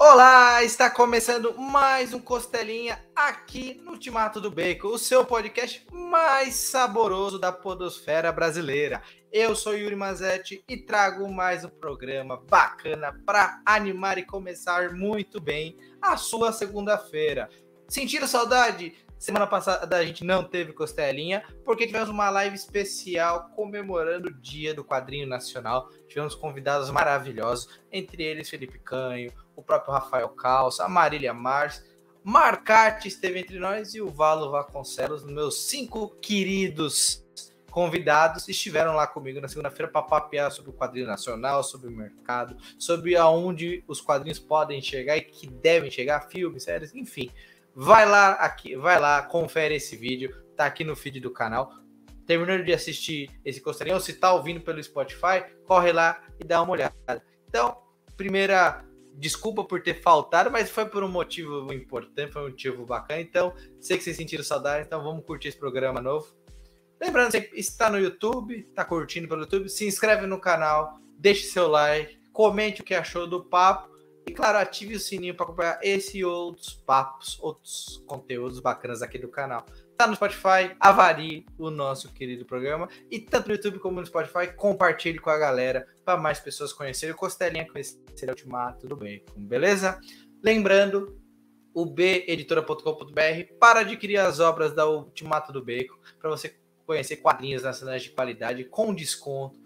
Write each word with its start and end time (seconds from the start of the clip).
Olá, 0.00 0.62
está 0.62 0.88
começando 0.88 1.58
mais 1.58 2.14
um 2.14 2.20
Costelinha 2.20 3.04
aqui 3.16 3.80
no 3.82 3.90
Ultimato 3.90 4.40
do 4.40 4.48
Bacon, 4.48 4.86
o 4.86 4.98
seu 4.98 5.24
podcast 5.24 5.84
mais 5.92 6.54
saboroso 6.54 7.36
da 7.36 7.50
podosfera 7.50 8.30
brasileira. 8.30 9.02
Eu 9.32 9.56
sou 9.56 9.76
Yuri 9.76 9.96
Mazetti 9.96 10.62
e 10.68 10.76
trago 10.76 11.28
mais 11.28 11.64
um 11.64 11.68
programa 11.68 12.40
bacana 12.48 13.12
para 13.26 13.60
animar 13.66 14.18
e 14.18 14.24
começar 14.24 14.94
muito 14.94 15.40
bem 15.40 15.76
a 16.00 16.16
sua 16.16 16.52
segunda-feira. 16.52 17.50
Sentiram 17.88 18.28
saudade? 18.28 18.94
Semana 19.18 19.46
passada 19.46 19.96
a 19.96 20.04
gente 20.04 20.24
não 20.24 20.44
teve 20.44 20.72
costelinha, 20.72 21.42
porque 21.64 21.86
tivemos 21.86 22.08
uma 22.08 22.30
live 22.30 22.54
especial 22.54 23.50
comemorando 23.56 24.28
o 24.28 24.34
Dia 24.34 24.72
do 24.72 24.84
Quadrinho 24.84 25.26
Nacional. 25.26 25.90
Tivemos 26.06 26.34
convidados 26.34 26.88
maravilhosos, 26.90 27.80
entre 27.90 28.22
eles 28.22 28.48
Felipe 28.48 28.78
Canho, 28.78 29.32
o 29.56 29.62
próprio 29.62 29.92
Rafael 29.92 30.28
Calça, 30.28 30.84
a 30.84 30.88
Marília 30.88 31.34
Mars, 31.34 31.82
Marcarte 32.30 33.08
esteve 33.08 33.38
entre 33.38 33.58
nós 33.58 33.94
e 33.94 34.02
o 34.02 34.10
Valo 34.10 34.50
Vasconcelos, 34.50 35.24
meus 35.24 35.66
cinco 35.66 36.10
queridos 36.20 37.24
convidados, 37.70 38.48
estiveram 38.48 38.94
lá 38.94 39.06
comigo 39.06 39.40
na 39.40 39.48
segunda-feira 39.48 39.90
para 39.90 40.02
papear 40.02 40.50
sobre 40.50 40.70
o 40.70 40.74
quadrinho 40.74 41.06
nacional, 41.06 41.62
sobre 41.62 41.88
o 41.88 41.90
mercado, 41.90 42.54
sobre 42.78 43.16
aonde 43.16 43.82
os 43.88 44.02
quadrinhos 44.02 44.38
podem 44.38 44.82
chegar 44.82 45.16
e 45.16 45.22
que 45.22 45.46
devem 45.46 45.90
chegar, 45.90 46.28
filmes, 46.28 46.64
séries, 46.64 46.94
enfim. 46.94 47.30
Vai 47.74 48.06
lá 48.06 48.32
aqui, 48.32 48.76
vai 48.76 48.98
lá, 48.98 49.22
confere 49.22 49.74
esse 49.76 49.96
vídeo, 49.96 50.34
tá 50.56 50.66
aqui 50.66 50.84
no 50.84 50.96
feed 50.96 51.20
do 51.20 51.30
canal. 51.30 51.72
Terminando 52.26 52.64
de 52.64 52.72
assistir 52.72 53.30
esse 53.44 53.60
costarinho, 53.60 53.96
ou 53.96 54.00
se 54.00 54.12
tá 54.14 54.32
ouvindo 54.32 54.60
pelo 54.60 54.82
Spotify, 54.82 55.44
corre 55.66 55.92
lá 55.92 56.22
e 56.38 56.44
dá 56.44 56.60
uma 56.60 56.72
olhada. 56.72 57.22
Então, 57.48 57.78
primeira 58.16 58.84
desculpa 59.14 59.64
por 59.64 59.82
ter 59.82 60.00
faltado, 60.00 60.50
mas 60.50 60.70
foi 60.70 60.86
por 60.86 61.02
um 61.02 61.08
motivo 61.08 61.72
importante, 61.72 62.32
foi 62.32 62.42
um 62.42 62.48
motivo 62.50 62.86
bacana. 62.86 63.20
Então, 63.20 63.52
sei 63.80 63.96
que 63.96 64.04
vocês 64.04 64.16
sentiram 64.16 64.44
saudade, 64.44 64.86
então 64.86 65.02
vamos 65.02 65.24
curtir 65.24 65.48
esse 65.48 65.58
programa 65.58 66.00
novo. 66.00 66.28
Lembrando, 67.00 67.32
você 67.32 67.50
está 67.54 67.90
no 67.90 67.98
YouTube, 67.98 68.66
está 68.68 68.84
curtindo 68.84 69.28
pelo 69.28 69.42
YouTube, 69.42 69.68
se 69.68 69.86
inscreve 69.86 70.26
no 70.26 70.40
canal, 70.40 70.98
deixe 71.16 71.46
seu 71.46 71.68
like, 71.68 72.18
comente 72.32 72.80
o 72.80 72.84
que 72.84 72.94
achou 72.94 73.26
do 73.26 73.44
papo 73.44 73.97
e, 74.28 74.30
claro, 74.30 74.58
ative 74.58 74.94
o 74.94 75.00
sininho 75.00 75.34
para 75.34 75.46
acompanhar 75.46 75.78
esse 75.82 76.18
e 76.18 76.24
outros 76.24 76.74
papos, 76.74 77.38
outros 77.40 78.04
conteúdos 78.06 78.60
bacanas 78.60 79.00
aqui 79.00 79.18
do 79.18 79.28
canal. 79.28 79.64
Tá 79.96 80.06
no 80.06 80.14
Spotify, 80.14 80.76
avalie 80.78 81.46
o 81.56 81.70
nosso 81.70 82.12
querido 82.12 82.44
programa. 82.44 82.90
E 83.10 83.18
tanto 83.18 83.48
no 83.48 83.54
YouTube 83.54 83.78
como 83.78 84.00
no 84.00 84.06
Spotify, 84.06 84.54
compartilhe 84.54 85.18
com 85.18 85.30
a 85.30 85.38
galera 85.38 85.88
para 86.04 86.18
mais 86.18 86.38
pessoas 86.38 86.74
conhecerem 86.74 87.14
o 87.14 87.18
Costelinha, 87.18 87.66
conhecer 87.66 87.98
o 88.26 88.28
Ultimato 88.28 88.86
do 88.86 88.94
Bacon, 88.94 89.32
beleza? 89.34 89.98
Lembrando, 90.44 91.18
o 91.72 91.86
beditora.com.br 91.86 93.54
para 93.58 93.80
adquirir 93.80 94.18
as 94.18 94.40
obras 94.40 94.74
da 94.74 94.86
Ultimato 94.86 95.54
do 95.54 95.64
Bacon, 95.64 95.96
para 96.20 96.28
você 96.28 96.54
conhecer 96.84 97.16
quadrinhos 97.16 97.62
nacionais 97.62 98.02
de 98.02 98.10
qualidade 98.10 98.64
com 98.64 98.94
desconto. 98.94 99.58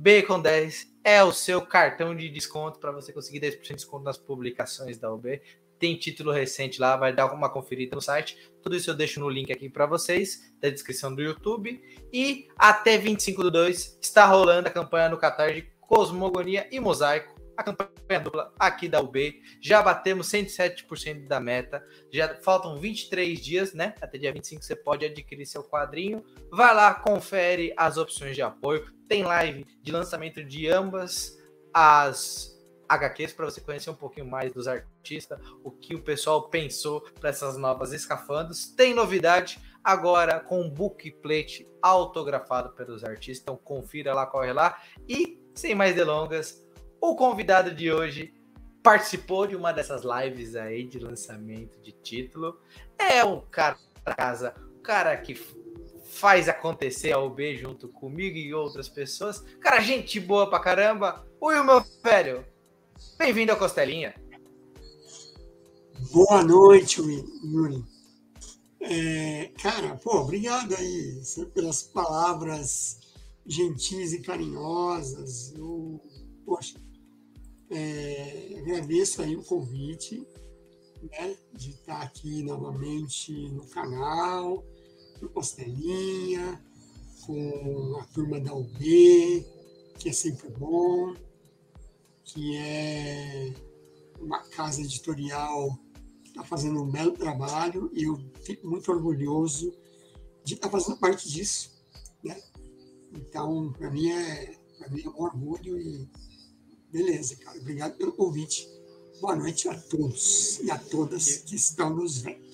Bacon 0.00 0.40
10 0.40 0.94
é 1.02 1.24
o 1.24 1.32
seu 1.32 1.60
cartão 1.60 2.14
de 2.14 2.28
desconto 2.28 2.78
para 2.78 2.92
você 2.92 3.12
conseguir 3.12 3.40
10% 3.40 3.62
de 3.62 3.74
desconto 3.74 4.04
nas 4.04 4.16
publicações 4.16 4.96
da 4.96 5.12
UB. 5.12 5.42
Tem 5.76 5.96
título 5.96 6.30
recente 6.30 6.80
lá, 6.80 6.96
vai 6.96 7.12
dar 7.12 7.26
uma 7.32 7.50
conferida 7.50 7.96
no 7.96 8.00
site. 8.00 8.38
Tudo 8.62 8.76
isso 8.76 8.88
eu 8.88 8.94
deixo 8.94 9.18
no 9.18 9.28
link 9.28 9.50
aqui 9.50 9.68
para 9.68 9.86
vocês, 9.86 10.54
da 10.60 10.70
descrição 10.70 11.12
do 11.12 11.20
YouTube. 11.20 11.82
E 12.12 12.46
até 12.56 12.96
25 12.96 13.42
do 13.42 13.50
2 13.50 13.98
está 14.00 14.24
rolando 14.24 14.68
a 14.68 14.70
campanha 14.70 15.08
no 15.08 15.18
Catar 15.18 15.52
de 15.52 15.62
Cosmogonia 15.80 16.68
e 16.70 16.78
Mosaico 16.78 17.37
a 17.58 17.62
campanha 17.64 18.20
dupla 18.20 18.52
aqui 18.56 18.88
da 18.88 19.00
UB. 19.00 19.42
Já 19.60 19.82
batemos 19.82 20.30
107% 20.30 21.26
da 21.26 21.40
meta. 21.40 21.84
Já 22.08 22.36
faltam 22.40 22.78
23 22.78 23.40
dias, 23.40 23.74
né? 23.74 23.96
Até 24.00 24.16
dia 24.16 24.32
25 24.32 24.62
você 24.62 24.76
pode 24.76 25.04
adquirir 25.04 25.44
seu 25.44 25.64
quadrinho. 25.64 26.24
Vai 26.52 26.72
lá, 26.72 26.94
confere 26.94 27.74
as 27.76 27.96
opções 27.96 28.36
de 28.36 28.42
apoio. 28.42 28.86
Tem 29.08 29.24
live 29.24 29.66
de 29.82 29.90
lançamento 29.90 30.44
de 30.44 30.68
ambas 30.68 31.36
as 31.74 32.56
HQs 32.88 33.32
para 33.32 33.46
você 33.46 33.60
conhecer 33.60 33.90
um 33.90 33.94
pouquinho 33.94 34.26
mais 34.26 34.52
dos 34.52 34.68
artistas, 34.68 35.38
o 35.64 35.70
que 35.70 35.94
o 35.94 36.02
pessoal 36.02 36.48
pensou 36.48 37.00
para 37.18 37.30
essas 37.30 37.56
novas 37.56 37.92
escafandos. 37.92 38.68
Tem 38.68 38.94
novidade 38.94 39.60
agora 39.82 40.38
com 40.38 40.62
um 40.62 40.70
bookplate 40.70 41.68
autografado 41.82 42.70
pelos 42.70 43.02
artistas, 43.02 43.42
então 43.42 43.56
confira 43.56 44.14
lá, 44.14 44.26
corre 44.26 44.52
lá. 44.52 44.80
E 45.08 45.42
sem 45.54 45.74
mais 45.74 45.94
delongas, 45.94 46.64
o 47.00 47.14
convidado 47.14 47.74
de 47.74 47.90
hoje 47.92 48.34
participou 48.82 49.46
de 49.46 49.56
uma 49.56 49.72
dessas 49.72 50.02
lives 50.02 50.56
aí 50.56 50.86
de 50.86 50.98
lançamento 50.98 51.80
de 51.80 51.92
título. 51.92 52.60
É 52.98 53.24
um 53.24 53.40
cara 53.40 53.78
da 54.04 54.14
casa, 54.14 54.54
o 54.78 54.80
cara 54.80 55.16
que 55.16 55.34
faz 56.04 56.48
acontecer 56.48 57.12
a 57.12 57.18
UB 57.18 57.56
junto 57.56 57.88
comigo 57.88 58.36
e 58.36 58.54
outras 58.54 58.88
pessoas. 58.88 59.44
Cara, 59.60 59.80
gente 59.80 60.18
boa 60.18 60.48
pra 60.48 60.58
caramba. 60.58 61.26
Oi, 61.40 61.62
meu 61.62 61.84
velho. 62.02 62.44
Bem-vindo 63.18 63.52
ao 63.52 63.58
Costelinha. 63.58 64.14
Boa 66.10 66.42
noite, 66.42 67.00
Yuri. 67.00 67.84
É, 68.80 69.50
cara, 69.60 69.96
pô, 69.96 70.20
obrigado 70.20 70.74
aí 70.74 71.20
pelas 71.52 71.82
palavras 71.82 73.00
gentis 73.44 74.12
e 74.12 74.20
carinhosas. 74.20 75.52
Eu, 75.54 76.00
poxa, 76.46 76.80
é, 77.70 78.56
agradeço 78.58 79.22
aí 79.22 79.36
o 79.36 79.44
convite 79.44 80.26
né, 81.02 81.36
de 81.54 81.70
estar 81.70 82.02
aqui 82.02 82.42
novamente 82.42 83.32
no 83.50 83.66
canal, 83.68 84.64
no 85.20 85.28
Costelinha, 85.28 86.62
com 87.26 87.98
a 88.00 88.04
turma 88.06 88.40
da 88.40 88.54
UB, 88.54 89.46
que 89.98 90.08
é 90.08 90.12
sempre 90.12 90.48
bom, 90.50 91.14
que 92.24 92.56
é 92.56 93.54
uma 94.20 94.42
casa 94.48 94.80
editorial 94.80 95.78
que 96.22 96.30
está 96.30 96.44
fazendo 96.44 96.82
um 96.82 96.90
belo 96.90 97.12
trabalho 97.12 97.90
e 97.94 98.04
eu 98.04 98.18
fico 98.42 98.66
muito 98.66 98.90
orgulhoso 98.90 99.72
de 100.44 100.54
estar 100.54 100.70
fazendo 100.70 100.98
parte 100.98 101.28
disso. 101.28 101.78
Né? 102.24 102.40
Então, 103.12 103.72
para 103.72 103.90
mim, 103.90 104.10
é, 104.10 104.58
mim 104.90 105.02
é 105.04 105.08
um 105.08 105.22
orgulho 105.22 105.78
e 105.78 106.08
Beleza, 106.90 107.36
cara. 107.36 107.58
Obrigado 107.58 107.96
pelo 107.96 108.12
convite. 108.12 108.66
Boa 109.20 109.36
noite 109.36 109.68
a 109.68 109.74
todos 109.74 110.60
e 110.60 110.70
a 110.70 110.78
todas 110.78 111.38
que 111.38 111.56
estão 111.56 111.90
nos 111.90 112.22
vendo. 112.22 112.48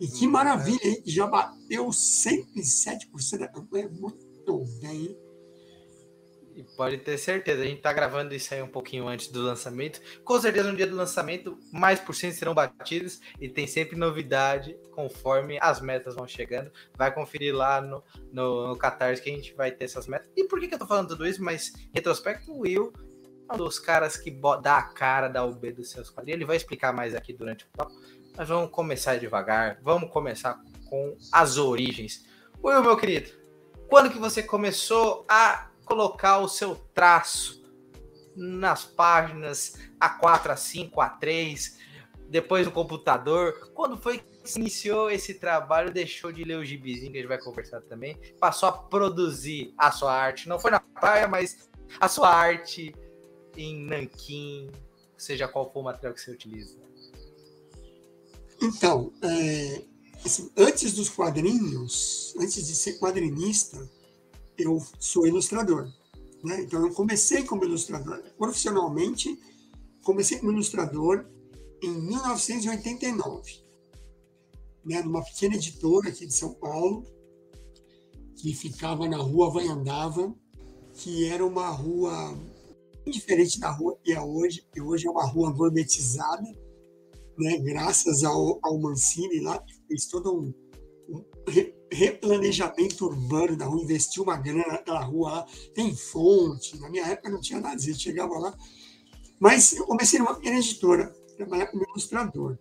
E 0.00 0.06
que 0.06 0.26
maravilha, 0.26 0.86
hein? 0.86 1.02
Já 1.04 1.26
bateu 1.26 1.86
107% 1.88 3.38
da 3.38 3.48
campanha. 3.48 3.88
Muito 3.88 4.64
bem. 4.80 5.16
E 6.58 6.64
pode 6.76 6.98
ter 6.98 7.16
certeza, 7.18 7.62
a 7.62 7.64
gente 7.64 7.80
tá 7.80 7.92
gravando 7.92 8.34
isso 8.34 8.52
aí 8.52 8.60
um 8.60 8.68
pouquinho 8.68 9.06
antes 9.06 9.28
do 9.28 9.40
lançamento. 9.40 10.00
Com 10.24 10.40
certeza, 10.40 10.68
no 10.68 10.76
dia 10.76 10.88
do 10.88 10.96
lançamento, 10.96 11.56
mais 11.72 12.00
por 12.00 12.16
cento 12.16 12.34
serão 12.34 12.52
batidos 12.52 13.20
e 13.40 13.48
tem 13.48 13.64
sempre 13.68 13.96
novidade 13.96 14.76
conforme 14.90 15.56
as 15.60 15.80
metas 15.80 16.16
vão 16.16 16.26
chegando. 16.26 16.72
Vai 16.96 17.14
conferir 17.14 17.54
lá 17.54 17.80
no, 17.80 18.02
no, 18.32 18.68
no 18.68 18.76
Catarse 18.76 19.22
que 19.22 19.30
a 19.30 19.36
gente 19.36 19.54
vai 19.54 19.70
ter 19.70 19.84
essas 19.84 20.08
metas. 20.08 20.28
E 20.36 20.44
por 20.48 20.58
que, 20.58 20.66
que 20.66 20.74
eu 20.74 20.78
tô 20.80 20.86
falando 20.86 21.08
tudo 21.08 21.28
isso? 21.28 21.40
Mas, 21.40 21.72
retrospecto, 21.94 22.50
o 22.50 22.62
Will 22.62 22.92
um 23.50 23.56
dos 23.56 23.78
caras 23.78 24.16
que 24.16 24.30
dá 24.62 24.78
a 24.78 24.82
cara 24.82 25.28
da 25.28 25.44
UB 25.44 25.72
dos 25.72 25.90
seus 25.90 26.10
quadrinhos. 26.10 26.38
Ele 26.38 26.44
vai 26.44 26.56
explicar 26.56 26.92
mais 26.92 27.14
aqui 27.14 27.32
durante 27.32 27.64
o 27.64 27.68
papo. 27.76 27.92
Mas 28.36 28.48
vamos 28.48 28.70
começar 28.70 29.16
devagar. 29.16 29.78
Vamos 29.82 30.10
começar 30.10 30.60
com 30.88 31.16
as 31.32 31.56
origens. 31.56 32.26
Will, 32.62 32.82
meu 32.82 32.96
querido, 32.96 33.30
quando 33.88 34.10
que 34.10 34.18
você 34.18 34.42
começou 34.42 35.24
a 35.28 35.70
colocar 35.84 36.38
o 36.38 36.48
seu 36.48 36.74
traço 36.92 37.64
nas 38.36 38.84
páginas 38.84 39.74
A4, 40.00 40.52
A5, 40.52 40.92
A3, 40.92 41.76
depois 42.28 42.66
no 42.66 42.72
computador? 42.72 43.70
Quando 43.74 43.96
foi 43.96 44.18
que 44.18 44.58
iniciou 44.58 45.10
esse 45.10 45.34
trabalho, 45.34 45.90
deixou 45.90 46.30
de 46.30 46.44
ler 46.44 46.56
o 46.56 46.64
gibizinho, 46.64 47.12
que 47.12 47.18
a 47.18 47.20
gente 47.20 47.28
vai 47.28 47.38
conversar 47.38 47.80
também, 47.82 48.16
passou 48.38 48.68
a 48.68 48.72
produzir 48.72 49.74
a 49.78 49.90
sua 49.90 50.12
arte? 50.12 50.48
Não 50.48 50.58
foi 50.58 50.70
na 50.70 50.80
praia, 50.80 51.26
mas 51.26 51.68
a 51.98 52.08
sua 52.08 52.28
arte 52.28 52.94
em 53.58 53.84
nanquim, 53.84 54.70
seja 55.16 55.48
qual 55.48 55.70
for 55.72 55.80
o 55.80 55.82
material 55.82 56.14
que 56.14 56.20
você 56.20 56.30
utiliza? 56.30 56.78
Então, 58.62 59.12
é, 59.20 59.84
assim, 60.24 60.50
antes 60.56 60.92
dos 60.94 61.08
quadrinhos, 61.08 62.34
antes 62.38 62.66
de 62.66 62.74
ser 62.74 62.98
quadrinista, 62.98 63.88
eu 64.56 64.80
sou 64.98 65.26
ilustrador. 65.26 65.92
Né? 66.44 66.62
Então, 66.62 66.86
eu 66.86 66.94
comecei 66.94 67.44
como 67.44 67.64
ilustrador. 67.64 68.22
Profissionalmente, 68.36 69.36
comecei 70.02 70.38
como 70.38 70.52
ilustrador 70.52 71.26
em 71.82 71.90
1989, 71.90 73.62
né? 74.84 75.02
numa 75.02 75.22
pequena 75.24 75.56
editora 75.56 76.10
aqui 76.10 76.26
de 76.26 76.34
São 76.34 76.54
Paulo, 76.54 77.04
que 78.36 78.54
ficava 78.54 79.08
na 79.08 79.18
rua 79.18 79.50
Vanhandava, 79.50 80.32
que 80.94 81.26
era 81.26 81.44
uma 81.44 81.70
rua 81.70 82.36
diferente 83.10 83.58
da 83.58 83.70
rua 83.70 83.98
que 84.02 84.12
é 84.12 84.20
hoje, 84.20 84.66
que 84.72 84.80
hoje 84.80 85.06
é 85.06 85.10
uma 85.10 85.26
rua 85.26 85.52
gourmetizada, 85.52 86.46
né, 87.38 87.56
graças 87.58 88.24
ao, 88.24 88.58
ao 88.62 88.78
Mancini 88.78 89.40
lá, 89.40 89.58
que 89.58 89.74
fez 89.86 90.06
todo 90.06 90.34
um, 90.34 90.54
um 91.08 91.24
replanejamento 91.90 93.06
urbano 93.06 93.56
da 93.56 93.66
rua, 93.66 93.82
investiu 93.82 94.22
uma 94.22 94.36
grana 94.36 94.66
naquela 94.68 95.02
rua 95.04 95.30
lá, 95.30 95.46
tem 95.74 95.94
fonte, 95.94 96.78
na 96.78 96.90
minha 96.90 97.06
época 97.06 97.30
não 97.30 97.40
tinha 97.40 97.60
nada 97.60 97.76
disso, 97.76 98.00
chegava 98.00 98.38
lá. 98.38 98.56
Mas 99.38 99.72
eu 99.72 99.86
comecei 99.86 100.18
numa 100.18 100.34
pequena 100.34 100.58
editora, 100.58 101.14
trabalhar 101.36 101.68
como 101.68 101.84
ilustrador. 101.84 102.58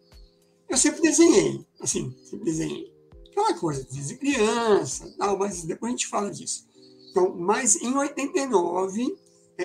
Eu 0.69 0.77
sempre 0.77 1.01
desenhei, 1.01 1.65
assim, 1.81 2.15
sempre 2.23 2.45
desenhei. 2.45 2.93
Aquela 3.31 3.53
coisa, 3.55 3.87
desde 3.91 4.17
criança, 4.17 5.13
tal, 5.17 5.37
mas 5.37 5.63
depois 5.63 5.89
a 5.89 5.95
gente 5.95 6.07
fala 6.07 6.31
disso. 6.31 6.67
Então, 7.09 7.35
mas 7.35 7.75
em 7.81 7.95
89, 7.95 9.03
é 9.03 9.07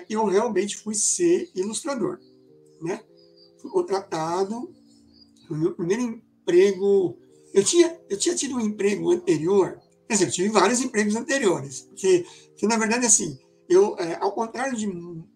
eu 0.08 0.24
realmente 0.26 0.76
fui 0.76 0.94
ser 0.94 1.50
ilustrador, 1.54 2.18
né? 2.80 3.02
Fui 3.60 3.70
contratado, 3.70 4.72
o 5.48 5.54
meu 5.54 5.74
primeiro 5.74 6.02
emprego... 6.02 7.18
Eu 7.52 7.62
tinha, 7.62 8.00
eu 8.08 8.18
tinha 8.18 8.34
tido 8.34 8.56
um 8.56 8.60
emprego 8.60 9.10
anterior, 9.10 9.78
quer 10.08 10.14
dizer, 10.14 10.26
eu 10.26 10.32
tive 10.32 10.48
vários 10.48 10.80
empregos 10.80 11.14
anteriores, 11.14 11.82
porque, 11.82 12.24
porque 12.48 12.66
na 12.66 12.78
verdade, 12.78 13.04
assim, 13.04 13.38
eu, 13.68 13.96
é, 13.98 14.16
ao 14.20 14.32
contrário 14.32 14.76
de, 14.76 14.86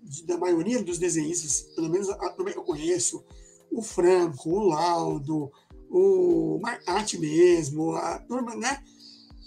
de, 0.03 0.27
da 0.27 0.39
maioria 0.39 0.83
dos 0.83 0.99
desenhistas, 0.99 1.61
pelo 1.75 1.91
menos 1.91 2.09
a, 2.09 2.31
que 2.31 2.59
eu 2.59 2.65
conheço, 2.65 3.25
o 3.71 3.83
Franco, 3.83 4.51
o 4.51 4.69
Laudo, 4.69 5.51
o 5.91 6.59
Marcati 6.63 7.19
mesmo, 7.19 7.93
a 7.93 8.19
turma, 8.21 8.55
né? 8.55 8.83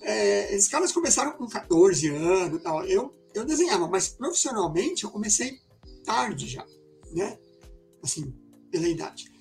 É, 0.02 0.54
esses 0.56 0.70
caras 0.70 0.92
começaram 0.92 1.32
com 1.34 1.48
14 1.48 2.08
anos 2.10 2.62
tal. 2.62 2.86
Eu, 2.86 3.14
eu 3.34 3.46
desenhava, 3.46 3.88
mas 3.88 4.10
profissionalmente 4.10 5.04
eu 5.04 5.12
comecei 5.12 5.60
tarde 6.06 6.48
já, 6.48 6.66
né? 7.12 7.38
Assim, 8.04 8.34
pela 8.72 8.88
idade. 8.88 9.32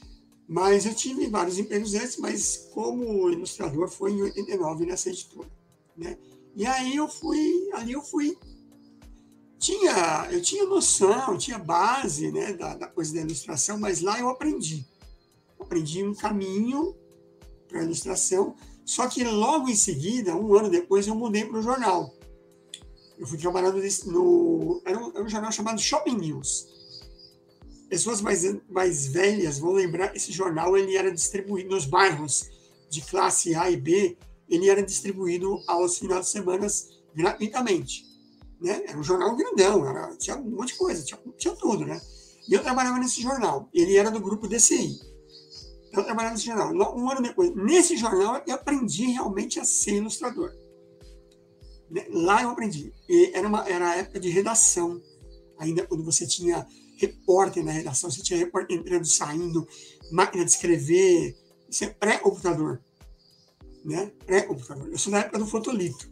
Mas 0.48 0.86
eu 0.86 0.94
tive 0.94 1.26
vários 1.28 1.58
empregos 1.58 1.94
antes, 1.94 2.16
mas 2.16 2.68
como 2.72 3.30
ilustrador 3.30 3.88
foi 3.88 4.12
em 4.12 4.22
89 4.22 4.86
nessa 4.86 5.10
editora, 5.10 5.50
né? 5.96 6.18
E 6.56 6.66
aí 6.66 6.96
eu 6.96 7.08
fui, 7.08 7.70
ali 7.74 7.92
eu 7.92 8.02
fui 8.02 8.36
tinha, 9.58 10.28
eu 10.30 10.40
tinha 10.40 10.64
noção, 10.64 11.36
tinha 11.36 11.58
base 11.58 12.30
né, 12.30 12.52
da, 12.52 12.74
da 12.74 12.86
coisa 12.86 13.12
da 13.12 13.20
ilustração, 13.20 13.78
mas 13.78 14.00
lá 14.00 14.18
eu 14.18 14.28
aprendi. 14.28 14.86
Aprendi 15.58 16.04
um 16.04 16.14
caminho 16.14 16.96
para 17.66 17.82
ilustração, 17.82 18.54
só 18.88 19.06
que 19.06 19.22
logo 19.24 19.68
em 19.68 19.76
seguida, 19.76 20.34
um 20.34 20.56
ano 20.56 20.70
depois, 20.70 21.06
eu 21.06 21.14
mudei 21.14 21.44
para 21.44 21.58
o 21.58 21.62
jornal. 21.62 22.14
Eu 23.18 23.26
fui 23.26 23.36
trabalhando 23.36 23.80
no. 24.06 24.80
Era 24.84 24.98
um, 24.98 25.10
era 25.10 25.22
um, 25.22 25.28
jornal 25.28 25.52
chamado 25.52 25.80
Shopping 25.80 26.16
News. 26.16 26.66
Pessoas 27.88 28.20
mais, 28.20 28.44
mais 28.68 29.06
velhas 29.08 29.58
vão 29.58 29.72
lembrar 29.72 30.14
esse 30.14 30.30
jornal 30.32 30.76
ele 30.76 30.96
era 30.96 31.10
distribuído 31.10 31.70
nos 31.70 31.84
bairros 31.84 32.48
de 32.90 33.00
classe 33.02 33.54
A 33.54 33.70
e 33.70 33.76
B, 33.76 34.16
ele 34.48 34.68
era 34.68 34.82
distribuído 34.82 35.60
aos 35.66 35.98
finais 35.98 36.26
de 36.26 36.32
semana 36.32 36.66
gratuitamente 37.14 38.08
né? 38.60 38.82
Era 38.86 38.98
um 38.98 39.02
jornal 39.02 39.36
grandão, 39.36 39.88
era, 39.88 40.16
tinha 40.16 40.36
um 40.36 40.50
monte 40.50 40.72
de 40.72 40.78
coisa, 40.78 41.04
tinha, 41.04 41.18
tinha 41.36 41.54
tudo, 41.54 41.84
né? 41.86 42.00
E 42.48 42.54
eu 42.54 42.62
trabalhava 42.62 42.98
nesse 42.98 43.20
jornal. 43.20 43.68
Ele 43.72 43.96
era 43.96 44.10
do 44.10 44.20
grupo 44.20 44.48
DCI. 44.48 44.98
Eu 45.98 46.04
trabalhava 46.04 46.34
nesse 46.34 46.46
jornal. 46.46 46.72
Um 46.96 47.10
ano 47.10 47.22
depois, 47.22 47.54
nesse 47.54 47.96
jornal, 47.96 48.42
eu 48.46 48.54
aprendi 48.54 49.06
realmente 49.06 49.58
a 49.58 49.64
ser 49.64 49.96
ilustrador. 49.96 50.52
Né? 51.90 52.06
Lá 52.10 52.42
eu 52.42 52.50
aprendi. 52.50 52.92
E 53.08 53.32
era, 53.34 53.46
uma, 53.46 53.68
era 53.68 53.90
a 53.90 53.96
época 53.96 54.20
de 54.20 54.28
redação. 54.28 55.02
Ainda 55.58 55.86
quando 55.86 56.04
você 56.04 56.26
tinha 56.26 56.66
repórter 56.96 57.64
na 57.64 57.72
redação, 57.72 58.10
você 58.10 58.22
tinha 58.22 58.38
repórter 58.38 58.76
entrando, 58.76 59.06
saindo, 59.06 59.66
máquina 60.12 60.44
de 60.44 60.50
escrever. 60.50 61.36
Isso 61.68 61.84
é 61.84 61.88
pré-computador. 61.88 62.80
Né? 63.84 64.12
Pré-computador. 64.24 64.88
Eu 64.90 64.98
sou 64.98 65.12
da 65.12 65.20
época 65.20 65.38
do 65.38 65.46
fotolito, 65.46 66.10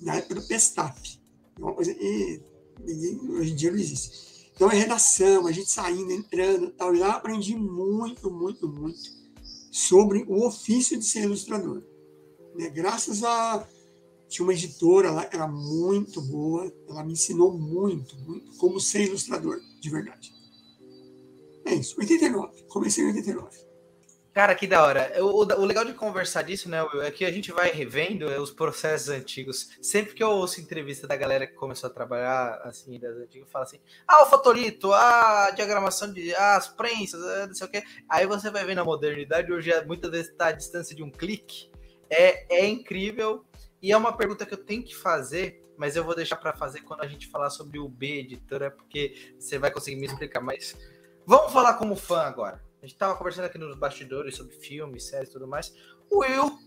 da 0.00 0.16
época 0.16 0.36
do 0.36 0.46
Pestap. 0.46 0.98
Uma 1.58 1.72
coisa 1.72 1.94
que 1.94 2.42
hoje 3.28 3.52
em 3.52 3.56
dia 3.56 3.70
não 3.70 3.78
existe. 3.78 4.33
Então, 4.54 4.70
é 4.70 4.74
redação, 4.74 5.46
a 5.46 5.52
gente 5.52 5.70
saindo, 5.70 6.12
entrando 6.12 6.70
tal. 6.70 6.94
E 6.94 6.98
lá 6.98 7.16
aprendi 7.16 7.56
muito, 7.56 8.30
muito, 8.30 8.68
muito 8.68 9.10
sobre 9.72 10.24
o 10.28 10.46
ofício 10.46 10.96
de 10.96 11.04
ser 11.04 11.24
ilustrador. 11.24 11.82
Né? 12.54 12.70
Graças 12.70 13.24
a. 13.24 13.66
Tinha 14.28 14.46
uma 14.46 14.52
editora 14.52 15.10
lá, 15.10 15.28
era 15.32 15.46
muito 15.46 16.20
boa, 16.20 16.72
ela 16.88 17.04
me 17.04 17.12
ensinou 17.12 17.52
muito, 17.56 18.16
muito 18.20 18.56
como 18.56 18.80
ser 18.80 19.06
ilustrador, 19.06 19.60
de 19.80 19.90
verdade. 19.90 20.32
É 21.64 21.74
isso, 21.74 21.94
89. 21.98 22.62
Comecei 22.68 23.04
em 23.04 23.08
89. 23.08 23.63
Cara, 24.34 24.52
que 24.56 24.66
da 24.66 24.82
hora. 24.82 25.12
O, 25.22 25.44
o, 25.44 25.64
legal 25.64 25.84
de 25.84 25.94
conversar 25.94 26.42
disso, 26.42 26.68
né, 26.68 26.84
é 27.04 27.10
que 27.12 27.24
a 27.24 27.30
gente 27.30 27.52
vai 27.52 27.70
revendo 27.70 28.28
é, 28.28 28.40
os 28.40 28.50
processos 28.50 29.08
antigos. 29.08 29.70
Sempre 29.80 30.12
que 30.12 30.24
eu 30.24 30.28
ouço 30.28 30.60
entrevista 30.60 31.06
da 31.06 31.14
galera 31.14 31.46
que 31.46 31.54
começou 31.54 31.88
a 31.88 31.92
trabalhar, 31.92 32.60
assim, 32.64 32.98
das 32.98 33.16
antigas, 33.16 33.48
fala 33.48 33.64
assim, 33.64 33.78
ah, 34.08 34.24
o 34.24 34.26
fotolito, 34.26 34.92
a 34.92 35.52
diagramação 35.54 36.12
de 36.12 36.34
ah, 36.34 36.56
as 36.56 36.66
prensas, 36.66 37.22
ah, 37.22 37.46
não 37.46 37.54
sei 37.54 37.64
o 37.64 37.70
quê. 37.70 37.84
Aí 38.08 38.26
você 38.26 38.50
vai 38.50 38.64
ver 38.64 38.74
na 38.74 38.84
modernidade, 38.84 39.52
hoje 39.52 39.70
é, 39.70 39.84
muitas 39.84 40.10
vezes 40.10 40.32
está 40.32 40.46
à 40.46 40.52
distância 40.52 40.96
de 40.96 41.04
um 41.04 41.12
clique. 41.12 41.70
É, 42.10 42.62
é 42.62 42.66
incrível. 42.66 43.44
E 43.80 43.92
é 43.92 43.96
uma 43.96 44.16
pergunta 44.16 44.44
que 44.44 44.54
eu 44.54 44.64
tenho 44.64 44.82
que 44.82 44.96
fazer, 44.96 45.62
mas 45.78 45.94
eu 45.94 46.02
vou 46.02 46.14
deixar 46.14 46.38
para 46.38 46.52
fazer 46.52 46.80
quando 46.80 47.02
a 47.02 47.06
gente 47.06 47.28
falar 47.28 47.50
sobre 47.50 47.78
o 47.78 47.88
B 47.88 48.18
editora, 48.18 48.68
porque 48.68 49.32
você 49.38 49.60
vai 49.60 49.70
conseguir 49.70 49.94
me 49.94 50.06
explicar. 50.06 50.40
Mas 50.40 50.76
vamos 51.24 51.52
falar 51.52 51.74
como 51.74 51.94
fã 51.94 52.22
agora. 52.22 52.60
A 52.84 52.86
gente 52.86 52.98
tava 52.98 53.16
conversando 53.16 53.46
aqui 53.46 53.56
nos 53.56 53.74
bastidores 53.78 54.36
sobre 54.36 54.54
filmes, 54.56 55.04
séries 55.04 55.30
e 55.30 55.32
tudo 55.32 55.48
mais. 55.48 55.74
O 56.10 56.18
Will, 56.18 56.58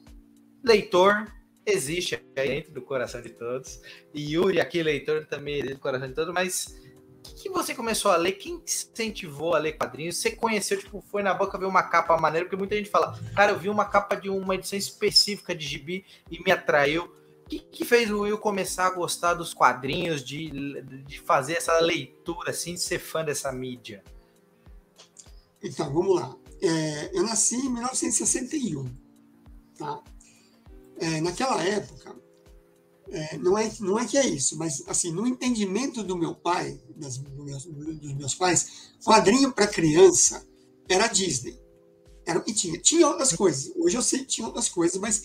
leitor, 0.64 1.32
existe 1.64 2.20
aí 2.36 2.48
dentro 2.48 2.74
do 2.74 2.82
coração 2.82 3.22
de 3.22 3.30
todos. 3.30 3.80
E 4.16 4.34
Yuri, 4.34 4.60
aqui, 4.60 4.82
leitor, 4.82 5.28
também 5.28 5.60
existe 5.60 5.76
do 5.76 5.80
coração 5.80 6.08
de 6.08 6.16
todos. 6.16 6.34
Mas 6.34 6.76
o 7.20 7.22
que, 7.22 7.44
que, 7.44 7.50
você 7.50 7.76
começou 7.76 8.10
a 8.10 8.18
ler? 8.18 8.32
Quem 8.32 8.58
te 8.58 8.88
incentivou 8.92 9.54
a 9.54 9.60
ler 9.60 9.74
quadrinhos? 9.74 10.18
Você 10.18 10.32
conheceu, 10.32 10.80
tipo, 10.80 11.04
foi 11.04 11.22
na 11.22 11.36
boca 11.36 11.56
ver 11.56 11.68
uma 11.68 11.84
capa 11.84 12.18
maneira? 12.18 12.48
Porque 12.48 12.58
muita 12.58 12.76
gente 12.76 12.90
fala, 12.90 13.16
cara, 13.36 13.52
eu 13.52 13.60
vi 13.60 13.70
uma 13.70 13.86
capa 13.86 14.16
de 14.16 14.28
uma 14.28 14.56
edição 14.56 14.80
específica 14.80 15.54
de 15.54 15.68
gibi 15.68 16.04
e 16.32 16.44
me 16.44 16.52
atraiu. 16.52 17.16
O 17.46 17.48
que, 17.48 17.60
que 17.60 17.86
fez 17.86 18.10
o 18.10 18.22
Will 18.22 18.40
começar 18.40 18.88
a 18.88 18.90
gostar 18.96 19.36
dos 19.36 19.54
quadrinhos, 19.54 20.26
de, 20.26 20.82
de 20.82 21.20
fazer 21.20 21.58
essa 21.58 21.80
leitura, 21.80 22.50
assim, 22.50 22.74
de 22.74 22.82
ser 22.82 22.98
fã 22.98 23.24
dessa 23.24 23.52
mídia? 23.52 24.04
Então, 25.64 25.92
vamos 25.94 26.16
lá. 26.16 26.36
É, 26.62 27.12
eu 27.14 27.24
nasci 27.24 27.56
em 27.56 27.70
1961. 27.70 28.86
Tá? 29.78 30.04
É, 31.00 31.22
naquela 31.22 31.62
época, 31.64 32.16
é, 33.10 33.38
não, 33.38 33.58
é, 33.58 33.72
não 33.80 34.00
é 34.00 34.06
que 34.06 34.18
é 34.18 34.26
isso, 34.28 34.58
mas 34.58 34.84
assim, 34.88 35.12
no 35.12 35.26
entendimento 35.26 36.04
do 36.04 36.18
meu 36.18 36.36
pai, 36.36 36.80
das, 36.96 37.18
do 37.18 37.44
meus, 37.44 37.64
dos 37.66 38.14
meus 38.14 38.36
pais, 38.36 38.92
quadrinho 39.04 39.52
para 39.54 39.68
criança 39.68 40.46
era 40.90 41.08
Disney. 41.08 41.58
Era, 42.26 42.44
e 42.46 42.54
tinha, 42.54 42.78
tinha 42.80 43.08
outras 43.08 43.34
coisas. 43.34 43.72
Hoje 43.78 43.96
eu 43.96 44.02
sei 44.02 44.20
que 44.20 44.26
tinha 44.26 44.48
outras 44.48 44.68
coisas, 44.68 45.00
mas 45.00 45.24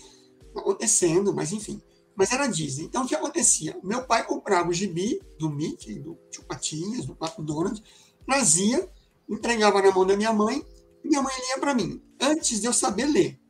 acontecendo, 0.55 1.35
mas 1.35 1.53
enfim. 1.53 1.83
Mas 2.15 2.31
era 2.31 2.47
Disney. 2.47 2.85
Então 2.85 3.05
o 3.05 3.09
que 3.09 3.15
acontecia? 3.15 3.77
Meu 3.83 4.05
pai 4.05 4.25
comprava 4.25 4.69
o 4.69 4.73
gibi 4.73 5.21
do 5.39 5.51
Mickey, 5.51 5.99
do 5.99 6.17
Tio 6.31 6.45
Patinhas, 6.45 7.07
do 7.07 7.17
Pato 7.17 7.43
Donald, 7.43 7.83
trazia 8.25 8.89
entregava 9.33 9.81
na 9.83 9.91
mão 9.91 10.07
da 10.07 10.17
minha 10.17 10.33
mãe, 10.33 10.65
e 11.05 11.09
minha 11.09 11.23
mãe 11.23 11.35
lia 11.47 11.59
para 11.59 11.75
mim, 11.75 12.03
antes 12.21 12.61
de 12.61 12.67
eu 12.67 12.73
saber 12.73 13.07
ler. 13.07 13.41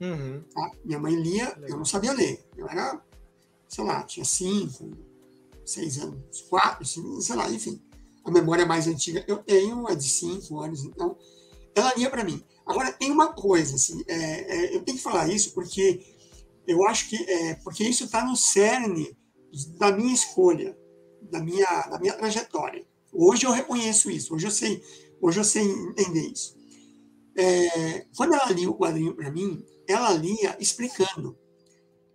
Uhum. 0.00 0.42
Tá? 0.52 0.70
Minha 0.84 0.98
mãe 0.98 1.14
lia, 1.14 1.48
Legal. 1.50 1.68
eu 1.70 1.76
não 1.78 1.84
sabia 1.84 2.12
ler. 2.12 2.44
Eu 2.56 2.68
era, 2.68 3.02
sei 3.68 3.84
lá, 3.84 4.02
tinha 4.02 4.24
cinco, 4.24 4.90
seis 5.64 5.98
anos, 5.98 6.42
quatro, 6.48 6.84
cinco, 6.84 7.20
sei 7.20 7.36
lá, 7.36 7.50
enfim. 7.50 7.80
A 8.24 8.30
memória 8.30 8.66
mais 8.66 8.86
antiga 8.86 9.24
eu 9.28 9.38
tenho 9.38 9.88
é 9.88 9.94
de 9.94 10.08
cinco 10.08 10.60
anos, 10.60 10.84
então 10.84 11.16
ela 11.74 11.94
lia 11.94 12.10
para 12.10 12.24
mim. 12.24 12.42
Agora, 12.66 12.92
tem 12.92 13.10
uma 13.10 13.32
coisa, 13.32 13.74
assim, 13.74 14.02
é, 14.06 14.14
é, 14.14 14.76
eu 14.76 14.82
tenho 14.82 14.96
que 14.96 15.02
falar 15.02 15.28
isso 15.28 15.52
porque 15.52 16.00
eu 16.66 16.86
acho 16.86 17.08
que 17.10 17.16
é, 17.16 17.54
porque 17.56 17.84
isso 17.84 18.04
está 18.04 18.24
no 18.24 18.36
cerne 18.36 19.14
da 19.78 19.92
minha 19.92 20.14
escolha, 20.14 20.76
da 21.30 21.40
minha, 21.40 21.82
da 21.88 21.98
minha 21.98 22.14
trajetória. 22.14 22.86
Hoje 23.12 23.46
eu 23.46 23.52
reconheço 23.52 24.10
isso, 24.10 24.34
hoje 24.34 24.46
eu 24.46 24.50
sei 24.50 24.82
Hoje 25.24 25.40
eu 25.40 25.44
sei 25.44 25.62
entender 25.62 26.28
isso. 26.28 26.54
É, 27.34 28.06
quando 28.14 28.34
ela 28.34 28.52
lia 28.52 28.68
o 28.68 28.74
quadrinho 28.74 29.14
para 29.14 29.30
mim, 29.30 29.64
ela 29.88 30.10
lia 30.10 30.54
explicando. 30.60 31.34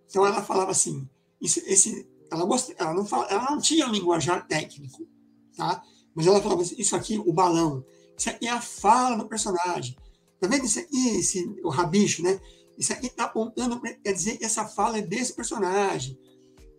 Então 0.08 0.24
ela 0.24 0.44
falava 0.44 0.70
assim, 0.70 1.10
esse, 1.42 2.08
ela, 2.30 2.46
most, 2.46 2.72
ela, 2.78 2.94
não 2.94 3.04
fala, 3.04 3.26
ela 3.26 3.50
não 3.50 3.58
tinha 3.58 3.84
um 3.88 3.90
linguajar 3.90 4.46
técnico, 4.46 5.08
tá? 5.56 5.82
Mas 6.14 6.28
ela 6.28 6.40
falava 6.40 6.62
assim, 6.62 6.76
isso 6.78 6.94
aqui, 6.94 7.18
o 7.18 7.32
balão, 7.32 7.84
isso 8.16 8.30
aqui 8.30 8.46
é 8.46 8.50
a 8.50 8.60
fala 8.60 9.16
do 9.16 9.28
personagem. 9.28 9.96
Tá 10.38 10.46
vendo 10.46 10.64
isso 10.64 10.78
aqui, 10.78 11.08
esse, 11.18 11.44
o 11.64 11.68
rabicho, 11.68 12.22
né? 12.22 12.40
Isso 12.78 12.92
aqui 12.92 13.06
está 13.06 13.24
apontando, 13.24 13.80
quer 13.80 14.12
dizer 14.12 14.38
que 14.38 14.44
essa 14.44 14.64
fala 14.68 14.98
é 14.98 15.02
desse 15.02 15.32
personagem. 15.32 16.16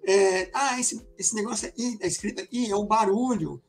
É, 0.06 0.50
ah, 0.54 0.80
esse, 0.80 1.06
esse 1.18 1.36
negócio 1.36 1.68
aqui, 1.68 1.98
tá 1.98 2.08
escrito 2.08 2.42
aqui, 2.42 2.72
é 2.72 2.76
o 2.76 2.86
barulho 2.86 3.62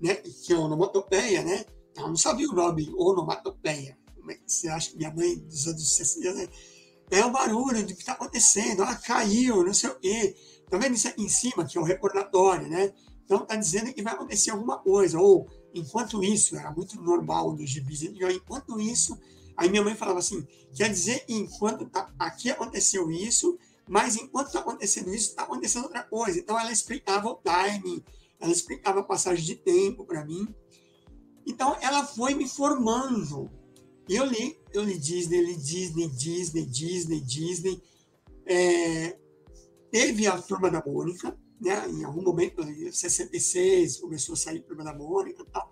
né? 0.00 0.14
Que 0.14 0.52
é 0.52 0.56
onomatopeia, 0.56 1.42
né? 1.42 1.64
Ela 1.96 2.08
não 2.08 2.16
sabia 2.16 2.48
o 2.48 2.54
nome 2.54 2.92
onomatopeia. 2.96 3.98
É 4.28 4.38
você 4.46 4.68
acha 4.68 4.90
que 4.90 4.96
minha 4.96 5.12
mãe 5.12 5.38
dos 5.38 5.66
anos 5.66 5.96
60 5.96 6.32
né? 6.34 6.48
é 7.10 7.24
o 7.24 7.32
barulho 7.32 7.84
do 7.84 7.94
que 7.94 8.00
está 8.00 8.12
acontecendo, 8.12 8.82
ah, 8.82 8.94
caiu, 8.94 9.64
não 9.64 9.74
sei 9.74 9.90
o 9.90 9.98
quê. 9.98 10.36
Tá 10.68 10.78
vendo 10.78 10.94
isso 10.94 11.08
aqui 11.08 11.22
em 11.22 11.28
cima, 11.28 11.64
que 11.64 11.76
é 11.76 11.80
o 11.80 11.84
recordatório, 11.84 12.68
né? 12.68 12.92
Então 13.24 13.42
está 13.42 13.56
dizendo 13.56 13.92
que 13.92 14.02
vai 14.02 14.14
acontecer 14.14 14.50
alguma 14.50 14.78
coisa, 14.78 15.18
ou 15.18 15.48
enquanto 15.74 16.22
isso, 16.22 16.56
era 16.56 16.70
muito 16.70 17.00
normal 17.00 17.56
nos 17.56 17.68
gibis, 17.68 18.02
enquanto 18.02 18.80
isso, 18.80 19.18
aí 19.56 19.68
minha 19.68 19.82
mãe 19.82 19.94
falava 19.96 20.18
assim, 20.20 20.46
quer 20.74 20.88
dizer, 20.88 21.24
enquanto 21.28 21.88
tá, 21.88 22.12
aqui 22.18 22.50
aconteceu 22.50 23.10
isso, 23.10 23.58
mas 23.88 24.16
enquanto 24.16 24.48
está 24.48 24.60
acontecendo 24.60 25.12
isso, 25.12 25.30
está 25.30 25.42
acontecendo 25.42 25.84
outra 25.84 26.04
coisa. 26.04 26.38
Então 26.38 26.58
ela 26.58 26.70
explicava 26.70 27.28
o 27.28 27.34
timing, 27.34 28.04
ela 28.38 28.52
explicava 28.52 29.00
a 29.00 29.04
passagem 29.04 29.44
de 29.44 29.56
tempo 29.56 30.04
para 30.04 30.24
mim. 30.24 30.46
Então 31.46 31.76
ela 31.80 32.04
foi 32.04 32.34
me 32.34 32.48
formando. 32.48 33.50
Eu 34.08 34.24
li, 34.24 34.58
eu 34.72 34.82
li 34.82 34.98
Disney, 34.98 35.40
li 35.40 35.56
Disney, 35.56 36.08
Disney, 36.08 36.66
Disney, 36.66 37.20
Disney. 37.20 37.82
É, 38.46 39.16
teve 39.90 40.26
a 40.26 40.40
turma 40.40 40.70
da 40.70 40.82
Mônica, 40.84 41.36
né? 41.60 41.88
Em 41.88 42.04
algum 42.04 42.22
momento, 42.22 42.62
em 42.62 42.90
66, 42.90 43.98
começou 43.98 44.32
a 44.32 44.36
sair 44.36 44.58
a 44.58 44.62
turma 44.62 44.84
da 44.84 44.94
Mônica 44.94 45.42
e 45.42 45.46
tal. 45.46 45.70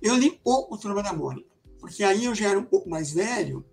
Eu 0.00 0.14
li 0.16 0.30
pouco 0.30 0.78
turma 0.78 1.02
da 1.02 1.12
Mônica, 1.12 1.48
porque 1.80 2.04
aí 2.04 2.26
eu 2.26 2.34
já 2.34 2.50
era 2.50 2.58
um 2.58 2.64
pouco 2.64 2.88
mais 2.88 3.12
velho 3.12 3.64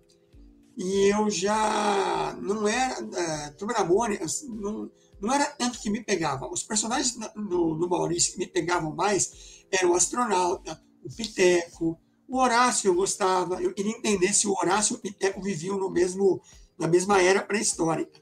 e 0.76 1.12
eu 1.12 1.30
já 1.30 2.36
não 2.40 2.68
era. 2.68 2.98
É, 3.18 3.50
Turma 3.52 3.72
da 3.72 3.84
Mônica, 3.84 4.24
assim, 4.24 4.48
não, 4.48 4.90
não 5.20 5.32
era 5.32 5.46
tanto 5.46 5.80
que 5.80 5.88
me 5.88 6.04
pegava. 6.04 6.50
Os 6.50 6.62
personagens 6.62 7.16
do, 7.34 7.74
do 7.74 7.88
Maurício 7.88 8.34
que 8.34 8.38
me 8.38 8.46
pegavam 8.46 8.94
mais 8.94 9.64
eram 9.70 9.92
o 9.92 9.94
astronauta, 9.94 10.80
o 11.06 11.16
Piteco, 11.16 11.98
o 12.28 12.38
Horácio 12.38 12.88
eu 12.88 12.94
gostava. 12.94 13.62
Eu 13.62 13.72
queria 13.72 13.96
entender 13.96 14.32
se 14.32 14.48
o 14.48 14.52
Horácio 14.52 14.94
e 14.94 14.96
o 14.96 15.00
Piteco 15.00 15.40
viviam 15.40 15.78
no 15.78 15.90
mesmo, 15.90 16.40
na 16.78 16.88
mesma 16.88 17.22
era 17.22 17.42
pré-histórica. 17.42 18.20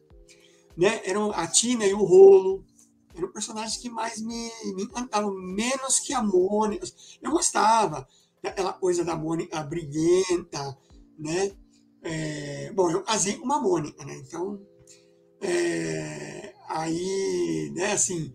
Né? 0.76 1.00
Eram 1.04 1.30
a 1.32 1.46
Tina 1.46 1.86
e 1.86 1.94
o 1.94 2.04
Rolo. 2.04 2.64
Eram 3.14 3.32
personagens 3.32 3.76
que 3.76 3.88
mais 3.88 4.20
me, 4.20 4.50
me 4.74 4.82
encantavam, 4.82 5.32
menos 5.32 6.00
que 6.00 6.12
a 6.12 6.22
Mônica. 6.22 6.86
Eu 7.22 7.30
gostava 7.30 8.06
daquela 8.42 8.72
coisa 8.72 9.04
da 9.04 9.16
Mônica 9.16 9.62
briguenta, 9.62 10.76
né? 11.18 11.52
É, 12.02 12.72
bom, 12.72 12.90
eu 12.90 13.02
casei 13.02 13.36
com 13.36 13.44
uma 13.44 13.60
Mônica, 13.60 14.04
né? 14.04 14.16
Então, 14.16 14.60
é, 15.40 16.54
aí, 16.68 17.72
né, 17.74 17.92
assim, 17.92 18.34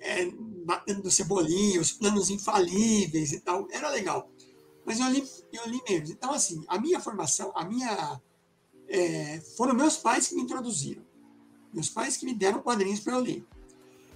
é, 0.00 0.24
batendo 0.66 1.02
do 1.02 1.10
cebolinha, 1.10 1.80
os 1.80 1.92
planos 1.92 2.28
infalíveis 2.28 3.32
e 3.32 3.40
tal, 3.40 3.68
era 3.70 3.88
legal. 3.88 4.28
Mas 4.84 5.00
eu 5.00 5.08
li, 5.08 5.24
eu 5.52 5.66
li 5.68 5.80
menos. 5.88 6.10
Então, 6.10 6.32
assim, 6.32 6.64
a 6.68 6.78
minha 6.78 7.00
formação, 7.00 7.52
a 7.54 7.64
minha. 7.64 8.20
É, 8.88 9.40
foram 9.56 9.74
meus 9.74 9.96
pais 9.96 10.28
que 10.28 10.34
me 10.34 10.42
introduziram. 10.42 11.04
Meus 11.72 11.88
pais 11.88 12.16
que 12.16 12.24
me 12.24 12.34
deram 12.34 12.62
quadrinhos 12.62 13.00
para 13.00 13.14
eu 13.14 13.20
ler. 13.20 13.44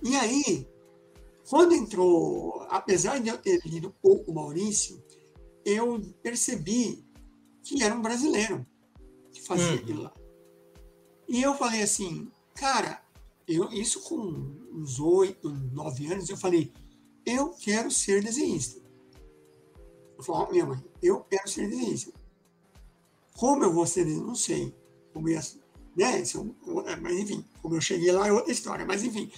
E 0.03 0.15
aí, 0.17 0.69
quando 1.49 1.75
entrou, 1.75 2.63
apesar 2.71 3.19
de 3.21 3.29
eu 3.29 3.37
ter 3.37 3.61
lido 3.65 3.95
pouco 4.01 4.33
Maurício, 4.33 5.03
eu 5.65 6.01
percebi 6.23 7.05
que 7.63 7.83
era 7.83 7.95
um 7.95 8.01
brasileiro 8.01 8.65
que 9.33 9.43
fazia 9.43 9.73
uhum. 9.73 9.75
aquilo 9.75 10.03
lá. 10.03 10.15
E 11.29 11.43
eu 11.43 11.55
falei 11.55 11.83
assim, 11.83 12.31
cara, 12.55 13.03
eu, 13.57 13.71
isso 13.73 14.01
com 14.01 14.19
uns 14.73 15.01
oito, 15.01 15.51
nove 15.73 16.07
anos, 16.13 16.29
eu 16.29 16.37
falei, 16.37 16.73
eu 17.27 17.51
quero 17.51 17.91
ser 17.91 18.23
desenhista. 18.23 18.81
Eu 20.17 20.23
falei, 20.23 20.47
oh, 20.47 20.53
minha 20.53 20.67
mãe, 20.67 20.85
eu 21.03 21.21
quero 21.25 21.49
ser 21.49 21.69
desenhista. 21.69 22.13
Como 23.35 23.65
eu 23.65 23.73
vou 23.73 23.87
ser 23.87 24.05
desenhista? 24.05 24.27
Não 24.27 24.35
sei. 24.35 24.75
Como 25.13 25.29
ia, 25.29 25.41
né? 25.97 26.21
É 26.21 26.97
mas 26.97 27.19
enfim, 27.19 27.45
como 27.61 27.75
eu 27.75 27.81
cheguei 27.81 28.13
lá 28.13 28.29
é 28.29 28.33
outra 28.33 28.53
história, 28.53 28.87
mas 28.87 29.03
enfim. 29.03 29.31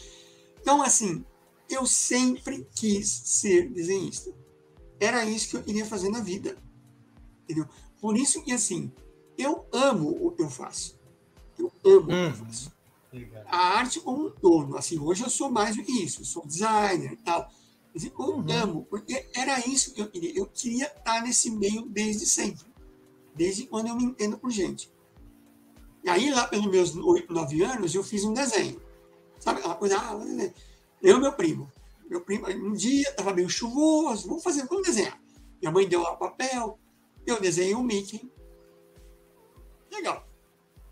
Então, 0.61 0.83
assim, 0.83 1.25
eu 1.69 1.87
sempre 1.87 2.67
quis 2.75 3.09
ser 3.09 3.71
desenhista. 3.71 4.33
Era 5.01 5.25
isso 5.25 5.49
que 5.51 5.57
eu 5.57 5.63
queria 5.63 5.87
fazer 5.87 6.11
na 6.11 6.21
vida. 6.21 6.57
Entendeu? 7.45 7.67
Por 8.01 8.17
isso 8.17 8.43
que, 8.43 8.53
assim, 8.53 8.93
eu 9.37 9.67
amo 9.73 10.11
o 10.25 10.31
que 10.33 10.43
eu 10.43 10.51
faço. 10.51 11.01
Eu 11.59 11.73
amo 11.85 12.13
hum. 12.13 12.29
o 12.29 12.33
que 12.33 12.41
eu 12.43 12.47
uhum. 12.47 12.73
Faço. 13.13 13.47
A 13.47 13.57
arte 13.79 14.01
como 14.01 14.27
um 14.27 14.31
todo. 14.31 14.77
Assim, 14.77 14.99
hoje 14.99 15.23
eu 15.23 15.31
sou 15.31 15.51
mais 15.51 15.77
do 15.77 15.83
que 15.83 15.93
isso. 15.93 16.23
Eu 16.23 16.25
sou 16.25 16.47
designer 16.47 17.13
e 17.13 17.17
tal. 17.17 17.49
Mas 17.95 18.05
eu 18.05 18.13
uhum. 18.17 18.45
amo, 18.51 18.87
porque 18.89 19.29
era 19.35 19.59
isso 19.69 19.93
que 19.93 20.01
eu 20.01 20.09
queria. 20.09 20.37
Eu 20.37 20.47
queria 20.47 20.87
estar 20.87 21.23
nesse 21.23 21.51
meio 21.51 21.87
desde 21.87 22.27
sempre. 22.27 22.65
Desde 23.35 23.67
quando 23.67 23.89
eu 23.89 23.97
me 23.97 24.05
entendo 24.05 24.39
por 24.39 24.51
gente. 24.51 24.91
E 26.03 26.09
aí, 26.09 26.31
lá 26.31 26.49
pelos 26.49 26.67
meus 26.67 26.97
8, 26.97 27.33
9 27.33 27.63
anos, 27.63 27.95
eu 27.95 28.03
fiz 28.03 28.25
um 28.25 28.33
desenho. 28.33 28.81
Sabe 29.39 29.61
aquela 29.61 29.75
coisa? 29.75 29.99
Ah, 29.99 30.19
eu 31.03 31.17
e 31.19 31.21
meu 31.21 31.33
primo. 31.33 31.71
Meu 32.09 32.21
primo, 32.21 32.47
um 32.49 32.73
dia 32.73 33.09
estava 33.09 33.33
meio 33.33 33.49
chuvoso, 33.49 34.29
vamos 34.29 34.43
fazer, 34.43 34.67
vamos 34.67 34.87
desenhar. 34.87 35.19
Minha 35.61 35.73
mãe 35.73 35.89
deu 35.89 36.03
lá 36.03 36.13
o 36.13 36.19
papel, 36.19 36.79
eu 37.25 37.41
desenhei 37.41 37.75
o 37.75 37.79
um 37.79 37.83
Mickey, 37.83 38.31
Legal. 39.93 40.27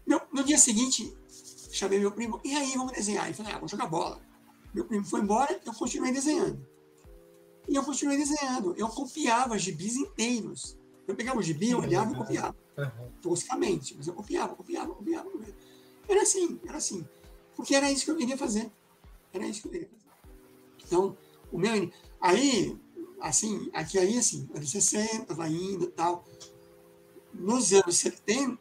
No, 0.07 0.21
no 0.33 0.45
dia 0.45 0.59
seguinte, 0.59 1.17
chamei 1.81 1.99
meu 1.99 2.13
primo, 2.13 2.41
e 2.45 2.55
aí, 2.55 2.73
vamos 2.77 2.93
desenhar? 2.93 3.27
Ele 3.27 3.35
falou, 3.35 3.53
ah, 3.53 3.55
vamos 3.57 3.71
jogar 3.71 3.87
bola. 3.87 4.21
Meu 4.75 4.85
primo 4.85 5.05
foi 5.05 5.21
embora, 5.21 5.59
eu 5.65 5.73
continuei 5.73 6.13
desenhando. 6.13 6.65
E 7.69 7.75
eu 7.75 7.83
continuei 7.83 8.17
desenhando. 8.17 8.75
Eu 8.77 8.89
copiava 8.89 9.59
gibis 9.59 9.97
inteiros. 9.97 10.77
Eu 11.07 11.15
pegava 11.15 11.39
o 11.39 11.43
gibi, 11.43 11.71
eu 11.71 11.79
olhava 11.79 12.13
e 12.13 12.17
copiava. 12.17 12.57
Uhum. 12.77 13.11
Toscamente, 13.21 13.95
mas 13.97 14.07
eu 14.07 14.15
copiava, 14.15 14.55
copiava, 14.55 14.95
copiava, 14.95 15.31
copiava. 15.31 15.55
Era 16.09 16.23
assim, 16.23 16.61
era 16.67 16.77
assim. 16.77 17.07
Porque 17.57 17.75
era 17.75 17.91
isso 17.91 18.05
que 18.05 18.11
eu 18.11 18.17
queria 18.17 18.37
fazer. 18.37 18.71
Era 19.33 19.47
isso 19.47 19.63
que 19.63 19.69
eu 19.69 19.73
queria 19.73 19.89
fazer. 19.89 20.01
Então, 20.87 21.17
o 21.51 21.59
meu. 21.59 21.91
Aí, 22.21 22.79
assim, 23.21 23.71
aqui 23.73 23.99
aí, 23.99 24.19
assim, 24.19 24.49
anos 24.55 24.71
60, 24.71 25.35
vai 25.35 25.51
indo 25.51 25.85
e 25.85 25.91
tal. 25.91 26.25
Nos 27.33 27.73
anos 27.73 27.97
70, 27.97 28.59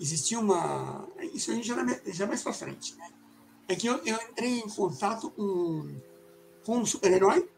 existia 0.00 0.38
uma. 0.38 1.08
Isso 1.34 1.62
já, 1.62 1.80
era, 1.80 2.00
já 2.06 2.26
mais 2.26 2.42
para 2.42 2.52
frente, 2.52 2.94
né? 2.96 3.10
É 3.68 3.76
que 3.76 3.86
eu, 3.86 3.96
eu, 4.04 4.16
entrei 4.30 4.60
em 4.60 4.68
contato 4.68 5.30
com, 5.30 5.94
com 6.64 6.78
um 6.78 6.86
super-herói, 6.86 7.48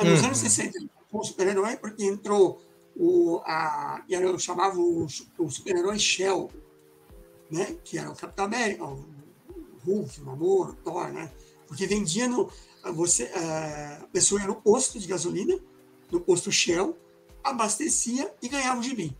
nos 0.00 0.20
uhum. 0.20 0.26
anos 0.26 0.38
60, 0.38 0.78
com 1.10 1.18
um 1.18 1.24
super-herói, 1.24 1.76
porque 1.76 2.04
entrou 2.04 2.60
o. 2.94 3.40
A, 3.44 4.04
eu 4.08 4.38
chamava 4.38 4.78
o, 4.78 5.06
o 5.38 5.50
super-herói 5.50 5.98
Shell, 5.98 6.50
né? 7.50 7.76
Que 7.84 7.98
era 7.98 8.10
o 8.10 8.16
Capitão 8.16 8.44
América, 8.44 8.84
o 8.84 9.04
Hulk, 9.84 10.20
o 10.20 10.24
Namor, 10.24 10.70
o 10.70 10.74
Thor, 10.74 11.12
né? 11.12 11.32
Porque 11.66 11.86
vendia 11.86 12.28
no. 12.28 12.50
Você, 12.94 13.24
a 13.34 14.06
pessoa 14.12 14.40
ia 14.40 14.46
no 14.46 14.54
posto 14.54 15.00
de 15.00 15.08
gasolina, 15.08 15.58
no 16.12 16.20
posto 16.20 16.52
Shell, 16.52 16.96
abastecia 17.42 18.32
e 18.40 18.48
ganhava 18.48 18.78
o 18.78 18.82
gibi 18.82 19.16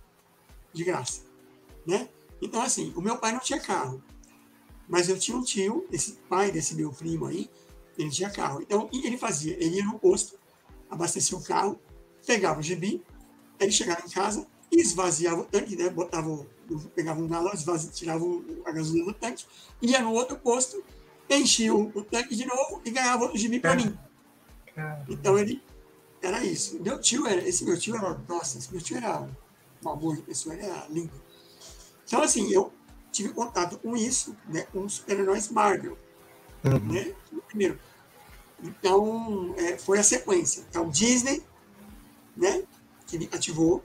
de 0.72 0.84
graça, 0.84 1.22
né? 1.84 2.08
Então, 2.40 2.60
assim, 2.62 2.92
o 2.96 3.00
meu 3.00 3.18
pai 3.18 3.32
não 3.32 3.40
tinha 3.40 3.60
carro, 3.60 4.02
mas 4.88 5.08
eu 5.08 5.18
tinha 5.18 5.36
um 5.36 5.42
tio, 5.42 5.86
esse 5.90 6.12
pai 6.28 6.50
desse 6.50 6.74
meu 6.74 6.92
primo 6.92 7.26
aí, 7.26 7.50
ele 7.98 8.10
tinha 8.10 8.30
carro. 8.30 8.60
Então, 8.60 8.82
o 8.82 8.88
que 8.88 9.06
ele 9.06 9.16
fazia? 9.16 9.54
Ele 9.54 9.76
ia 9.76 9.84
no 9.84 9.98
posto, 9.98 10.38
abastecia 10.90 11.36
o 11.36 11.42
carro, 11.42 11.80
pegava 12.26 12.60
o 12.60 12.62
gibi, 12.62 13.02
ele 13.58 13.72
chegava 13.72 14.04
em 14.06 14.10
casa 14.10 14.46
esvaziava 14.70 15.40
o 15.40 15.44
tanque, 15.44 15.76
né? 15.76 15.88
Botava, 15.88 16.46
pegava 16.94 17.20
um 17.20 17.28
galão, 17.28 17.52
esvazia, 17.52 17.90
tirava 17.90 18.24
a 18.64 18.72
gasolina 18.72 19.06
do 19.06 19.14
tanque, 19.14 19.44
ia 19.80 20.00
no 20.00 20.12
outro 20.12 20.36
posto, 20.38 20.82
enchia 21.28 21.74
o, 21.74 21.90
o 21.94 22.02
tanque 22.02 22.34
de 22.34 22.46
novo 22.46 22.80
e 22.84 22.90
ganhava 22.90 23.32
o 23.32 23.36
gibi 23.36 23.60
para 23.60 23.74
mim. 23.74 23.96
Então, 25.08 25.38
ele 25.38 25.62
era 26.22 26.44
isso. 26.44 26.80
Meu 26.82 27.00
tio 27.00 27.26
era, 27.26 27.46
esse 27.46 27.64
meu 27.64 27.78
tio 27.78 27.96
era, 27.96 28.20
nossa, 28.28 28.58
esse 28.58 28.70
meu 28.72 28.80
tio 28.80 28.96
era 28.96 29.28
um 29.84 29.88
amor 29.88 30.16
de 30.16 30.22
pessoa, 30.22 30.54
ele 30.54 30.64
era 30.64 30.86
lindo. 30.88 31.12
Então, 32.06 32.22
assim, 32.22 32.50
eu 32.52 32.72
tive 33.10 33.30
contato 33.30 33.78
com 33.78 33.96
isso, 33.96 34.36
né, 34.48 34.62
com 34.72 34.84
os 34.84 34.94
super-heróis 34.94 35.50
Marvel, 35.50 35.98
uhum. 36.64 36.92
né, 36.92 37.14
primeiro. 37.48 37.78
Então, 38.62 39.54
é, 39.56 39.76
foi 39.76 39.98
a 39.98 40.02
sequência. 40.02 40.64
Então, 40.68 40.88
Disney, 40.88 41.42
né, 42.36 42.62
que 43.06 43.18
me 43.18 43.28
ativou 43.32 43.82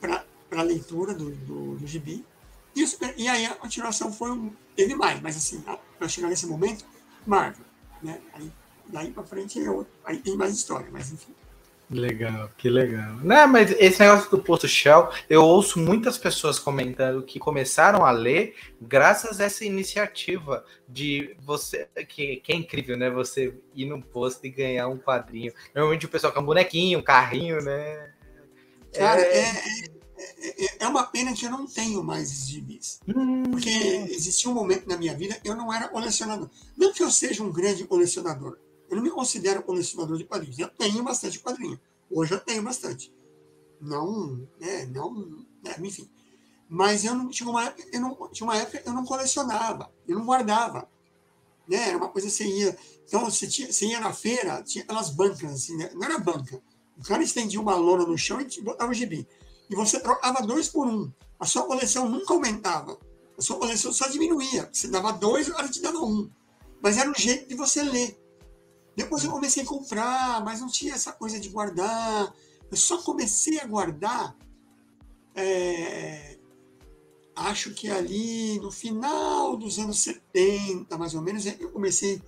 para 0.00 0.24
a 0.52 0.62
leitura 0.62 1.14
do, 1.14 1.30
do, 1.30 1.76
do 1.76 1.86
gibi. 1.86 2.24
E, 2.74 2.86
super, 2.86 3.14
e, 3.16 3.28
aí 3.28 3.46
a 3.46 3.54
continuação 3.54 4.12
foi 4.12 4.30
um, 4.30 4.52
teve 4.74 4.94
mais, 4.94 5.20
mas 5.20 5.36
assim, 5.36 5.62
para 5.98 6.08
chegar 6.08 6.28
nesse 6.28 6.46
momento, 6.46 6.84
Marvel, 7.26 7.64
né, 8.02 8.20
aí 8.32 8.50
daí 8.92 9.10
para 9.10 9.22
frente 9.22 9.62
é 9.62 9.70
outro, 9.70 9.92
aí 10.04 10.18
tem 10.18 10.36
mais 10.36 10.52
história, 10.52 10.88
mas 10.90 11.12
enfim. 11.12 11.34
Legal, 11.90 12.48
que 12.56 12.70
legal. 12.70 13.16
Não, 13.16 13.48
mas 13.48 13.72
esse 13.72 13.98
negócio 13.98 14.30
do 14.30 14.38
posto 14.38 14.68
Shell, 14.68 15.08
eu 15.28 15.42
ouço 15.42 15.76
muitas 15.80 16.16
pessoas 16.16 16.56
comentando 16.56 17.24
que 17.24 17.40
começaram 17.40 18.04
a 18.04 18.12
ler 18.12 18.54
graças 18.80 19.40
a 19.40 19.44
essa 19.44 19.64
iniciativa 19.64 20.64
de 20.88 21.36
você, 21.40 21.88
que, 22.08 22.36
que 22.36 22.52
é 22.52 22.54
incrível, 22.54 22.96
né? 22.96 23.10
Você 23.10 23.52
ir 23.74 23.86
num 23.86 24.00
posto 24.00 24.46
e 24.46 24.50
ganhar 24.50 24.86
um 24.86 24.98
quadrinho. 24.98 25.52
Normalmente 25.74 26.06
o 26.06 26.08
pessoal 26.08 26.32
com 26.32 26.40
um 26.40 26.46
bonequinho, 26.46 27.00
um 27.00 27.02
carrinho, 27.02 27.60
né? 27.60 28.12
Cara, 28.96 29.20
é... 29.20 29.90
É, 30.22 30.64
é, 30.64 30.76
é 30.80 30.86
uma 30.86 31.06
pena 31.06 31.32
que 31.32 31.46
eu 31.46 31.50
não 31.50 31.66
tenho 31.66 32.04
mais 32.04 32.46
gibis. 32.46 33.00
Hum, 33.08 33.42
porque 33.50 33.70
existia 34.10 34.50
um 34.50 34.54
momento 34.54 34.86
na 34.86 34.96
minha 34.96 35.16
vida 35.16 35.40
eu 35.42 35.56
não 35.56 35.72
era 35.72 35.88
colecionador. 35.88 36.48
Não 36.76 36.92
que 36.92 37.02
eu 37.02 37.10
seja 37.10 37.42
um 37.42 37.50
grande 37.50 37.84
colecionador 37.84 38.58
eu 38.90 38.96
não 38.96 39.02
me 39.02 39.10
considero 39.10 39.62
colecionador 39.62 40.18
de 40.18 40.24
quadrinhos. 40.24 40.58
Eu 40.58 40.68
tenho 40.68 41.02
bastante 41.02 41.38
quadrinho. 41.38 41.80
Hoje 42.10 42.34
eu 42.34 42.40
tenho 42.40 42.62
bastante. 42.62 43.14
Não, 43.80 44.46
né, 44.58 44.84
não, 44.86 45.14
né, 45.62 45.76
enfim. 45.78 46.10
Mas 46.68 47.04
eu 47.04 47.14
não 47.14 47.28
tinha 47.28 47.48
uma 47.48 47.74
eu 47.92 48.00
não 48.00 48.28
tinha 48.30 48.46
uma 48.46 48.56
época 48.56 48.82
eu 48.84 48.92
não 48.92 49.04
colecionava, 49.04 49.90
eu 50.06 50.18
não 50.18 50.26
guardava. 50.26 50.88
Né? 51.66 51.88
Era 51.88 51.96
uma 51.96 52.08
coisa 52.08 52.26
que 52.26 52.34
você 52.34 52.44
ia. 52.44 52.76
Então, 53.06 53.24
você, 53.24 53.46
tinha, 53.46 53.72
você 53.72 53.86
ia 53.86 54.00
na 54.00 54.12
feira, 54.12 54.62
tinha 54.62 54.82
aquelas 54.82 55.10
bancas, 55.10 55.52
assim, 55.52 55.76
né? 55.76 55.90
não 55.94 56.04
era 56.04 56.18
banca. 56.18 56.60
O 56.98 57.02
cara 57.02 57.22
estendia 57.22 57.60
uma 57.60 57.74
lona 57.76 58.04
no 58.04 58.18
chão 58.18 58.40
e 58.40 58.60
botava 58.60 58.90
o 58.90 58.94
gibi. 58.94 59.26
E 59.70 59.74
você 59.74 60.00
trocava 60.00 60.42
dois 60.42 60.68
por 60.68 60.86
um. 60.86 61.10
A 61.38 61.46
sua 61.46 61.62
coleção 61.62 62.08
nunca 62.08 62.34
aumentava. 62.34 62.98
A 63.38 63.42
sua 63.42 63.56
coleção 63.56 63.92
só 63.92 64.08
diminuía. 64.08 64.68
Você 64.72 64.88
dava 64.88 65.12
dois, 65.12 65.48
agora 65.48 65.68
te 65.68 65.80
dava 65.80 65.98
um. 65.98 66.28
Mas 66.82 66.98
era 66.98 67.08
um 67.08 67.14
jeito 67.14 67.48
de 67.48 67.54
você 67.54 67.82
ler. 67.82 68.19
Depois 69.02 69.24
eu 69.24 69.30
comecei 69.30 69.62
a 69.62 69.66
comprar, 69.66 70.44
mas 70.44 70.60
não 70.60 70.68
tinha 70.68 70.94
essa 70.94 71.10
coisa 71.10 71.40
de 71.40 71.48
guardar. 71.48 72.34
Eu 72.70 72.76
só 72.76 73.00
comecei 73.02 73.58
a 73.58 73.66
guardar, 73.66 74.36
é, 75.34 76.38
acho 77.34 77.72
que 77.72 77.88
ali 77.88 78.60
no 78.60 78.70
final 78.70 79.56
dos 79.56 79.78
anos 79.78 80.00
70, 80.00 80.98
mais 80.98 81.14
ou 81.14 81.22
menos, 81.22 81.46
eu 81.46 81.70
comecei 81.70 82.20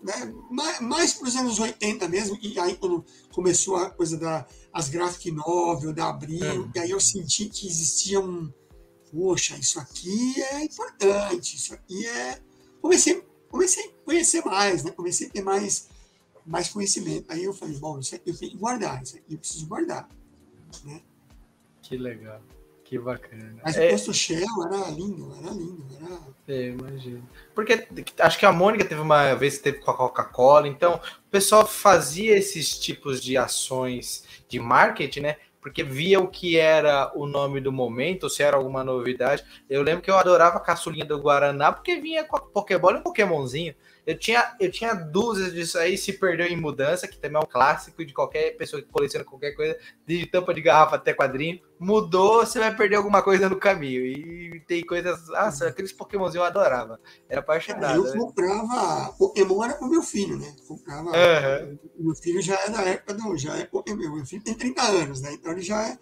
né, 0.00 0.32
mais, 0.50 0.80
mais 0.80 1.12
para 1.12 1.28
os 1.28 1.36
anos 1.36 1.58
80 1.58 2.08
mesmo, 2.08 2.38
e 2.40 2.58
aí 2.58 2.76
quando 2.76 3.04
começou 3.32 3.76
a 3.76 3.90
coisa 3.90 4.16
das 4.16 4.88
graphic 4.88 5.32
novel, 5.32 5.92
da 5.92 6.08
Abril, 6.08 6.70
é. 6.74 6.78
e 6.78 6.80
aí 6.82 6.90
eu 6.90 7.00
senti 7.00 7.46
que 7.46 7.66
existia 7.66 8.20
um, 8.20 8.50
poxa, 9.10 9.56
isso 9.58 9.80
aqui 9.80 10.40
é 10.40 10.62
importante, 10.64 11.56
isso 11.56 11.74
aqui 11.74 12.06
é... 12.06 12.40
Comecei 12.80 13.22
comecei 13.50 13.84
a 13.84 14.04
conhecer 14.04 14.44
mais, 14.44 14.84
né? 14.84 14.92
Comecei 14.92 15.26
a 15.26 15.30
ter 15.30 15.42
mais, 15.42 15.88
mais 16.46 16.68
conhecimento. 16.68 17.30
Aí 17.30 17.44
eu 17.44 17.52
falei, 17.52 17.76
bom, 17.78 17.98
isso 17.98 18.14
aqui 18.14 18.30
eu 18.30 18.36
tenho 18.36 18.52
que 18.52 18.56
guardar, 18.56 19.02
isso 19.02 19.16
aqui 19.16 19.34
eu 19.34 19.38
preciso 19.38 19.66
guardar, 19.66 20.08
né? 20.84 21.02
Que 21.82 21.96
legal. 21.96 22.40
Que 22.84 22.98
bacana. 22.98 23.60
Mas 23.64 23.76
é... 23.76 23.86
o 23.86 23.90
posto 23.90 24.12
Shell 24.12 24.64
era 24.66 24.90
lindo, 24.90 25.32
era 25.40 25.52
lindo. 25.52 25.86
Era... 26.00 26.20
É, 26.48 26.68
imagino. 26.70 27.22
Porque 27.54 27.86
acho 28.18 28.36
que 28.36 28.44
a 28.44 28.52
Mônica 28.52 28.84
teve 28.84 29.00
uma 29.00 29.32
vez 29.34 29.58
que 29.58 29.62
teve 29.62 29.78
com 29.78 29.92
a 29.92 29.96
Coca-Cola, 29.96 30.66
então 30.66 30.96
o 30.96 31.30
pessoal 31.30 31.64
fazia 31.64 32.36
esses 32.36 32.76
tipos 32.76 33.22
de 33.22 33.36
ações 33.36 34.24
de 34.48 34.58
marketing, 34.58 35.20
né? 35.20 35.36
Porque 35.60 35.82
via 35.82 36.18
o 36.18 36.28
que 36.28 36.56
era 36.58 37.12
o 37.14 37.26
nome 37.26 37.60
do 37.60 37.70
momento, 37.70 38.30
se 38.30 38.42
era 38.42 38.56
alguma 38.56 38.82
novidade. 38.82 39.44
Eu 39.68 39.82
lembro 39.82 40.02
que 40.02 40.10
eu 40.10 40.16
adorava 40.16 40.56
a 40.56 40.60
caçulinha 40.60 41.04
do 41.04 41.20
Guaraná, 41.20 41.70
porque 41.72 41.96
vinha 41.96 42.24
com 42.24 42.36
a 42.36 42.40
Pokébola 42.40 42.96
e 42.96 43.00
um 43.00 43.02
Pokémonzinho. 43.02 43.74
Eu 44.06 44.18
tinha, 44.18 44.56
eu 44.58 44.70
tinha 44.70 44.94
dúvidas 44.94 45.52
disso 45.52 45.78
aí, 45.78 45.96
se 45.96 46.12
perdeu 46.12 46.46
em 46.46 46.56
mudança, 46.56 47.06
que 47.06 47.18
também 47.18 47.40
é 47.40 47.44
um 47.44 47.48
clássico 47.48 48.04
de 48.04 48.12
qualquer 48.12 48.56
pessoa 48.56 48.82
que 48.82 48.88
coleciona 48.88 49.24
qualquer 49.24 49.52
coisa, 49.52 49.76
de 50.06 50.26
tampa 50.26 50.54
de 50.54 50.60
garrafa 50.60 50.96
até 50.96 51.12
quadrinho. 51.12 51.60
Mudou, 51.78 52.44
você 52.44 52.58
vai 52.58 52.74
perder 52.74 52.96
alguma 52.96 53.22
coisa 53.22 53.48
no 53.48 53.56
caminho. 53.56 54.04
E 54.04 54.60
tem 54.66 54.84
coisas. 54.84 55.28
Nossa, 55.28 55.68
aqueles 55.68 55.92
Pokémonzinhos 55.92 56.36
eu 56.36 56.44
adorava. 56.44 57.00
Era 57.28 57.40
apaixonado. 57.40 57.96
Eu 57.96 58.04
né? 58.04 58.18
comprava. 58.18 59.12
Pokémon 59.18 59.64
era 59.64 59.74
pro 59.74 59.88
meu 59.88 60.02
filho, 60.02 60.38
né? 60.38 60.54
Comprava. 60.68 61.10
Uhum. 61.10 61.78
Meu 61.98 62.14
filho 62.14 62.42
já 62.42 62.58
é 62.60 62.70
da 62.70 62.82
época 62.82 63.14
do. 63.14 63.36
Já 63.36 63.56
é 63.56 63.64
Pokémon. 63.64 64.14
Meu 64.14 64.26
filho 64.26 64.42
tem 64.42 64.54
30 64.54 64.82
anos, 64.82 65.22
né? 65.22 65.32
Então 65.32 65.52
ele 65.52 65.62
já 65.62 65.82
é 65.88 65.98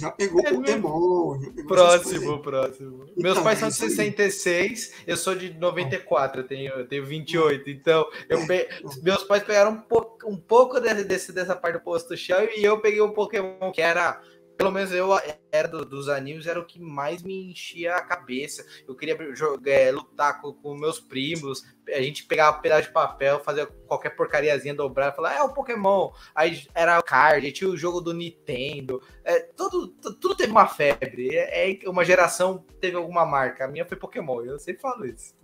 já 0.00 0.10
pegou 0.10 0.40
é 0.40 0.50
Pokémon. 0.50 1.40
Já 1.40 1.50
pegou 1.50 1.66
próximo, 1.66 2.38
próximo. 2.40 3.04
Então, 3.04 3.22
Meus 3.22 3.38
pais 3.38 3.58
são 3.58 3.68
de 3.68 3.74
66, 3.74 4.92
eu 5.06 5.16
sou 5.16 5.34
de 5.34 5.52
94, 5.54 6.40
eu 6.40 6.46
tenho, 6.46 6.72
eu 6.72 6.88
tenho 6.88 7.04
28. 7.04 7.68
Então, 7.70 8.06
eu 8.28 8.38
é. 8.38 8.46
pe... 8.46 8.68
meus 9.02 9.22
pais 9.24 9.42
pegaram 9.42 9.72
um, 9.72 9.76
po... 9.76 10.18
um 10.24 10.36
pouco 10.36 10.80
desse, 10.80 11.04
desse, 11.04 11.32
dessa 11.32 11.54
parte 11.54 11.78
do 11.78 11.84
posto 11.84 12.16
chão 12.16 12.38
e 12.56 12.64
eu 12.64 12.80
peguei 12.80 13.02
um 13.02 13.12
Pokémon 13.12 13.70
que 13.72 13.82
era 13.82 14.20
pelo 14.60 14.72
menos 14.72 14.92
eu 14.92 15.08
era 15.50 15.66
do, 15.66 15.86
dos 15.86 16.06
animes, 16.10 16.46
era 16.46 16.60
o 16.60 16.66
que 16.66 16.78
mais 16.78 17.22
me 17.22 17.50
enchia 17.50 17.96
a 17.96 18.02
cabeça. 18.02 18.62
Eu 18.86 18.94
queria 18.94 19.16
jogar, 19.34 19.70
é, 19.70 19.90
lutar 19.90 20.38
com, 20.42 20.52
com, 20.52 20.74
meus 20.74 21.00
primos, 21.00 21.64
a 21.88 22.02
gente 22.02 22.26
pegava 22.26 22.58
um 22.58 22.60
pedaço 22.60 22.82
de 22.82 22.92
papel, 22.92 23.40
fazia 23.42 23.64
qualquer 23.64 24.10
porcariazinha 24.10 24.74
dobrar, 24.74 25.16
falar, 25.16 25.34
é 25.34 25.42
o 25.42 25.54
Pokémon. 25.54 26.12
Aí 26.34 26.68
era 26.74 26.98
o 26.98 27.02
card, 27.02 27.50
tinha 27.52 27.70
o 27.70 27.76
jogo 27.76 28.02
do 28.02 28.12
Nintendo. 28.12 29.02
É, 29.24 29.40
tudo, 29.40 29.88
tudo 29.88 30.36
teve 30.36 30.52
uma 30.52 30.66
febre. 30.66 31.34
É, 31.34 31.72
é, 31.72 31.88
uma 31.88 32.04
geração 32.04 32.62
teve 32.82 32.96
alguma 32.96 33.24
marca. 33.24 33.64
A 33.64 33.68
minha 33.68 33.86
foi 33.86 33.96
Pokémon, 33.96 34.42
eu 34.42 34.58
sempre 34.58 34.82
falo 34.82 35.06
isso. 35.06 35.34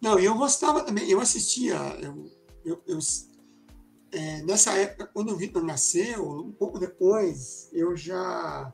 Não, 0.00 0.18
eu 0.18 0.34
gostava 0.34 0.82
também, 0.82 1.10
eu 1.10 1.20
assistia, 1.20 1.76
eu, 2.00 2.32
eu, 2.64 2.82
eu 2.86 2.98
é, 4.12 4.42
nessa 4.42 4.72
época, 4.72 5.06
quando 5.12 5.32
o 5.32 5.36
Vitor 5.36 5.62
nasceu, 5.62 6.28
um 6.28 6.52
pouco 6.52 6.78
depois, 6.78 7.68
eu 7.72 7.96
já 7.96 8.72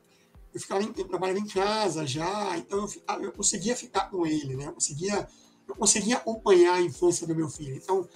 eu 0.57 0.61
ficava 0.61 0.83
em, 0.83 0.91
eu 0.97 1.07
trabalhava 1.07 1.39
em 1.39 1.47
casa 1.47 2.07
já, 2.07 2.57
então 2.57 2.81
eu, 2.81 2.89
ficava, 2.89 3.23
eu 3.23 3.31
conseguia 3.31 3.77
ficar 3.77 4.09
com 4.11 4.27
ele, 4.27 4.57
né? 4.57 4.69
Eu 4.69 4.73
conseguia, 4.73 5.29
eu 5.69 5.77
conseguia 5.77 6.17
acompanhar 6.17 6.77
a 6.77 6.81
infância 6.81 7.27
do 7.27 7.35
meu 7.35 7.51
filho. 7.51 7.77
Então, 7.77 8.09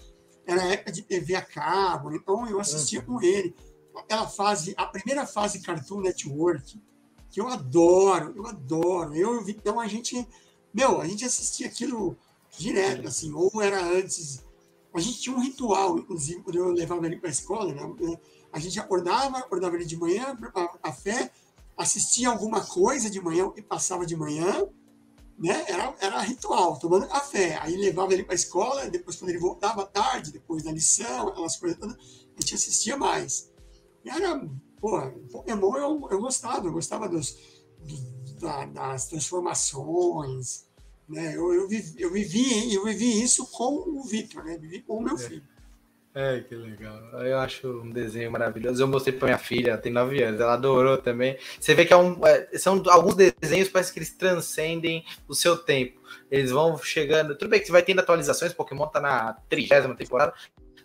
era 0.47 0.65
época 0.73 0.91
de 0.91 1.03
TV 1.03 1.35
a 1.35 1.43
cabo, 1.43 2.11
então 2.15 2.49
eu 2.49 2.59
assistia 2.59 3.03
com 3.03 3.21
ele. 3.23 3.55
Aquela 3.95 4.27
fase, 4.27 4.73
a 4.79 4.87
primeira 4.87 5.27
fase 5.27 5.61
Cartoon 5.61 6.01
Network, 6.01 6.81
que 7.29 7.41
eu 7.43 7.47
adoro, 7.47 8.33
eu 8.35 8.47
adoro. 8.47 9.15
Eu 9.15 9.35
e 9.35 9.39
o 9.39 9.45
Vitão, 9.45 9.79
a 9.79 9.87
gente, 9.87 10.27
meu, 10.73 10.99
a 10.99 11.07
gente 11.07 11.27
assistia 11.27 11.67
aquilo 11.67 12.17
direto, 12.57 13.07
assim, 13.07 13.35
ou 13.35 13.61
era 13.61 13.85
antes 13.85 14.43
a 14.92 15.00
gente 15.00 15.20
tinha 15.20 15.37
um 15.37 15.40
ritual, 15.40 15.98
inclusive, 15.98 16.42
quando 16.42 16.57
eu 16.57 16.70
levava 16.70 17.07
ele 17.07 17.16
para 17.16 17.29
a 17.29 17.33
escola, 17.33 17.72
né? 17.72 18.18
a 18.53 18.59
gente 18.59 18.79
acordava, 18.81 19.38
acordava 19.38 19.76
ele 19.76 19.85
de 19.85 19.96
manhã, 19.96 20.35
preparava 20.35 20.79
café, 20.79 21.31
assistia 21.76 22.29
alguma 22.29 22.61
coisa 22.61 23.09
de 23.09 23.20
manhã, 23.20 23.53
e 23.57 23.62
passava 23.62 24.05
de 24.05 24.16
manhã, 24.16 24.68
né? 25.38 25.64
Era, 25.68 25.94
era 26.00 26.20
ritual, 26.20 26.79
tomando 26.79 27.09
café. 27.09 27.59
Aí 27.62 27.76
levava 27.76 28.12
ele 28.12 28.24
para 28.24 28.35
a 28.35 28.37
escola, 28.37 28.90
depois 28.90 29.16
quando 29.16 29.31
ele 29.31 29.38
voltava 29.38 29.83
à 29.83 29.87
tarde, 29.87 30.33
depois 30.33 30.62
da 30.62 30.72
lição, 30.72 31.29
aquelas 31.29 31.57
coisas 31.57 31.79
todas, 31.79 31.96
a 31.96 32.40
gente 32.40 32.55
assistia 32.55 32.96
mais. 32.96 33.50
E 34.05 34.11
era, 34.11 34.38
pô, 34.81 35.00
Pokémon 35.33 35.76
eu, 35.76 36.09
eu 36.11 36.20
gostava, 36.20 36.66
eu 36.66 36.72
gostava 36.72 37.09
dos, 37.09 37.37
da, 38.40 38.66
das 38.66 39.07
transformações, 39.07 40.66
né? 41.11 41.37
Eu, 41.37 41.53
eu, 41.53 41.68
vivi, 41.68 41.94
eu, 42.01 42.12
vivi, 42.12 42.75
eu 42.75 42.85
vivi 42.85 43.23
isso 43.23 43.46
com 43.51 43.99
o 43.99 44.05
Victor, 44.05 44.44
né? 44.44 44.57
Vivi 44.57 44.81
com 44.83 44.99
o 44.99 45.03
meu 45.03 45.14
é. 45.14 45.18
filho. 45.18 45.42
É, 46.12 46.40
que 46.40 46.57
legal. 46.57 46.99
Eu 47.25 47.38
acho 47.38 47.68
um 47.68 47.90
desenho 47.90 48.33
maravilhoso. 48.33 48.83
Eu 48.83 48.88
mostrei 48.88 49.16
para 49.16 49.27
minha 49.27 49.38
filha, 49.38 49.70
ela 49.70 49.79
tem 49.79 49.92
9 49.92 50.23
anos, 50.23 50.40
ela 50.40 50.55
adorou 50.55 50.99
também. 50.99 51.38
Você 51.59 51.73
vê 51.73 51.85
que 51.85 51.92
é 51.92 51.96
um, 51.96 52.27
é, 52.27 52.59
são 52.59 52.83
alguns 52.88 53.14
desenhos, 53.14 53.68
parece 53.68 53.92
que 53.92 54.01
eles 54.01 54.11
transcendem 54.11 55.05
o 55.29 55.35
seu 55.35 55.57
tempo. 55.57 56.01
Eles 56.29 56.51
vão 56.51 56.77
chegando. 56.79 57.37
Tudo 57.37 57.51
bem 57.51 57.61
que 57.61 57.66
você 57.66 57.73
vai 57.73 57.83
tendo 57.83 58.01
atualizações, 58.01 58.53
Pokémon 58.53 58.88
tá 58.88 59.01
na 59.01 59.35
trigésima 59.49 59.94
temporada, 59.94 60.35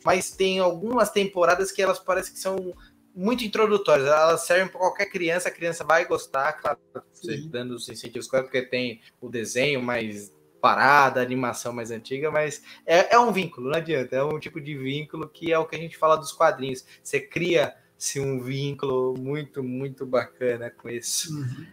mas 0.03 0.29
tem 0.29 0.59
algumas 0.59 1.09
temporadas 1.09 1.71
que 1.71 1.81
elas 1.81 1.97
parecem 1.97 2.33
que 2.33 2.39
são 2.39 2.73
muito 3.15 3.43
introdutórias. 3.43 4.07
Elas 4.07 4.41
servem 4.41 4.67
para 4.67 4.79
qualquer 4.79 5.05
criança, 5.05 5.47
a 5.47 5.51
criança 5.51 5.83
vai 5.83 6.05
gostar, 6.05 6.53
claro, 6.53 6.77
você 7.13 7.37
dando 7.37 7.75
os 7.75 7.87
incentivos, 7.87 8.27
claro, 8.27 8.45
porque 8.45 8.61
tem 8.61 9.01
o 9.21 9.29
desenho 9.29 9.81
mais 9.81 10.35
parada, 10.59 11.21
animação 11.21 11.71
mais 11.71 11.91
antiga, 11.91 12.31
mas 12.31 12.63
é, 12.85 13.13
é 13.13 13.19
um 13.19 13.31
vínculo, 13.31 13.69
não 13.69 13.77
adianta. 13.77 14.15
É 14.15 14.23
um 14.23 14.39
tipo 14.39 14.59
de 14.59 14.75
vínculo 14.75 15.29
que 15.29 15.53
é 15.53 15.59
o 15.59 15.65
que 15.65 15.75
a 15.75 15.79
gente 15.79 15.95
fala 15.95 16.15
dos 16.15 16.31
quadrinhos. 16.31 16.83
Você 17.03 17.19
cria-se 17.19 18.19
um 18.19 18.39
vínculo 18.41 19.15
muito, 19.17 19.63
muito 19.63 20.05
bacana 20.05 20.71
com 20.71 20.89
isso. 20.89 21.31
Uhum. 21.35 21.67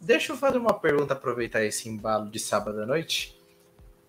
Deixa 0.00 0.32
eu 0.32 0.36
fazer 0.36 0.58
uma 0.58 0.72
pergunta, 0.72 1.12
aproveitar 1.12 1.62
esse 1.62 1.88
embalo 1.88 2.30
de 2.30 2.40
sábado 2.40 2.80
à 2.80 2.86
noite. 2.86 3.38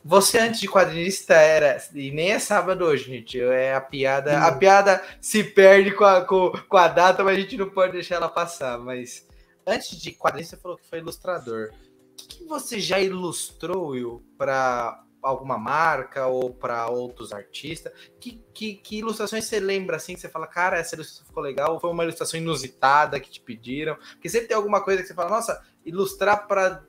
Você 0.06 0.38
antes 0.38 0.60
de 0.60 0.68
quadrinista 0.68 1.34
era, 1.34 1.82
e 1.94 2.12
nem 2.12 2.32
é 2.32 2.40
sábado 2.40 2.84
hoje, 2.84 3.06
gente. 3.06 3.40
É 3.40 3.74
a 3.74 3.80
piada. 3.80 4.38
A 4.40 4.52
piada 4.52 5.02
se 5.22 5.44
perde 5.44 5.92
com 5.92 6.04
a, 6.04 6.22
com, 6.26 6.52
com, 6.68 6.78
a 6.78 6.90
data, 6.90 7.24
mas 7.24 7.38
a 7.38 7.40
gente 7.40 7.56
não 7.56 7.70
pode 7.70 7.94
deixar 7.94 8.16
ela 8.16 8.28
passar. 8.28 8.78
Mas 8.78 9.26
antes 9.66 9.98
de 10.02 10.12
quadrinista, 10.12 10.58
você 10.58 10.62
falou 10.62 10.78
que 10.78 10.90
foi 10.90 11.00
ilustrador. 11.00 11.70
O 11.72 12.16
que, 12.18 12.28
que 12.28 12.46
você 12.46 12.82
já 12.82 13.00
ilustrou, 13.00 13.92
Will, 13.92 14.22
para 14.38 15.02
alguma 15.22 15.58
marca 15.58 16.28
ou 16.28 16.54
para 16.54 16.90
outros 16.90 17.32
artistas? 17.32 17.94
Que, 18.20 18.44
que, 18.54 18.76
que, 18.76 18.98
ilustrações 18.98 19.46
você 19.46 19.58
lembra 19.62 19.96
assim 19.96 20.16
que 20.16 20.20
você 20.20 20.28
fala, 20.28 20.48
cara, 20.48 20.78
essa 20.78 20.96
ilustração 20.96 21.26
ficou 21.26 21.42
legal? 21.42 21.74
Ou 21.74 21.80
foi 21.80 21.90
uma 21.90 22.04
ilustração 22.04 22.38
inusitada 22.38 23.22
que 23.22 23.32
te 23.32 23.40
pediram? 23.40 23.96
Porque 23.96 24.28
sempre 24.28 24.50
tem 24.50 24.58
alguma 24.58 24.84
coisa 24.84 25.02
que 25.02 25.08
você 25.08 25.14
fala, 25.14 25.30
nossa, 25.30 25.64
ilustrar 25.86 26.46
para 26.46 26.84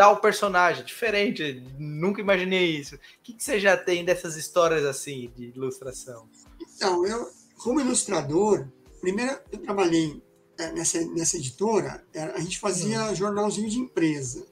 tal 0.00 0.18
personagem, 0.18 0.82
diferente, 0.82 1.62
nunca 1.78 2.22
imaginei 2.22 2.74
isso. 2.74 2.94
O 2.94 2.98
que, 3.22 3.34
que 3.34 3.44
você 3.44 3.60
já 3.60 3.76
tem 3.76 4.02
dessas 4.02 4.34
histórias 4.34 4.82
assim 4.86 5.30
de 5.36 5.48
ilustração? 5.48 6.26
Então, 6.58 7.04
eu, 7.04 7.30
como 7.58 7.82
ilustrador, 7.82 8.66
primeiro 8.98 9.38
eu 9.52 9.58
trabalhei 9.58 10.22
é, 10.56 10.72
nessa, 10.72 11.04
nessa 11.08 11.36
editora, 11.36 12.02
é, 12.14 12.22
a 12.22 12.40
gente 12.40 12.58
fazia 12.58 13.08
uhum. 13.08 13.14
jornalzinho 13.14 13.68
de 13.68 13.78
empresa, 13.78 14.46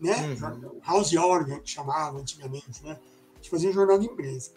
né? 0.00 0.36
Uhum. 0.42 0.80
House 0.84 1.14
Organ, 1.14 1.60
que 1.60 1.70
chamava 1.70 2.18
antigamente, 2.18 2.82
né? 2.82 2.98
A 3.32 3.36
gente 3.36 3.48
fazia 3.48 3.70
um 3.70 3.72
jornal 3.72 3.96
de 3.96 4.06
empresa. 4.06 4.50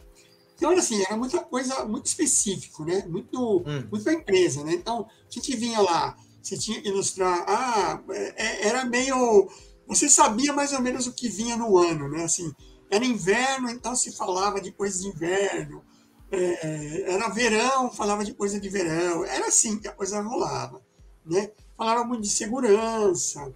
Então, 0.56 0.72
era 0.72 0.80
assim, 0.80 1.00
era 1.04 1.15
muita 1.15 1.43
coisa 1.43 1.86
muito 1.86 2.08
específico, 2.08 2.84
né? 2.84 3.06
Muito, 3.08 3.39
uhum. 3.39 3.88
muito 3.88 4.04
da 4.04 4.13
empresa, 4.13 4.63
né? 4.63 4.74
Então, 4.74 5.02
o 5.02 5.08
que, 5.30 5.39
que 5.39 5.56
vinha 5.56 5.80
lá? 5.80 6.17
Você 6.41 6.58
tinha 6.58 6.82
que 6.82 6.89
ilustrar, 6.89 7.46
ah, 7.48 8.02
é, 8.10 8.67
era 8.67 8.84
meio 8.84 9.48
você 9.88 10.10
sabia 10.10 10.54
mais 10.54 10.74
ou 10.74 10.82
menos 10.82 11.08
o 11.08 11.13
que 11.13 11.30
vinha 11.30 11.58
no 11.58 11.78
ano, 11.78 12.10
né? 12.10 12.24
Assim, 12.24 12.54
era 12.89 13.06
inverno, 13.06 13.69
então 13.69 13.96
se 13.96 14.15
falava 14.15 14.62
de 14.62 14.72
coisas 14.72 15.02
de 15.02 15.08
inverno. 15.08 15.84
É, 16.32 17.12
era 17.13 17.30
verão, 17.30 17.91
falava 17.91 18.26
de 18.26 18.34
coisa 18.34 18.60
de 18.60 18.69
verão. 18.69 19.24
Era 19.26 19.48
assim 19.48 19.78
que 19.80 19.88
a 19.88 19.91
coisa 19.91 20.22
rolava, 20.22 20.82
né? 21.26 21.52
Falava 21.78 22.04
muito 22.04 22.22
de 22.22 22.30
segurança, 22.30 23.54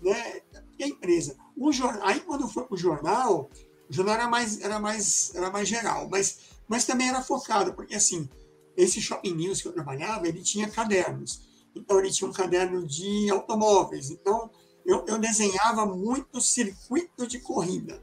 né? 0.00 0.40
E 0.78 0.84
a 0.84 0.88
empresa. 0.88 1.36
O 1.56 1.72
jornal, 1.72 2.06
aí 2.06 2.20
quando 2.20 2.48
foi 2.48 2.66
o 2.68 2.76
jornal, 2.76 3.50
o 3.88 3.92
jornal 3.92 4.14
era 4.14 4.28
mais, 4.28 4.60
era 4.60 4.78
mais, 4.78 5.34
era 5.34 5.50
mais 5.50 5.68
geral, 5.68 6.08
mas, 6.10 6.38
mas 6.68 6.84
também 6.84 7.08
era 7.08 7.22
focado, 7.22 7.74
porque 7.74 7.94
assim, 7.94 8.28
esse 8.76 9.00
Shopping 9.00 9.34
News 9.34 9.62
que 9.62 9.68
eu 9.68 9.72
trabalhava, 9.72 10.28
ele 10.28 10.42
tinha 10.42 10.68
cadernos. 10.68 11.46
Então 11.74 11.98
ele 11.98 12.10
tinha 12.10 12.28
um 12.28 12.32
caderno 12.32 12.86
de 12.86 13.30
automóveis. 13.30 14.10
Então 14.10 14.50
eu, 14.86 15.04
eu 15.06 15.18
desenhava 15.18 15.84
muito 15.84 16.40
circuito 16.40 17.26
de 17.26 17.40
corrida. 17.40 18.00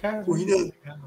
Caramba. 0.00 0.24
Corrida, 0.24 0.54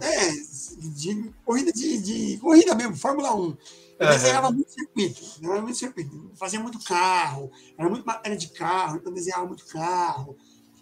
é, 0.02 0.32
de, 0.78 1.34
corrida 1.44 1.72
de, 1.72 1.98
de, 2.00 2.38
corrida 2.38 2.76
mesmo, 2.76 2.96
Fórmula 2.96 3.34
1. 3.34 3.40
Eu 3.40 3.48
uhum. 3.48 3.58
desenhava 4.00 4.52
muito 4.52 4.72
circuito, 4.72 5.22
né, 5.42 5.62
muito 5.62 5.78
circuito, 5.78 6.32
fazia 6.36 6.60
muito 6.60 6.78
carro, 6.84 7.52
era 7.78 7.90
muito 7.90 8.06
matéria 8.06 8.38
de 8.38 8.50
carro, 8.50 8.98
então 8.98 9.12
desenhava 9.12 9.48
muito 9.48 9.66
carro. 9.66 10.38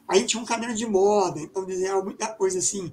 Aí 0.08 0.26
tinha 0.26 0.42
um 0.42 0.46
caderno 0.46 0.76
de 0.76 0.86
moda, 0.86 1.40
então 1.40 1.64
desenhava 1.64 2.04
muita 2.04 2.28
coisa 2.28 2.60
assim, 2.60 2.92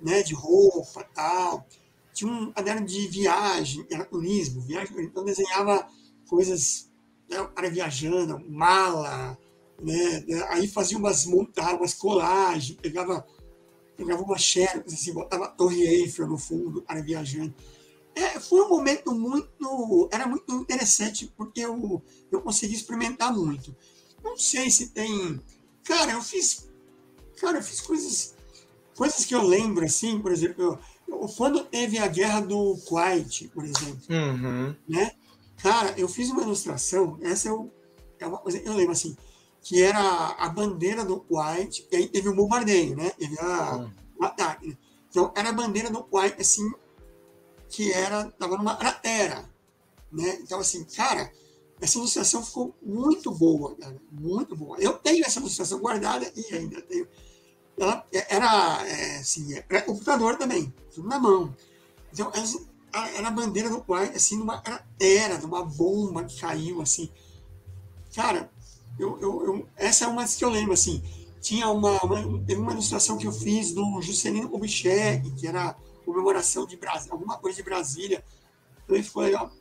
né, 0.00 0.22
de 0.22 0.32
roupa 0.32 1.04
tal. 1.12 1.66
Tinha 2.14 2.32
um 2.32 2.52
caderno 2.52 2.86
de 2.86 3.06
viagem, 3.08 3.84
era 3.90 4.04
turismo, 4.04 4.62
viagem, 4.62 4.98
então 5.00 5.24
desenhava 5.24 5.86
coisas, 6.26 6.90
né, 7.28 7.40
o 7.40 7.48
cara 7.48 7.68
viajando, 7.68 8.40
mala, 8.48 9.36
né? 9.84 10.24
Aí 10.48 10.66
fazia 10.66 10.96
umas 10.96 11.26
montagens, 11.26 11.78
umas 11.78 11.94
colagens, 11.94 12.78
pegava, 12.80 13.26
pegava 13.96 14.22
uma 14.22 14.38
xerox, 14.38 14.92
assim, 14.92 15.12
botava 15.12 15.44
a 15.44 15.48
Torre 15.48 15.82
Eiffel 15.82 16.26
no 16.26 16.38
fundo, 16.38 16.82
para 16.82 17.02
viajando. 17.02 17.54
É, 18.14 18.38
foi 18.40 18.60
um 18.62 18.68
momento 18.68 19.12
muito, 19.12 20.08
era 20.12 20.26
muito 20.26 20.52
interessante 20.54 21.32
porque 21.36 21.60
eu, 21.60 22.02
eu 22.30 22.40
consegui 22.40 22.74
experimentar 22.74 23.34
muito. 23.34 23.76
Não 24.22 24.38
sei 24.38 24.70
se 24.70 24.90
tem, 24.90 25.40
cara, 25.82 26.12
eu 26.12 26.22
fiz, 26.22 26.70
cara, 27.38 27.58
eu 27.58 27.62
fiz 27.62 27.80
coisas, 27.80 28.34
coisas 28.96 29.24
que 29.24 29.34
eu 29.34 29.42
lembro 29.42 29.84
assim, 29.84 30.18
por 30.20 30.32
exemplo, 30.32 30.78
eu, 31.08 31.28
quando 31.36 31.64
teve 31.64 31.98
a 31.98 32.06
guerra 32.06 32.40
do 32.40 32.76
Kuwait, 32.86 33.48
por 33.48 33.64
exemplo, 33.64 34.00
uhum. 34.08 34.74
né? 34.88 35.12
Cara, 35.58 35.94
eu 35.98 36.08
fiz 36.08 36.30
uma 36.30 36.42
ilustração, 36.42 37.18
essa 37.20 37.48
eu, 37.48 37.72
é 38.18 38.26
uma 38.26 38.38
coisa, 38.38 38.58
eu 38.58 38.74
lembro 38.74 38.92
assim, 38.92 39.16
que 39.64 39.82
era 39.82 39.98
a 39.98 40.46
bandeira 40.50 41.06
do 41.06 41.20
Kuwait, 41.20 41.88
e 41.90 41.96
aí 41.96 42.06
teve 42.06 42.28
o 42.28 42.34
bombardeio, 42.34 42.94
né? 42.94 43.08
Teve 43.18 43.40
a, 43.40 43.90
o 44.14 44.22
ataque. 44.22 44.68
Né? 44.68 44.76
Então, 45.08 45.32
era 45.34 45.48
a 45.48 45.52
bandeira 45.54 45.88
do 45.88 46.04
Kuwait, 46.04 46.38
assim, 46.38 46.70
que 47.70 47.90
era, 47.90 48.30
tava 48.32 48.58
numa 48.58 48.76
cratera, 48.76 49.50
né? 50.12 50.38
Então, 50.42 50.60
assim, 50.60 50.84
cara, 50.84 51.32
essa 51.80 51.96
ilustração 51.96 52.44
ficou 52.44 52.74
muito 52.82 53.30
boa, 53.30 53.74
cara, 53.76 53.96
muito 54.12 54.54
boa. 54.54 54.76
Eu 54.78 54.98
tenho 54.98 55.24
essa 55.24 55.40
ilustração 55.40 55.78
guardada 55.78 56.30
e 56.36 56.54
ainda 56.54 56.82
tenho. 56.82 57.08
Ela 57.78 58.06
era, 58.12 58.86
é, 58.86 59.16
assim, 59.16 59.54
era 59.54 59.80
computador 59.80 60.36
também, 60.36 60.72
tudo 60.94 61.08
na 61.08 61.18
mão. 61.18 61.56
Então, 62.12 62.30
era 62.92 63.28
a 63.28 63.30
bandeira 63.30 63.70
do 63.70 63.80
Kuwait, 63.80 64.14
assim, 64.14 64.36
numa 64.36 64.60
cratera, 64.60 65.38
numa 65.38 65.64
bomba 65.64 66.22
que 66.22 66.38
caiu, 66.38 66.82
assim. 66.82 67.10
Cara, 68.14 68.52
eu, 68.98 69.18
eu, 69.20 69.46
eu, 69.46 69.68
essa 69.76 70.04
é 70.04 70.08
uma 70.08 70.26
que 70.26 70.44
eu 70.44 70.50
lembro, 70.50 70.72
assim. 70.72 71.02
Tinha 71.40 71.68
uma, 71.68 72.02
uma, 72.02 72.44
teve 72.44 72.60
uma 72.60 72.72
ilustração 72.72 73.18
que 73.18 73.26
eu 73.26 73.32
fiz 73.32 73.72
do 73.72 74.00
Juscelino 74.00 74.48
Kubitschek, 74.48 75.30
que 75.32 75.46
era 75.46 75.76
comemoração 76.04 76.66
de 76.66 76.76
Brasília, 76.76 77.12
alguma 77.12 77.38
coisa 77.38 77.56
de 77.56 77.62
Brasília. 77.62 78.24
Então 78.84 79.02
ficou 79.02 79.22
legal. 79.22 79.52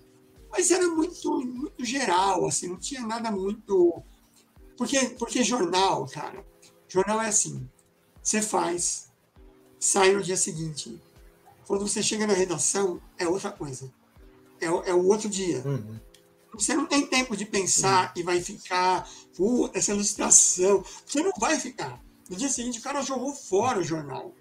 Mas 0.51 0.69
era 0.69 0.87
muito, 0.87 1.39
muito 1.41 1.83
geral, 1.83 2.45
assim, 2.45 2.67
não 2.67 2.77
tinha 2.77 3.01
nada 3.01 3.31
muito. 3.31 4.01
Porque, 4.77 4.99
porque 5.17 5.43
jornal, 5.43 6.07
cara, 6.07 6.45
jornal 6.87 7.21
é 7.21 7.27
assim: 7.27 7.67
você 8.21 8.41
faz, 8.41 9.11
sai 9.79 10.13
no 10.13 10.21
dia 10.21 10.37
seguinte. 10.37 11.01
Quando 11.65 11.87
você 11.87 12.03
chega 12.03 12.27
na 12.27 12.33
redação, 12.33 13.01
é 13.17 13.27
outra 13.27 13.51
coisa. 13.51 13.91
É, 14.61 14.65
é 14.65 14.93
o 14.93 15.05
outro 15.07 15.29
dia. 15.29 15.63
Uhum. 15.65 15.99
Você 16.53 16.75
não 16.75 16.85
tem 16.85 17.07
tempo 17.07 17.35
de 17.35 17.45
pensar 17.45 18.13
e 18.15 18.21
vai 18.21 18.39
ficar, 18.39 19.09
puta, 19.35 19.77
essa 19.77 19.91
ilustração. 19.91 20.83
Você 21.05 21.21
não 21.21 21.31
vai 21.39 21.59
ficar. 21.59 22.01
No 22.29 22.35
dia 22.35 22.49
seguinte, 22.49 22.79
o 22.79 22.83
cara 22.83 23.01
jogou 23.01 23.33
fora 23.33 23.79
o 23.79 23.83
jornal. 23.83 24.33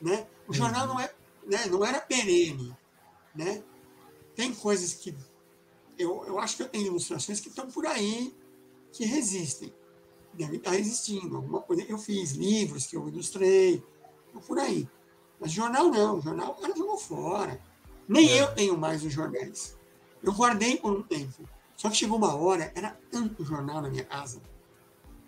Né? 0.00 0.26
O 0.48 0.52
jornal 0.52 0.86
não, 0.86 0.98
é, 0.98 1.12
né, 1.46 1.66
não 1.66 1.84
era 1.84 2.00
perene. 2.00 2.76
Né? 3.34 3.62
Tem 4.34 4.52
coisas 4.54 4.94
que. 4.94 5.14
Eu, 5.98 6.24
eu 6.26 6.38
acho 6.38 6.56
que 6.56 6.62
eu 6.62 6.68
tenho 6.68 6.86
ilustrações 6.86 7.40
que 7.40 7.48
estão 7.48 7.70
por 7.70 7.86
aí 7.86 8.34
que 8.92 9.04
resistem. 9.04 9.72
Devem 10.34 10.56
estar 10.56 10.70
resistindo. 10.70 11.36
Alguma 11.36 11.60
coisa 11.60 11.82
eu 11.82 11.98
fiz, 11.98 12.32
livros 12.32 12.86
que 12.86 12.96
eu 12.96 13.06
ilustrei, 13.08 13.82
por 14.46 14.58
aí. 14.58 14.88
Mas 15.38 15.52
jornal 15.52 15.88
não, 15.88 16.20
jornal 16.20 16.52
o 16.52 16.54
cara 16.54 16.74
jogou 16.74 16.96
fora. 16.96 17.60
Nem 18.08 18.30
é. 18.30 18.42
eu 18.42 18.54
tenho 18.54 18.76
mais 18.76 19.04
os 19.04 19.12
jornais. 19.12 19.76
Eu 20.22 20.32
guardei 20.32 20.76
por 20.76 20.92
um 20.92 21.02
tempo. 21.02 21.48
Só 21.82 21.90
que 21.90 21.96
chegou 21.96 22.16
uma 22.16 22.32
hora, 22.36 22.70
era 22.76 22.96
tanto 23.10 23.44
jornal 23.44 23.82
na 23.82 23.90
minha 23.90 24.04
casa. 24.04 24.40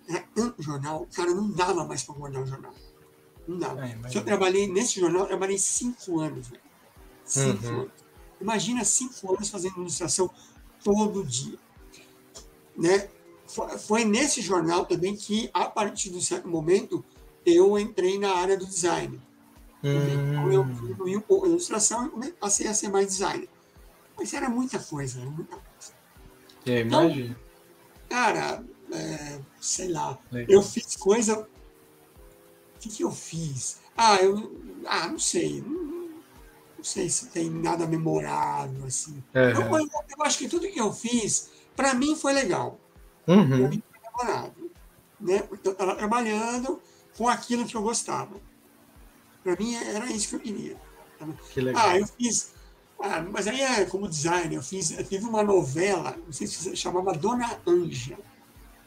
Era 0.08 0.22
tanto 0.32 0.62
jornal, 0.62 1.04
cara, 1.12 1.34
não 1.34 1.50
dava 1.50 1.84
mais 1.84 2.04
para 2.04 2.14
guardar 2.14 2.44
o 2.44 2.46
jornal. 2.46 2.72
Não 3.48 3.58
dava. 3.58 3.84
É, 3.84 3.98
Se 4.08 4.18
eu 4.18 4.24
trabalhei 4.24 4.68
nesse 4.68 5.00
jornal, 5.00 5.22
eu 5.22 5.26
trabalhei 5.26 5.58
cinco 5.58 6.20
anos, 6.20 6.46
velho. 6.46 6.62
Cinco 7.24 7.66
uhum. 7.66 7.80
anos. 7.80 7.92
Imagina 8.40 8.84
cinco 8.84 9.34
anos 9.34 9.50
fazendo 9.50 9.78
ilustração 9.78 10.30
todo 10.84 11.24
dia. 11.24 11.58
Né? 12.76 13.08
Foi, 13.80 14.04
nesse 14.04 14.40
jornal 14.40 14.86
também 14.86 15.16
que, 15.16 15.50
a 15.52 15.64
partir 15.66 16.10
de 16.10 16.18
um 16.18 16.20
certo 16.20 16.46
momento, 16.46 17.04
eu 17.44 17.76
entrei 17.76 18.16
na 18.16 18.32
área 18.32 18.56
do 18.56 18.64
design. 18.64 19.20
Então, 19.82 20.52
eu 20.52 20.64
fui 20.96 21.16
um 21.16 21.20
pouco 21.20 21.48
ilustração 21.48 22.12
e 22.22 22.30
passei 22.30 22.68
a 22.68 22.74
ser 22.74 22.90
mais 22.90 23.08
designer. 23.08 23.48
Mas 24.16 24.32
era 24.32 24.48
muita 24.48 24.78
coisa, 24.78 25.20
era 25.20 25.28
muita 25.28 25.56
coisa. 25.56 25.63
É, 26.66 26.81
imagina. 26.81 27.27
Então, 27.27 27.44
cara, 28.09 28.64
é, 28.92 29.40
sei 29.61 29.88
lá, 29.88 30.18
Legal. 30.31 30.55
eu 30.55 30.62
fiz 30.62 30.96
coisa. 30.96 31.40
O 31.40 31.46
que, 32.81 32.88
que 32.88 33.05
eu 33.05 33.11
fiz? 33.11 33.81
Ah, 33.96 34.16
eu. 34.16 34.61
Ah, 34.87 35.09
não 35.09 35.18
sei. 35.18 35.62
Não, 35.62 36.09
não 36.77 36.85
sei 36.85 37.09
se 37.09 37.29
tem 37.29 37.50
nada 37.50 37.87
memorável, 37.87 38.85
assim. 38.87 39.22
É. 39.33 39.53
Eu, 39.53 39.61
eu, 39.62 39.79
eu, 39.79 40.22
acho 40.22 40.38
que 40.38 40.48
tudo 40.48 40.68
que 40.68 40.81
eu 40.81 40.92
fiz, 40.92 41.50
para 41.74 41.94
mim 41.94 42.14
foi 42.14 42.33
legal. 42.33 42.79
Uhum. 43.27 43.48
Pra 43.48 43.68
mim 43.68 43.83
foi 43.90 44.00
memorável. 44.11 44.70
Né? 45.20 45.48
Eu 45.64 45.72
estava 45.72 45.94
trabalhando 45.96 46.81
com 47.16 47.29
aquilo 47.29 47.66
que 47.66 47.74
eu 47.74 47.83
gostava. 47.83 48.40
Para 49.42 49.57
mim 49.57 49.74
era 49.74 50.07
isso 50.11 50.29
que 50.29 50.37
eu 50.37 50.40
queria. 50.40 50.77
Que 51.53 51.61
legal. 51.61 51.83
Ah, 51.87 51.98
eu 51.98 52.07
fiz 52.07 52.53
ah, 53.00 53.24
mas 53.30 53.46
aí 53.46 53.61
é 53.61 53.85
como 53.85 54.09
designer, 54.09 54.57
eu 54.57 54.62
fiz, 54.62 54.90
eu 54.90 55.04
tive 55.04 55.24
uma 55.24 55.42
novela, 55.42 56.16
não 56.24 56.33
sei 56.33 56.46
se 56.46 56.74
chamava 56.76 57.12
Dona 57.12 57.59
Anja. 57.66 58.16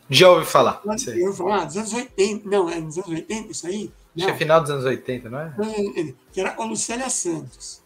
Já 0.10 0.30
ouvi 0.30 0.46
falar. 0.46 0.82
Eu 0.86 1.28
ouvi 1.28 1.38
falar, 1.38 1.66
dos 1.66 1.78
anos 1.78 1.94
80, 1.94 2.50
não, 2.50 2.70
é 2.70 2.80
dos 2.80 2.98
anos 2.98 3.10
80 3.10 3.52
isso 3.52 3.68
aí? 3.68 3.92
Não. 4.16 4.26
Acho 4.26 4.26
que 4.26 4.32
é 4.32 4.38
final 4.38 4.62
dos 4.62 4.72
anos 4.72 4.86
80, 4.86 5.30
não 5.30 5.40
é? 5.40 5.56
é, 5.60 6.02
é 6.02 6.14
que 6.32 6.40
era 6.40 6.52
com 6.52 6.64
a 6.64 6.66
Lucélia 6.66 7.10
Santos. 7.10 7.82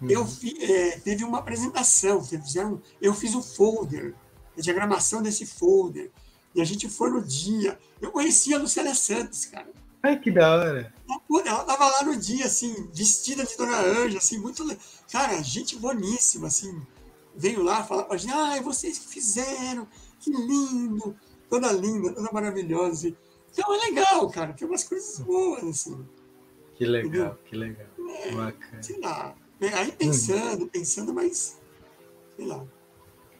Hum. 0.00 0.06
Eu 0.10 0.26
fi, 0.26 0.56
é, 0.62 0.98
teve 1.00 1.24
uma 1.24 1.38
apresentação, 1.38 2.22
fizeram, 2.22 2.80
eu 3.00 3.14
fiz 3.14 3.34
o 3.34 3.42
folder, 3.42 4.14
a 4.56 4.60
diagramação 4.60 5.22
desse 5.22 5.46
folder, 5.46 6.10
e 6.54 6.60
a 6.60 6.64
gente 6.64 6.88
foi 6.88 7.10
no 7.10 7.22
dia. 7.22 7.78
Eu 8.00 8.10
conhecia 8.10 8.56
a 8.56 8.60
Lucélia 8.60 8.94
Santos, 8.94 9.46
cara. 9.46 9.68
Ai, 10.06 10.20
que 10.20 10.30
da 10.30 10.54
hora. 10.54 10.94
Ela 11.44 11.64
tava 11.64 11.88
lá 11.88 12.04
no 12.04 12.16
dia, 12.16 12.46
assim, 12.46 12.88
vestida 12.92 13.44
de 13.44 13.56
Dona 13.56 13.80
Anja, 13.80 14.18
assim, 14.18 14.38
muito. 14.38 14.64
Cara, 15.10 15.42
gente 15.42 15.76
boníssima, 15.76 16.46
assim. 16.46 16.80
Veio 17.34 17.62
lá 17.62 17.82
falar 17.82 18.04
pra 18.04 18.16
gente, 18.16 18.32
ai, 18.32 18.60
vocês 18.60 18.98
que 18.98 19.08
fizeram, 19.08 19.86
que 20.20 20.30
lindo, 20.30 21.14
toda 21.50 21.72
linda, 21.72 22.12
toda 22.12 22.30
maravilhosa. 22.32 23.08
Assim. 23.08 23.16
Então 23.52 23.74
é 23.74 23.78
legal, 23.78 24.30
cara, 24.30 24.52
tem 24.52 24.68
umas 24.68 24.84
coisas 24.84 25.18
boas, 25.20 25.64
assim. 25.64 26.06
Que 26.76 26.84
legal, 26.84 27.08
entendeu? 27.08 27.38
que 27.44 27.56
legal. 27.56 27.86
É, 28.20 28.30
Bacana. 28.32 28.82
Sei 28.82 29.00
lá. 29.00 29.34
Aí 29.74 29.92
pensando, 29.92 30.68
pensando, 30.68 31.12
mas. 31.12 31.58
Sei 32.36 32.46
lá. 32.46 32.64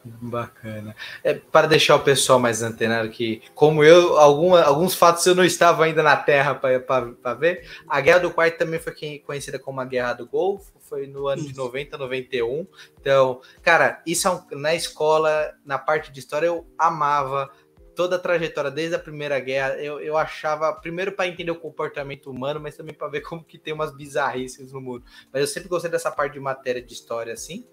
Bacana. 0.03 0.95
É, 1.23 1.33
para 1.33 1.67
deixar 1.67 1.95
o 1.95 2.03
pessoal 2.03 2.39
mais 2.39 2.61
antenado 2.61 3.09
que, 3.09 3.41
como 3.53 3.83
eu, 3.83 4.17
alguma, 4.17 4.61
alguns 4.61 4.95
fatos 4.95 5.25
eu 5.25 5.35
não 5.35 5.43
estava 5.43 5.85
ainda 5.85 6.01
na 6.01 6.15
Terra 6.15 6.55
para 6.55 7.33
ver. 7.33 7.67
A 7.87 7.99
Guerra 8.01 8.19
do 8.19 8.31
Quarto 8.31 8.57
também 8.57 8.79
foi 8.79 8.93
conhecida 9.19 9.59
como 9.59 9.81
a 9.81 9.85
Guerra 9.85 10.13
do 10.13 10.27
Golfo, 10.27 10.73
foi 10.79 11.07
no 11.07 11.27
ano 11.27 11.43
de 11.43 11.55
90, 11.55 11.97
91. 11.97 12.67
Então, 12.99 13.41
cara, 13.61 14.01
isso 14.05 14.27
é 14.27 14.31
um, 14.31 14.41
na 14.51 14.73
escola, 14.73 15.53
na 15.65 15.77
parte 15.77 16.11
de 16.11 16.19
história, 16.19 16.47
eu 16.47 16.65
amava 16.77 17.49
toda 17.97 18.15
a 18.15 18.19
trajetória 18.19 18.69
desde 18.69 18.95
a 18.95 18.99
Primeira 18.99 19.39
Guerra. 19.39 19.73
Eu, 19.77 19.99
eu 19.99 20.15
achava, 20.15 20.71
primeiro 20.71 21.11
para 21.11 21.27
entender 21.27 21.49
o 21.49 21.59
comportamento 21.59 22.29
humano, 22.29 22.59
mas 22.59 22.77
também 22.77 22.93
para 22.93 23.07
ver 23.07 23.21
como 23.21 23.43
que 23.43 23.57
tem 23.57 23.73
umas 23.73 23.91
bizarrices 23.91 24.71
no 24.71 24.79
mundo. 24.79 25.03
Mas 25.33 25.41
eu 25.41 25.47
sempre 25.47 25.67
gostei 25.67 25.89
dessa 25.89 26.11
parte 26.11 26.33
de 26.33 26.39
matéria 26.39 26.81
de 26.81 26.93
história 26.93 27.33
assim. 27.33 27.67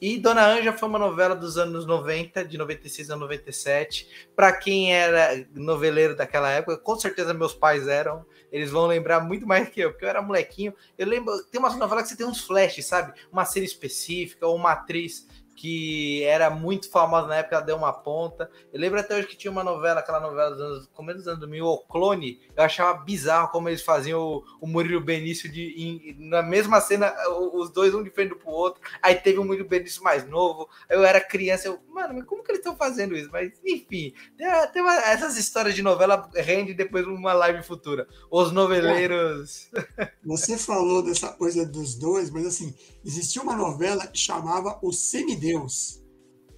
E 0.00 0.18
Dona 0.18 0.46
Anja 0.46 0.72
foi 0.72 0.88
uma 0.88 0.98
novela 0.98 1.36
dos 1.36 1.58
anos 1.58 1.84
90, 1.84 2.44
de 2.46 2.56
96 2.56 3.10
a 3.10 3.16
97. 3.16 4.28
Para 4.34 4.50
quem 4.52 4.94
era 4.94 5.46
noveleiro 5.54 6.16
daquela 6.16 6.50
época, 6.50 6.78
com 6.78 6.98
certeza 6.98 7.34
meus 7.34 7.52
pais 7.52 7.86
eram. 7.86 8.24
Eles 8.50 8.70
vão 8.70 8.86
lembrar 8.86 9.20
muito 9.20 9.46
mais 9.46 9.68
que 9.68 9.80
eu, 9.80 9.90
porque 9.90 10.06
eu 10.06 10.08
era 10.08 10.22
molequinho. 10.22 10.74
Eu 10.96 11.06
lembro, 11.06 11.44
tem 11.44 11.60
umas 11.60 11.76
novelas 11.76 12.04
que 12.04 12.10
você 12.10 12.16
tem 12.16 12.26
uns 12.26 12.40
flashes, 12.40 12.86
sabe? 12.86 13.12
Uma 13.30 13.44
cena 13.44 13.66
específica 13.66 14.46
ou 14.46 14.56
uma 14.56 14.72
atriz 14.72 15.28
que 15.60 16.24
era 16.24 16.48
muito 16.48 16.90
famosa 16.90 17.26
na 17.26 17.36
época, 17.36 17.56
ela 17.56 17.64
deu 17.64 17.76
uma 17.76 17.92
ponta. 17.92 18.50
Eu 18.72 18.80
lembro 18.80 18.98
até 18.98 19.14
hoje 19.14 19.26
que 19.26 19.36
tinha 19.36 19.50
uma 19.50 19.62
novela, 19.62 20.00
aquela 20.00 20.18
novela 20.18 20.52
dos 20.52 20.60
anos, 20.60 20.86
começo 20.94 21.18
dos 21.18 21.28
anos 21.28 21.40
2000, 21.40 21.66
O 21.66 21.78
Clone. 21.80 22.40
Eu 22.56 22.64
achava 22.64 22.98
bizarro 22.98 23.48
como 23.48 23.68
eles 23.68 23.82
faziam 23.82 24.22
o, 24.22 24.44
o 24.58 24.66
Murilo 24.66 25.02
Benício 25.02 25.52
de, 25.52 25.74
em, 25.76 26.16
na 26.18 26.42
mesma 26.42 26.80
cena, 26.80 27.14
os 27.52 27.68
dois 27.68 27.94
um 27.94 28.02
de 28.02 28.08
frente 28.08 28.34
pro 28.36 28.48
outro. 28.48 28.80
Aí 29.02 29.16
teve 29.16 29.38
um 29.38 29.44
Murilo 29.44 29.68
Benício 29.68 30.02
mais 30.02 30.26
novo. 30.26 30.66
Eu 30.88 31.04
era 31.04 31.20
criança, 31.20 31.68
eu, 31.68 31.78
mano, 31.90 32.14
mas 32.14 32.24
como 32.24 32.42
que 32.42 32.50
eles 32.52 32.60
estão 32.60 32.74
fazendo 32.74 33.14
isso? 33.14 33.28
Mas 33.30 33.52
enfim, 33.62 34.14
tem, 34.38 34.66
tem 34.72 34.80
uma, 34.80 34.96
essas 35.10 35.36
histórias 35.36 35.74
de 35.74 35.82
novela 35.82 36.26
rende 36.36 36.72
depois 36.72 37.06
uma 37.06 37.34
live 37.34 37.62
futura. 37.62 38.08
Os 38.30 38.50
noveleiros. 38.50 39.68
Você 40.24 40.56
falou 40.56 41.02
dessa 41.02 41.28
coisa 41.28 41.66
dos 41.66 41.94
dois, 41.94 42.30
mas 42.30 42.46
assim, 42.46 42.74
existia 43.04 43.42
uma 43.42 43.54
novela 43.54 44.06
que 44.06 44.18
chamava 44.18 44.78
O 44.82 44.90
Semideus, 44.90 45.49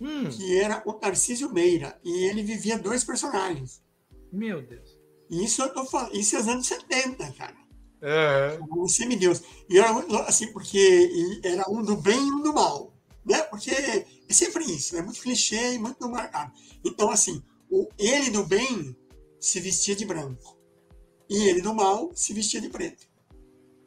hum. 0.00 0.28
que 0.28 0.58
era 0.58 0.82
o 0.86 0.92
Tarcísio 0.92 1.52
Meira, 1.52 1.98
e 2.04 2.24
ele 2.28 2.42
vivia 2.42 2.78
dois 2.78 3.04
personagens. 3.04 3.82
Meu 4.32 4.62
Deus. 4.62 4.98
Isso 5.30 5.62
eu 5.62 5.72
tô 5.72 5.84
falando, 5.84 6.14
isso 6.14 6.36
é 6.36 6.40
os 6.40 6.48
anos 6.48 6.66
70, 6.66 7.32
cara. 7.32 7.62
Uhum. 8.02 8.82
O 8.82 8.88
Semideus. 8.88 9.42
E 9.68 9.78
era 9.78 9.90
assim, 10.26 10.52
porque 10.52 11.40
era 11.44 11.70
um 11.70 11.82
do 11.82 11.96
bem 11.96 12.18
e 12.18 12.32
um 12.32 12.42
do 12.42 12.52
mal. 12.52 12.92
Né? 13.24 13.40
Porque 13.44 13.70
é 13.70 14.04
sempre 14.28 14.64
isso, 14.64 14.96
é 14.96 15.02
muito 15.02 15.20
clichê 15.20 15.74
e 15.74 15.78
muito 15.78 16.08
marcado. 16.08 16.52
Então, 16.84 17.10
assim, 17.10 17.42
o, 17.70 17.88
ele 17.96 18.30
do 18.30 18.44
bem 18.44 18.96
se 19.38 19.60
vestia 19.60 19.94
de 19.94 20.04
branco. 20.04 20.58
E 21.30 21.48
ele 21.48 21.62
do 21.62 21.72
mal 21.72 22.10
se 22.14 22.32
vestia 22.34 22.60
de 22.60 22.68
preto. 22.68 23.08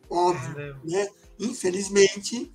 Óbvio, 0.10 0.80
né? 0.84 1.08
Infelizmente, 1.40 2.54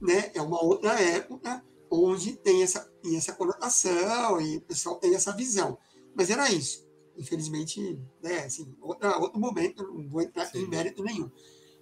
né, 0.00 0.30
é 0.34 0.40
uma 0.40 0.62
outra 0.62 0.98
época 1.00 1.62
onde 1.94 2.36
tem 2.36 2.62
essa, 2.62 2.80
tem 3.02 3.16
essa 3.16 3.32
conotação 3.32 4.40
e 4.40 4.56
o 4.56 4.60
pessoal 4.60 4.96
tem 4.96 5.14
essa 5.14 5.32
visão. 5.32 5.78
Mas 6.14 6.30
era 6.30 6.50
isso. 6.50 6.84
Infelizmente, 7.16 7.98
né, 8.22 8.44
assim, 8.44 8.74
outra, 8.80 9.18
outro 9.18 9.38
momento, 9.38 9.82
não 9.84 10.08
vou 10.08 10.20
entrar 10.20 10.46
Sim. 10.46 10.62
em 10.62 10.68
mérito 10.68 11.02
nenhum. 11.02 11.30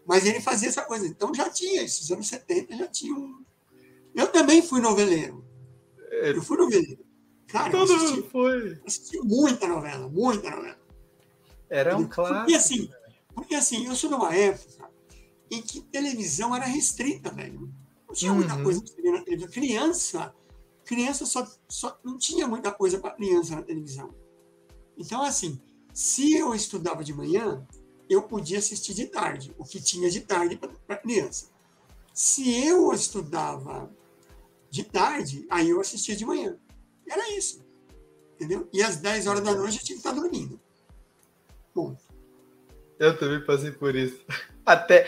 Mas 0.06 0.26
ele 0.26 0.40
fazia 0.40 0.68
essa 0.68 0.82
coisa. 0.82 1.06
Então 1.06 1.34
já 1.34 1.48
tinha 1.48 1.82
isso. 1.82 2.02
Nos 2.02 2.12
anos 2.12 2.28
70 2.28 2.76
já 2.76 2.86
tinha 2.88 3.14
um. 3.14 3.44
Eu 4.14 4.28
também 4.28 4.60
fui 4.60 4.80
noveleiro. 4.80 5.44
É. 6.10 6.30
Eu 6.30 6.42
fui 6.42 6.56
noveleiro. 6.56 7.04
Cara, 7.46 7.70
Todo 7.70 7.92
assisti, 7.92 8.22
foi. 8.30 8.80
assisti 8.86 9.18
muita 9.20 9.68
novela, 9.68 10.08
muita 10.08 10.50
novela. 10.50 10.78
Era 11.68 11.96
um 11.96 12.06
clássico. 12.06 12.40
Porque 12.40 12.54
assim, 12.54 12.90
porque 13.34 13.54
assim, 13.54 13.86
eu 13.86 13.94
sou 13.94 14.10
numa 14.10 14.34
época 14.34 14.90
em 15.50 15.60
que 15.60 15.80
televisão 15.82 16.54
era 16.56 16.64
restrita, 16.64 17.30
velho. 17.30 17.72
Não 18.12 18.14
tinha 18.14 18.34
muita 18.34 18.54
uhum. 18.56 18.62
coisa 18.62 18.82
para 18.82 19.02
ver 19.02 19.10
na 19.10 19.24
televisão. 19.24 19.50
Criança, 19.50 20.34
criança 20.84 21.24
só, 21.24 21.50
só 21.66 21.98
não 22.04 22.18
tinha 22.18 22.46
muita 22.46 22.70
coisa 22.70 22.98
para 22.98 23.12
criança 23.12 23.56
na 23.56 23.62
televisão. 23.62 24.14
Então, 24.98 25.22
assim, 25.22 25.58
se 25.94 26.34
eu 26.34 26.54
estudava 26.54 27.02
de 27.02 27.14
manhã, 27.14 27.66
eu 28.10 28.22
podia 28.22 28.58
assistir 28.58 28.92
de 28.92 29.06
tarde, 29.06 29.54
o 29.56 29.64
que 29.64 29.80
tinha 29.80 30.10
de 30.10 30.20
tarde 30.20 30.60
para 30.86 30.96
criança. 30.98 31.50
Se 32.12 32.66
eu 32.66 32.92
estudava 32.92 33.90
de 34.68 34.84
tarde, 34.84 35.46
aí 35.48 35.70
eu 35.70 35.80
assistia 35.80 36.14
de 36.14 36.26
manhã. 36.26 36.58
Era 37.08 37.34
isso. 37.34 37.64
Entendeu? 38.34 38.68
E 38.74 38.82
às 38.82 38.96
10 38.96 39.26
horas 39.26 39.42
da 39.42 39.54
noite 39.54 39.78
eu 39.78 39.84
tinha 39.84 39.96
que 39.96 40.06
estar 40.06 40.12
dormindo. 40.12 40.60
Ponto. 41.72 42.04
Eu 42.98 43.18
também 43.18 43.42
passei 43.46 43.72
por 43.72 43.96
isso. 43.96 44.22
Até, 44.64 45.06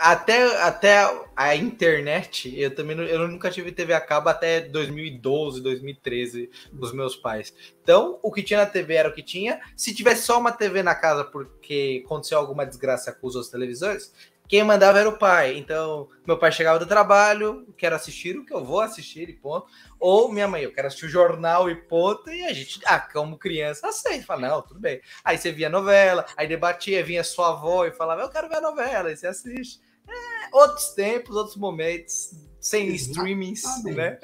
até, 0.00 0.62
até 0.62 1.28
a 1.36 1.54
internet, 1.54 2.52
eu 2.58 2.74
também 2.74 2.98
eu 2.98 3.28
nunca 3.28 3.50
tive 3.50 3.70
TV 3.70 3.92
a 3.92 4.00
cabo 4.00 4.28
até 4.28 4.60
2012, 4.60 5.62
2013, 5.62 6.50
dos 6.72 6.92
meus 6.92 7.14
pais. 7.14 7.54
Então, 7.82 8.18
o 8.22 8.32
que 8.32 8.42
tinha 8.42 8.58
na 8.58 8.66
TV 8.66 8.94
era 8.94 9.08
o 9.08 9.12
que 9.12 9.22
tinha. 9.22 9.60
Se 9.76 9.94
tivesse 9.94 10.22
só 10.22 10.38
uma 10.38 10.50
TV 10.50 10.82
na 10.82 10.96
casa 10.96 11.24
porque 11.24 12.02
aconteceu 12.04 12.38
alguma 12.38 12.66
desgraça 12.66 13.12
com 13.12 13.26
os 13.28 13.36
outros 13.36 13.52
televisores, 13.52 14.12
quem 14.48 14.64
mandava 14.64 14.98
era 14.98 15.08
o 15.08 15.18
pai. 15.18 15.58
Então, 15.58 16.08
meu 16.26 16.38
pai 16.38 16.50
chegava 16.50 16.78
do 16.78 16.86
trabalho, 16.86 17.66
quero 17.76 17.94
assistir 17.94 18.36
o 18.36 18.46
que 18.46 18.52
eu 18.52 18.64
vou 18.64 18.80
assistir 18.80 19.28
e 19.28 19.34
ponto. 19.34 19.66
Ou 20.00 20.32
minha 20.32 20.48
mãe, 20.48 20.62
eu 20.62 20.72
quero 20.72 20.86
assistir 20.86 21.04
o 21.04 21.10
jornal 21.10 21.70
e 21.70 21.76
ponto. 21.76 22.30
E 22.30 22.44
a 22.44 22.52
gente, 22.54 22.80
ah, 22.86 22.98
como 22.98 23.38
criança, 23.38 23.86
aceita. 23.86 24.24
Fala, 24.24 24.48
não, 24.48 24.62
tudo 24.62 24.80
bem. 24.80 25.02
Aí 25.22 25.36
você 25.36 25.52
via 25.52 25.68
novela, 25.68 26.24
aí 26.34 26.48
debatia, 26.48 27.04
vinha 27.04 27.22
sua 27.22 27.50
avó 27.50 27.84
e 27.84 27.92
falava, 27.92 28.22
eu 28.22 28.30
quero 28.30 28.48
ver 28.48 28.56
a 28.56 28.62
novela. 28.62 29.10
Aí 29.10 29.16
você 29.16 29.26
assiste. 29.26 29.80
É, 30.08 30.56
outros 30.56 30.94
tempos, 30.94 31.36
outros 31.36 31.56
momentos, 31.56 32.30
sem 32.58 32.88
Exatamente. 32.88 33.52
streamings, 33.52 33.84
né? 33.84 34.18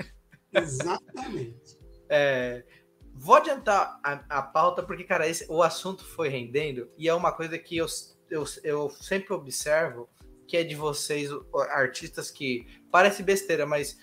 Exatamente. 0.51 1.79
é, 2.09 2.65
vou 3.13 3.37
adiantar 3.37 4.01
a, 4.03 4.39
a 4.39 4.43
pauta, 4.43 4.83
porque, 4.83 5.05
cara, 5.05 5.29
esse, 5.29 5.47
o 5.51 5.63
assunto 5.63 6.05
foi 6.05 6.29
rendendo 6.29 6.91
e 6.97 7.09
é 7.09 7.15
uma 7.15 7.33
coisa 7.33 7.59
que 7.59 7.77
eu, 7.77 7.87
eu, 8.31 8.45
eu 8.63 8.91
sempre 8.91 9.33
observo 9.33 10.09
que 10.47 10.57
é 10.57 10.65
de 10.65 10.75
vocês, 10.75 11.31
artistas 11.71 12.31
que 12.31 12.67
parece 12.91 13.23
besteira, 13.23 13.67
mas 13.67 13.99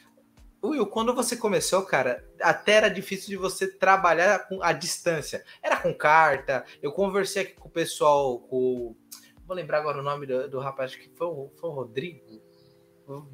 Will, 0.64 0.86
quando 0.86 1.16
você 1.16 1.36
começou, 1.36 1.82
cara, 1.84 2.24
até 2.40 2.74
era 2.74 2.88
difícil 2.88 3.30
de 3.30 3.36
você 3.36 3.68
trabalhar 3.68 4.48
com 4.48 4.62
a 4.62 4.72
distância. 4.72 5.44
Era 5.62 5.76
com 5.76 5.92
carta. 5.92 6.64
Eu 6.84 6.92
conversei 6.92 7.42
aqui 7.42 7.54
com 7.54 7.68
o 7.68 7.72
pessoal, 7.72 8.40
com 8.42 8.96
vou 9.44 9.56
lembrar 9.56 9.80
agora 9.80 10.00
o 10.00 10.04
nome 10.04 10.28
do, 10.28 10.48
do 10.48 10.60
rapaz, 10.60 10.96
que 10.96 11.10
foi 11.16 11.26
o, 11.26 11.52
foi 11.60 11.70
o 11.70 11.74
Rodrigo. 11.74 12.22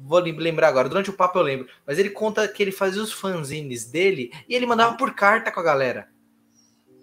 Vou 0.00 0.18
lembrar 0.20 0.68
agora, 0.68 0.88
durante 0.88 1.10
o 1.10 1.12
papo 1.12 1.38
eu 1.38 1.42
lembro. 1.42 1.68
Mas 1.86 1.98
ele 1.98 2.10
conta 2.10 2.48
que 2.48 2.62
ele 2.62 2.72
fazia 2.72 3.02
os 3.02 3.12
fanzines 3.12 3.84
dele 3.84 4.32
e 4.48 4.54
ele 4.54 4.64
mandava 4.64 4.96
por 4.96 5.14
carta 5.14 5.52
com 5.52 5.60
a 5.60 5.62
galera 5.62 6.08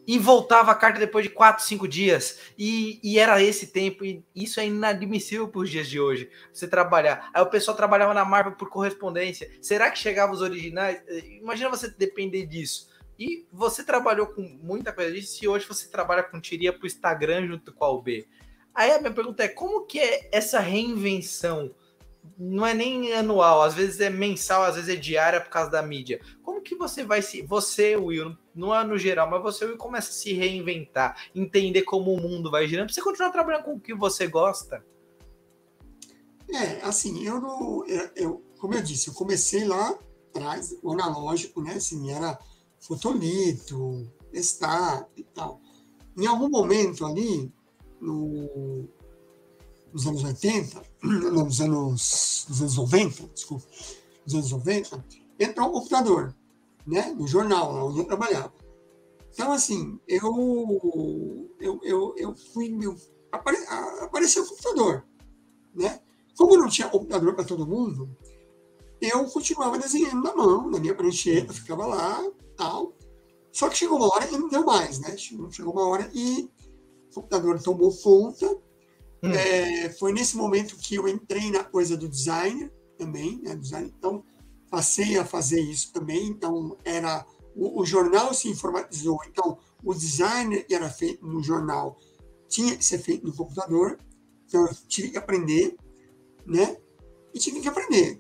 e 0.08 0.20
voltava 0.20 0.72
a 0.72 0.76
carta 0.76 1.00
depois 1.00 1.26
de 1.26 1.32
quatro, 1.32 1.64
cinco 1.64 1.88
dias. 1.88 2.40
E, 2.58 3.00
e 3.04 3.18
era 3.20 3.42
esse 3.42 3.68
tempo, 3.68 4.06
e 4.06 4.24
isso 4.36 4.60
é 4.60 4.68
inadmissível 4.68 5.48
para 5.48 5.62
os 5.62 5.70
dias 5.70 5.88
de 5.88 6.00
hoje. 6.00 6.30
Você 6.54 6.68
trabalhar. 6.68 7.30
Aí 7.34 7.42
o 7.42 7.50
pessoal 7.50 7.76
trabalhava 7.76 8.14
na 8.14 8.26
Marvel 8.26 8.54
por 8.54 8.70
correspondência. 8.70 9.50
Será 9.62 9.90
que 9.90 9.98
chegava 9.98 10.34
os 10.34 10.42
originais? 10.42 11.02
Eh, 11.08 11.40
imagina 11.42 11.70
você 11.70 11.90
depender 11.90 12.46
disso. 12.46 12.90
E 13.18 13.48
você 13.52 13.84
trabalhou 13.84 14.28
com 14.28 14.42
muita 14.42 14.92
coisa 14.92 15.12
disso, 15.12 15.44
e 15.44 15.48
hoje 15.48 15.66
você 15.66 15.88
trabalha 15.90 16.22
com 16.22 16.40
tiria 16.40 16.74
para 16.74 16.84
o 16.84 16.88
Instagram 16.88 17.48
junto 17.48 17.74
com 17.74 17.86
a 17.86 17.92
UB. 17.92 18.28
Aí 18.74 18.92
a 18.92 19.00
minha 19.00 19.14
pergunta 19.14 19.44
é: 19.44 19.48
como 19.48 19.86
que 19.86 20.00
é 20.00 20.30
essa 20.32 20.60
reinvenção? 20.60 21.74
Não 22.38 22.66
é 22.66 22.74
nem 22.74 23.14
anual, 23.14 23.62
às 23.62 23.74
vezes 23.74 24.02
é 24.02 24.10
mensal, 24.10 24.64
às 24.64 24.76
vezes 24.76 24.90
é 24.90 24.96
diária 25.00 25.40
por 25.40 25.50
causa 25.50 25.72
da 25.72 25.82
mídia. 25.82 26.20
Como 26.44 26.62
que 26.62 26.76
você 26.76 27.04
vai 27.04 27.22
se. 27.22 27.42
Você, 27.44 27.96
Will, 27.96 28.36
não 28.56 28.74
é 28.74 28.84
no 28.84 28.98
geral, 28.98 29.30
mas 29.30 29.44
você 29.44 29.76
começa 29.76 30.10
a 30.10 30.14
se 30.14 30.34
reinventar, 30.34 31.30
entender 31.36 31.82
como 31.84 32.14
o 32.14 32.22
mundo 32.22 32.50
vai 32.50 32.68
girando, 32.68 32.92
você 32.92 33.02
continuar 33.02 33.32
trabalhando 33.32 33.66
com 33.66 33.74
o 33.74 33.80
que 33.80 33.94
você 33.94 34.28
gosta. 34.28 34.84
É, 36.50 36.82
assim, 36.86 37.26
eu 37.26 37.42
não. 37.42 37.86
Eu, 37.88 38.10
eu, 38.16 38.46
como 38.60 38.74
eu 38.74 38.82
disse, 38.82 39.10
eu 39.10 39.14
comecei 39.14 39.66
lá 39.66 39.98
atrás, 40.30 40.76
o 40.82 40.92
analógico, 40.92 41.62
né? 41.62 41.74
Assim, 41.74 42.12
era 42.12 42.40
fotolito, 42.80 44.10
estar 44.32 45.08
e 45.18 45.24
tal. 45.24 45.60
Em 46.18 46.26
algum 46.28 46.50
momento 46.50 47.06
ali, 47.06 47.52
no, 48.00 48.88
nos 49.92 50.08
anos 50.08 50.24
80, 50.24 50.82
nos 51.04 51.62
anos, 51.62 52.46
nos 52.50 52.62
anos 52.62 52.78
90, 52.78 53.28
desculpa, 53.34 53.66
nos 54.26 54.36
anos 54.36 54.52
90, 54.52 55.06
entrou 55.40 55.70
um 55.70 55.74
computador, 55.74 56.36
né, 56.86 57.14
no 57.18 57.28
jornal, 57.28 57.88
onde 57.88 58.00
eu 58.00 58.06
trabalhava. 58.06 58.54
Então, 59.34 59.52
assim, 59.52 60.00
eu, 60.08 61.50
eu, 61.60 61.80
eu, 61.84 62.16
eu 62.18 62.36
fui, 62.54 62.70
meu, 62.70 62.96
apare, 63.32 63.58
apareceu 64.02 64.44
o 64.44 64.48
computador, 64.48 65.06
né? 65.74 66.00
Como 66.38 66.58
não 66.58 66.70
tinha 66.70 66.90
computador 66.90 67.34
para 67.34 67.44
todo 67.44 67.68
mundo, 67.68 68.10
eu 69.02 69.26
continuava 69.26 69.78
desenhando 69.78 70.22
na 70.22 70.36
mão, 70.36 70.70
na 70.70 70.80
minha 70.80 70.96
prancheta, 70.96 71.54
ficava 71.54 71.86
lá, 71.86 72.24
tal. 72.56 72.94
Só 73.52 73.70
que 73.70 73.78
chegou 73.78 73.98
uma 73.98 74.14
hora 74.14 74.28
e 74.28 74.38
não 74.38 74.50
deu 74.50 74.66
mais, 74.66 75.00
né? 75.00 75.16
Chegou 75.18 75.74
uma 75.74 75.88
hora 75.88 76.10
e 76.14 76.50
o 77.12 77.16
computador 77.16 77.62
tomou 77.62 77.96
conta. 77.96 78.48
Hum. 79.24 79.32
É, 79.32 79.90
foi 79.92 80.12
nesse 80.12 80.36
momento 80.36 80.76
que 80.76 80.96
eu 80.96 81.08
entrei 81.08 81.52
na 81.52 81.64
coisa 81.64 81.96
do 81.96 82.08
design 82.10 82.70
também, 82.98 83.42
né? 83.42 83.56
Design. 83.56 83.94
Então, 83.98 84.24
passei 84.76 85.18
a 85.18 85.24
fazer 85.24 85.62
isso 85.62 85.94
também. 85.94 86.28
Então, 86.28 86.76
era 86.84 87.26
o, 87.56 87.80
o, 87.80 87.86
jornal 87.86 88.34
se 88.34 88.50
informatizou. 88.50 89.22
Então, 89.26 89.58
o 89.82 89.94
design 89.94 90.66
era 90.70 90.90
feito 90.90 91.26
no 91.26 91.42
jornal, 91.42 91.98
tinha 92.50 92.76
que 92.76 92.84
ser 92.84 92.98
feito 92.98 93.26
no 93.26 93.34
computador. 93.34 93.98
Então, 94.46 94.68
eu 94.68 94.76
tive 94.90 95.12
que 95.12 95.18
aprender, 95.18 95.78
né? 96.46 96.76
E 97.34 97.40
tive 97.40 97.62
que 97.62 97.70
aprender. 97.70 98.20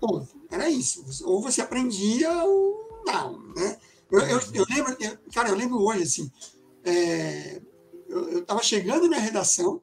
Ponto. 0.00 0.28
Era 0.50 0.68
isso. 0.68 1.04
Ou 1.24 1.40
você 1.40 1.60
aprendia 1.60 2.32
ou 2.42 3.04
não, 3.06 3.38
né? 3.54 3.78
Eu, 4.10 4.20
eu, 4.22 4.40
eu 4.54 4.66
lembro, 4.68 4.96
eu, 4.98 5.18
cara, 5.32 5.50
eu 5.50 5.54
lembro 5.54 5.80
hoje, 5.80 6.02
assim, 6.02 6.30
é, 6.82 7.62
eu 8.08 8.40
estava 8.40 8.62
chegando 8.62 9.08
na 9.08 9.18
redação, 9.18 9.80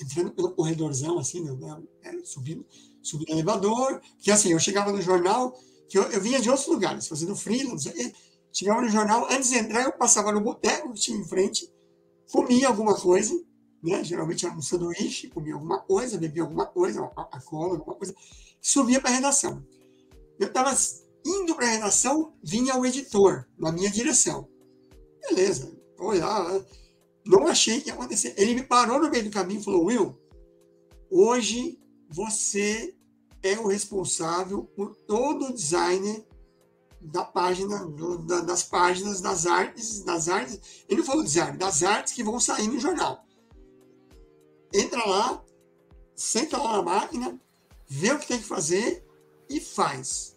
entrando 0.00 0.30
pelo 0.32 0.52
corredorzão, 0.52 1.18
assim, 1.18 1.42
né, 1.42 1.82
é, 2.02 2.24
subindo, 2.24 2.64
subindo 3.08 3.28
no 3.28 3.34
elevador, 3.34 4.00
que 4.20 4.30
assim, 4.30 4.52
eu 4.52 4.58
chegava 4.58 4.92
no 4.92 5.00
jornal, 5.00 5.56
que 5.88 5.98
eu, 5.98 6.02
eu 6.04 6.20
vinha 6.20 6.40
de 6.40 6.48
outros 6.50 6.68
lugares, 6.68 7.08
fazendo 7.08 7.34
freelance, 7.34 7.90
chegava 8.52 8.80
no 8.80 8.88
jornal, 8.88 9.26
antes 9.30 9.50
de 9.50 9.56
entrar, 9.56 9.82
eu 9.82 9.92
passava 9.92 10.32
no 10.32 10.40
boteco 10.40 10.92
que 10.92 11.00
tinha 11.00 11.18
em 11.18 11.24
frente, 11.24 11.70
comia 12.30 12.68
alguma 12.68 12.94
coisa, 12.94 13.34
né, 13.82 14.02
geralmente 14.02 14.44
era 14.44 14.54
um 14.54 14.62
sanduíche, 14.62 15.28
comia 15.28 15.54
alguma 15.54 15.80
coisa, 15.80 16.18
bebia 16.18 16.42
alguma 16.42 16.66
coisa, 16.66 17.00
uma 17.00 17.10
Coca-Cola, 17.10 17.78
alguma 17.78 17.94
coisa, 17.94 18.14
subia 18.60 19.00
para 19.00 19.10
a 19.10 19.14
redação. 19.14 19.64
Eu 20.38 20.48
estava 20.48 20.76
indo 21.24 21.54
para 21.54 21.66
a 21.66 21.70
redação, 21.70 22.34
vinha 22.42 22.76
o 22.76 22.84
editor 22.84 23.46
na 23.58 23.72
minha 23.72 23.90
direção. 23.90 24.48
Beleza, 25.28 25.76
olhar, 25.98 26.64
não 27.26 27.46
achei 27.46 27.80
que 27.80 27.88
ia 27.88 27.94
acontecer. 27.94 28.34
Ele 28.36 28.54
me 28.54 28.62
parou 28.62 29.00
no 29.00 29.10
meio 29.10 29.24
do 29.24 29.30
caminho 29.30 29.60
e 29.60 29.64
falou: 29.64 29.84
Will, 29.84 30.18
hoje 31.10 31.78
você 32.08 32.94
é 33.42 33.58
o 33.58 33.66
responsável 33.66 34.64
por 34.64 34.94
todo 34.94 35.46
o 35.46 35.52
design 35.52 36.26
da 37.00 37.24
página, 37.24 37.86
do, 37.86 38.18
da, 38.18 38.40
das 38.40 38.62
páginas 38.62 39.20
das 39.20 39.46
artes, 39.46 40.02
das 40.02 40.28
artes. 40.28 40.84
Ele 40.88 41.02
falou 41.02 41.22
design, 41.22 41.56
das 41.56 41.82
artes 41.82 42.12
que 42.12 42.24
vão 42.24 42.40
sair 42.40 42.68
no 42.68 42.78
jornal. 42.78 43.24
Entra 44.72 45.04
lá, 45.06 45.42
senta 46.14 46.58
lá 46.58 46.78
na 46.78 46.82
máquina, 46.82 47.40
vê 47.86 48.12
o 48.12 48.18
que 48.18 48.26
tem 48.26 48.38
que 48.38 48.44
fazer 48.44 49.04
e 49.48 49.60
faz. 49.60 50.36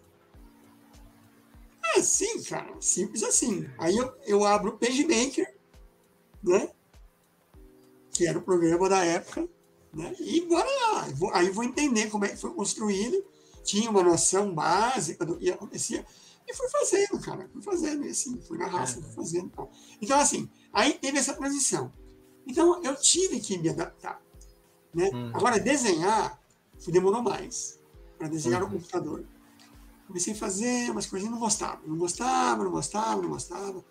É 1.96 2.02
sim, 2.02 2.42
cara, 2.44 2.80
simples 2.80 3.24
assim. 3.24 3.68
Aí 3.78 3.98
eu, 3.98 4.14
eu 4.26 4.46
abro 4.46 4.72
o 4.72 4.78
PageMaker, 4.78 5.54
né? 6.42 6.70
Que 8.12 8.28
era 8.28 8.38
o 8.38 8.42
programa 8.42 8.88
da 8.88 9.04
época, 9.04 9.48
né? 9.94 10.16
E 10.20 10.42
bora 10.42 10.68
lá. 10.68 11.08
Aí 11.34 11.50
vou 11.50 11.64
entender 11.64 12.10
como 12.10 12.26
é 12.26 12.30
que 12.30 12.38
foi 12.38 12.52
construído. 12.54 13.24
Tinha 13.64 13.90
uma 13.90 14.04
noção 14.04 14.54
básica 14.54 15.26
do 15.26 15.38
que 15.38 15.52
acontecia. 15.52 16.06
E 16.48 16.54
fui 16.54 16.70
fazendo, 16.70 17.20
cara. 17.20 17.50
Fui 17.54 17.62
fazendo, 17.62 18.06
e 18.06 18.10
assim, 18.10 18.40
fui 18.42 18.58
na 18.58 18.68
raça, 18.68 19.02
fui 19.02 19.12
fazendo. 19.12 19.46
Então, 19.46 19.70
então 20.02 20.20
assim, 20.20 20.50
aí 20.74 20.94
teve 20.94 21.18
essa 21.18 21.34
transição. 21.34 21.92
Então, 22.48 22.82
eu 22.84 22.96
tive 22.96 23.40
que 23.40 23.58
me 23.58 23.70
adaptar. 23.70 24.22
Né? 24.94 25.10
Hum. 25.14 25.32
Agora, 25.34 25.60
desenhar 25.60 26.42
demorou 26.90 27.22
mais 27.22 27.80
para 28.18 28.28
desenhar 28.28 28.64
uhum. 28.64 28.70
no 28.70 28.76
computador. 28.76 29.26
Comecei 30.08 30.34
a 30.34 30.36
fazer 30.36 30.90
umas 30.90 31.06
coisinhas, 31.06 31.34
não 31.34 31.40
gostava, 31.40 31.82
não 31.86 31.98
gostava, 31.98 32.64
não 32.64 32.72
gostava, 32.72 33.22
não 33.22 33.30
gostava. 33.30 33.86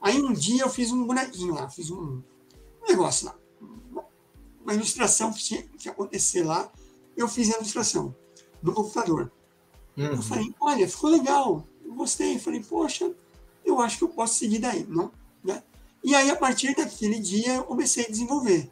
Aí 0.00 0.20
um 0.20 0.32
dia 0.32 0.62
eu 0.62 0.68
fiz 0.68 0.90
um 0.90 1.06
bonequinho 1.06 1.54
lá, 1.54 1.68
fiz 1.68 1.90
um, 1.90 2.20
um 2.82 2.88
negócio 2.88 3.26
lá, 3.26 3.36
uma 4.62 4.74
ilustração 4.74 5.32
que 5.32 5.42
tinha 5.42 5.62
que 5.62 5.88
acontecer 5.88 6.42
lá. 6.42 6.70
Eu 7.16 7.28
fiz 7.28 7.52
a 7.52 7.56
ilustração 7.56 8.14
no 8.62 8.72
computador. 8.72 9.30
Uhum. 9.96 10.04
Eu 10.06 10.22
falei, 10.22 10.54
olha, 10.60 10.88
ficou 10.88 11.10
legal, 11.10 11.66
eu 11.84 11.94
gostei. 11.94 12.36
Eu 12.36 12.40
falei, 12.40 12.62
poxa, 12.62 13.12
eu 13.64 13.80
acho 13.80 13.98
que 13.98 14.04
eu 14.04 14.08
posso 14.08 14.34
seguir 14.34 14.58
daí, 14.58 14.86
não? 14.88 15.10
Né? 15.44 15.62
E 16.02 16.14
aí, 16.14 16.30
a 16.30 16.36
partir 16.36 16.74
daquele 16.74 17.18
dia, 17.18 17.54
eu 17.56 17.64
comecei 17.64 18.06
a 18.06 18.08
desenvolver 18.08 18.70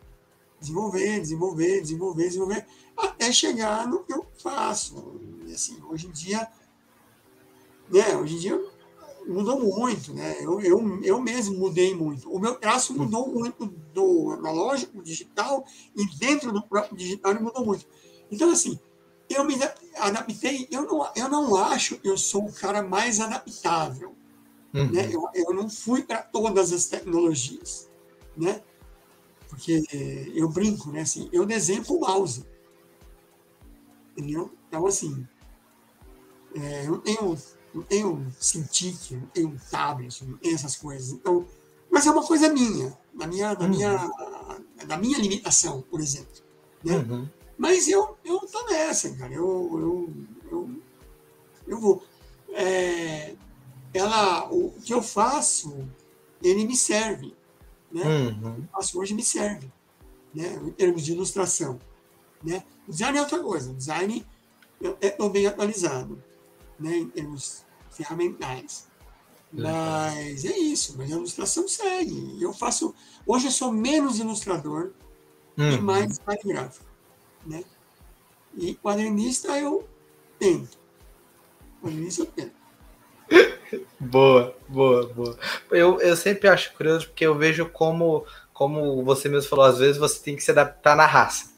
desenvolver, 0.60 1.20
desenvolver, 1.20 1.80
desenvolver, 1.80 2.24
desenvolver, 2.24 2.66
até 2.96 3.32
chegar 3.32 3.88
no 3.88 4.04
que 4.04 4.12
eu 4.12 4.26
faço. 4.42 5.18
E, 5.46 5.54
assim, 5.54 5.82
hoje 5.88 6.06
em 6.06 6.10
dia, 6.10 6.46
né, 7.88 8.14
hoje 8.16 8.36
em 8.36 8.38
dia 8.38 8.70
mudou 9.26 9.60
muito, 9.60 10.12
né? 10.14 10.36
Eu, 10.40 10.60
eu, 10.60 11.02
eu 11.02 11.20
mesmo 11.20 11.58
mudei 11.58 11.94
muito. 11.94 12.30
O 12.30 12.38
meu 12.38 12.54
traço 12.54 12.94
mudou 12.96 13.28
muito 13.28 13.66
do 13.92 14.32
analógico, 14.32 15.02
digital, 15.02 15.64
e 15.96 16.06
dentro 16.18 16.52
do 16.52 16.62
próprio 16.62 16.96
digital 16.96 17.32
ele 17.32 17.40
mudou 17.40 17.64
muito. 17.64 17.86
Então, 18.30 18.50
assim, 18.50 18.78
eu 19.28 19.44
me 19.44 19.54
adaptei, 19.96 20.66
eu 20.70 20.82
não, 20.82 21.10
eu 21.14 21.28
não 21.28 21.56
acho 21.56 21.98
que 21.98 22.08
eu 22.08 22.18
sou 22.18 22.46
o 22.46 22.52
cara 22.52 22.82
mais 22.82 23.20
adaptável. 23.20 24.14
Uhum. 24.74 24.90
Né? 24.90 25.08
Eu, 25.12 25.28
eu 25.34 25.54
não 25.54 25.68
fui 25.68 26.02
para 26.02 26.22
todas 26.22 26.72
as 26.72 26.86
tecnologias. 26.86 27.88
Né? 28.36 28.62
Porque 29.48 29.82
eu 30.34 30.48
brinco, 30.48 30.90
né? 30.90 31.00
Assim, 31.02 31.28
eu 31.32 31.44
desenho 31.44 31.84
com 31.84 31.98
mouse. 31.98 32.44
Entendeu? 34.16 34.52
Então, 34.68 34.86
assim, 34.86 35.26
é, 36.54 36.86
eu 36.86 36.98
tenho, 36.98 37.36
não 37.74 37.82
tenho 37.82 38.26
Cintiq, 38.38 39.16
não 39.16 39.26
tenho 39.26 39.60
tablet, 39.70 40.24
não 40.24 40.36
tenho 40.38 40.54
essas 40.54 40.76
coisas. 40.76 41.10
Então, 41.10 41.46
mas 41.90 42.06
é 42.06 42.10
uma 42.10 42.26
coisa 42.26 42.48
minha, 42.48 42.96
da 43.14 43.26
minha, 43.26 43.54
da 43.54 43.64
uhum. 43.64 43.70
minha, 43.70 44.10
da 44.86 44.96
minha 44.96 45.18
limitação, 45.18 45.82
por 45.82 46.00
exemplo. 46.00 46.42
Né? 46.84 46.96
Uhum. 46.96 47.28
Mas 47.58 47.88
eu, 47.88 48.16
eu 48.24 48.38
tô 48.40 48.64
nessa, 48.66 49.10
cara. 49.16 49.32
Eu, 49.32 49.70
eu, 49.72 50.14
eu, 50.50 50.70
eu 51.66 51.80
vou. 51.80 52.02
É, 52.52 53.34
ela, 53.92 54.48
o 54.50 54.72
que 54.82 54.94
eu 54.94 55.02
faço, 55.02 55.86
ele 56.42 56.64
me 56.64 56.76
serve 56.76 57.34
né? 57.92 58.04
Uhum. 58.04 58.66
Faço 58.72 58.98
hoje 59.00 59.14
me 59.14 59.22
serve, 59.22 59.70
né? 60.34 60.60
Em 60.62 60.70
termos 60.70 61.02
de 61.04 61.12
ilustração, 61.12 61.78
né? 62.42 62.62
O 62.86 62.90
design 62.90 63.18
é 63.18 63.20
outra 63.20 63.40
coisa. 63.40 63.70
O 63.70 63.74
design 63.74 64.24
é 65.00 65.28
bem 65.28 65.46
atualizado, 65.46 66.22
né? 66.80 66.96
Em 66.96 67.08
termos 67.08 67.64
ferramentais. 67.90 68.88
Mas 69.52 70.44
é 70.44 70.56
isso, 70.56 70.94
mas 70.96 71.12
a 71.12 71.16
ilustração 71.16 71.66
segue. 71.66 72.40
Eu 72.40 72.52
faço. 72.52 72.94
Hoje 73.26 73.46
eu 73.46 73.50
sou 73.50 73.72
menos 73.72 74.18
ilustrador 74.18 74.92
uhum. 75.58 75.72
e 75.72 75.80
mais 75.80 76.18
design 76.18 76.40
gráfico. 76.44 76.86
Né? 77.44 77.64
E 78.56 78.74
quadrinista 78.76 79.58
eu 79.58 79.88
tento. 80.38 80.78
Quadrinista 81.82 82.22
eu 82.22 82.26
tento. 82.26 82.60
boa, 83.98 84.56
boa, 84.68 85.06
boa. 85.08 85.38
Eu, 85.70 86.00
eu 86.00 86.16
sempre 86.16 86.48
acho 86.48 86.72
curioso 86.74 87.08
porque 87.08 87.26
eu 87.26 87.36
vejo 87.36 87.68
como, 87.70 88.24
como 88.52 89.04
você 89.04 89.28
mesmo 89.28 89.48
falou, 89.48 89.64
às 89.64 89.78
vezes 89.78 89.96
você 89.96 90.20
tem 90.22 90.36
que 90.36 90.42
se 90.42 90.50
adaptar 90.52 90.96
na 90.96 91.06
raça. 91.06 91.49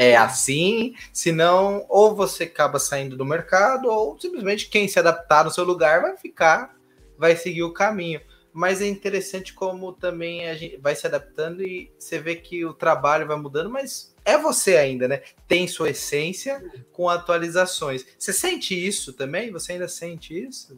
É 0.00 0.16
assim, 0.16 0.94
senão 1.12 1.84
ou 1.88 2.14
você 2.14 2.44
acaba 2.44 2.78
saindo 2.78 3.16
do 3.16 3.24
mercado, 3.24 3.88
ou 3.88 4.16
simplesmente 4.16 4.68
quem 4.68 4.86
se 4.86 4.96
adaptar 4.96 5.44
no 5.44 5.50
seu 5.50 5.64
lugar 5.64 6.00
vai 6.02 6.16
ficar, 6.16 6.78
vai 7.18 7.34
seguir 7.34 7.64
o 7.64 7.72
caminho. 7.72 8.20
Mas 8.52 8.80
é 8.80 8.86
interessante 8.86 9.52
como 9.52 9.92
também 9.92 10.48
a 10.48 10.54
gente 10.54 10.76
vai 10.76 10.94
se 10.94 11.04
adaptando 11.04 11.64
e 11.64 11.90
você 11.98 12.16
vê 12.20 12.36
que 12.36 12.64
o 12.64 12.72
trabalho 12.72 13.26
vai 13.26 13.36
mudando, 13.36 13.70
mas 13.70 14.14
é 14.24 14.38
você 14.38 14.76
ainda, 14.76 15.08
né? 15.08 15.20
Tem 15.48 15.66
sua 15.66 15.90
essência 15.90 16.64
com 16.92 17.08
atualizações. 17.08 18.06
Você 18.16 18.32
sente 18.32 18.74
isso 18.76 19.12
também? 19.12 19.50
Você 19.50 19.72
ainda 19.72 19.88
sente 19.88 20.32
isso? 20.32 20.76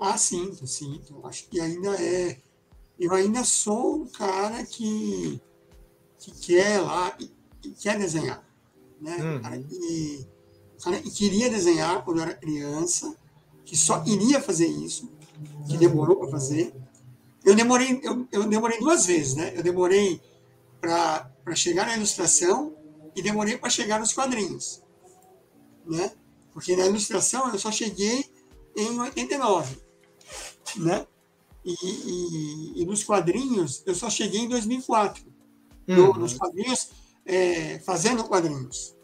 Ah, 0.00 0.16
sinto, 0.16 0.66
sinto. 0.66 1.20
Acho 1.26 1.50
que 1.50 1.60
ainda 1.60 2.02
é. 2.02 2.38
Eu 2.98 3.12
ainda 3.12 3.44
sou 3.44 3.96
um 3.96 4.06
cara 4.06 4.64
que, 4.64 5.38
que 6.18 6.30
quer 6.46 6.80
lá, 6.80 7.14
quer 7.70 7.98
desenhar. 7.98 8.44
Né? 9.00 9.16
Uhum. 9.16 9.42
Cara 9.42 9.58
que, 9.58 10.26
cara 10.82 10.98
que 11.00 11.10
queria 11.10 11.50
desenhar 11.50 12.04
quando 12.04 12.20
era 12.20 12.34
criança, 12.34 13.14
que 13.64 13.76
só 13.76 14.02
iria 14.06 14.40
fazer 14.40 14.66
isso, 14.66 15.10
que 15.68 15.76
demorou 15.76 16.16
para 16.16 16.28
fazer. 16.30 16.74
Eu 17.44 17.54
demorei, 17.54 18.00
eu, 18.02 18.26
eu 18.30 18.44
demorei 18.48 18.78
duas 18.78 19.06
vezes, 19.06 19.34
né? 19.34 19.52
Eu 19.56 19.62
demorei 19.62 20.20
para 20.80 21.54
chegar 21.54 21.86
na 21.86 21.96
ilustração 21.96 22.74
e 23.14 23.22
demorei 23.22 23.58
para 23.58 23.70
chegar 23.70 23.98
nos 23.98 24.12
quadrinhos, 24.12 24.82
né? 25.84 26.12
Porque 26.52 26.76
na 26.76 26.86
ilustração 26.86 27.50
eu 27.52 27.58
só 27.58 27.72
cheguei 27.72 28.24
em 28.76 29.00
89, 29.00 29.76
né? 30.76 31.06
E, 31.64 31.74
e, 31.82 32.82
e 32.82 32.86
nos 32.86 33.04
quadrinhos 33.04 33.82
eu 33.86 33.94
só 33.94 34.10
cheguei 34.10 34.40
em 34.40 34.48
2004. 34.48 35.24
Uhum. 35.88 35.96
No, 35.96 36.12
nos 36.14 36.34
quadrinhos, 36.34 36.90
é, 37.24 37.78
fazendo 37.80 38.24
quadrinhos, 38.24 38.96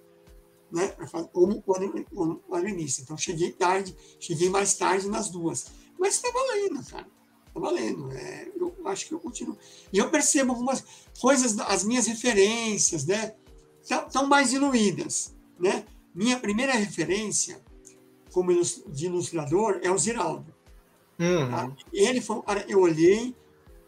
né? 0.70 0.94
Como 1.32 1.62
quadrinista. 1.62 3.02
Então 3.02 3.16
cheguei 3.16 3.52
tarde, 3.52 3.96
cheguei 4.18 4.48
mais 4.48 4.74
tarde 4.74 5.08
nas 5.08 5.30
duas. 5.30 5.66
Mas 5.98 6.14
está 6.14 6.30
valendo, 6.30 6.84
cara. 6.84 7.08
Está 7.46 7.60
valendo. 7.60 8.12
É, 8.12 8.52
eu 8.56 8.74
acho 8.86 9.06
que 9.06 9.14
eu 9.14 9.20
continuo. 9.20 9.56
E 9.92 9.98
eu 9.98 10.10
percebo 10.10 10.52
algumas 10.52 10.84
coisas, 11.20 11.58
as 11.58 11.84
minhas 11.84 12.06
referências, 12.06 13.04
né? 13.06 13.34
Estão 13.82 14.26
mais 14.26 14.50
diluídas, 14.50 15.34
né? 15.58 15.84
Minha 16.14 16.38
primeira 16.38 16.74
referência 16.74 17.62
como 18.32 18.52
de 18.52 19.06
ilustrador 19.06 19.80
é 19.82 19.90
o 19.90 19.98
Ziraldo. 19.98 20.54
Uhum. 21.18 21.50
Tá? 21.50 21.76
Ele 21.92 22.20
foi, 22.20 22.42
eu 22.68 22.80
olhei 22.80 23.34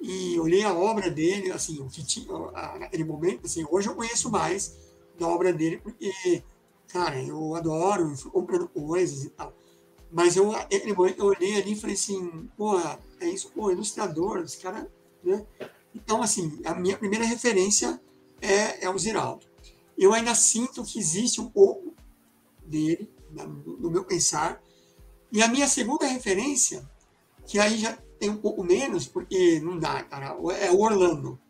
e 0.00 0.40
olhei 0.40 0.64
a 0.64 0.72
obra 0.72 1.10
dele, 1.10 1.52
assim, 1.52 1.80
o 1.80 1.88
que 1.88 2.04
tinha 2.04 2.32
naquele 2.78 3.04
momento, 3.04 3.46
assim, 3.46 3.66
hoje 3.70 3.88
eu 3.88 3.94
conheço 3.94 4.30
mais 4.30 4.74
da 5.18 5.28
obra 5.28 5.52
dele 5.52 5.78
porque, 5.78 6.42
cara, 6.88 7.22
eu 7.22 7.54
adoro, 7.54 8.16
fui 8.16 8.30
comprando 8.30 8.68
coisas 8.68 9.24
e 9.24 9.30
tal. 9.30 9.52
Mas 10.10 10.36
eu, 10.36 10.52
eu 11.16 11.26
olhei 11.26 11.60
ali 11.60 11.72
e 11.72 11.76
falei 11.76 11.94
assim, 11.94 12.48
pô, 12.56 12.78
é 13.20 13.28
isso, 13.28 13.50
pô, 13.50 13.70
ilustrador, 13.70 14.38
esse 14.38 14.58
cara, 14.58 14.90
né? 15.22 15.46
Então, 15.94 16.22
assim, 16.22 16.60
a 16.64 16.74
minha 16.74 16.96
primeira 16.96 17.24
referência 17.24 18.00
é, 18.40 18.84
é 18.84 18.90
o 18.90 18.98
Ziraldo. 18.98 19.46
Eu 19.96 20.14
ainda 20.14 20.34
sinto 20.34 20.82
que 20.82 20.98
existe 20.98 21.40
um 21.40 21.50
pouco 21.50 21.94
dele 22.64 23.10
no 23.30 23.90
meu 23.90 24.04
pensar. 24.04 24.62
E 25.30 25.42
a 25.42 25.48
minha 25.48 25.68
segunda 25.68 26.06
referência, 26.06 26.88
que 27.46 27.58
aí 27.58 27.78
já 27.78 27.96
tem 28.20 28.28
um 28.28 28.36
pouco 28.36 28.62
menos, 28.62 29.06
porque 29.06 29.58
não 29.60 29.78
dá, 29.78 30.04
cara, 30.04 30.36
é 30.58 30.70
o 30.70 30.78
Orlando, 30.78 31.40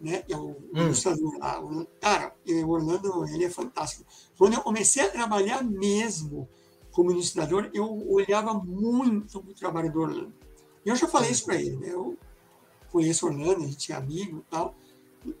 né? 0.00 0.24
É 0.26 0.34
o 0.34 0.52
hum. 0.52 0.70
ilustrador 0.72 1.38
lá. 1.38 1.62
Cara, 2.00 2.34
o 2.48 2.70
Orlando, 2.70 3.26
ele 3.28 3.44
é 3.44 3.50
fantástico. 3.50 4.06
Quando 4.38 4.54
eu 4.54 4.62
comecei 4.62 5.02
a 5.02 5.10
trabalhar 5.10 5.62
mesmo 5.62 6.48
como 6.90 7.10
ilustrador, 7.10 7.70
eu 7.74 7.86
olhava 8.10 8.54
muito 8.54 9.38
o 9.38 9.54
trabalho 9.54 9.92
do 9.92 10.00
Orlando. 10.00 10.32
E 10.84 10.88
eu 10.88 10.96
já 10.96 11.06
falei 11.06 11.30
isso 11.30 11.44
para 11.44 11.56
ele, 11.56 11.76
né? 11.76 11.90
Eu 11.92 12.16
conheço 12.90 13.26
o 13.26 13.28
Orlando, 13.28 13.62
a 13.62 13.66
gente 13.66 13.92
é 13.92 13.94
amigo 13.94 14.38
e 14.38 14.50
tal. 14.50 14.74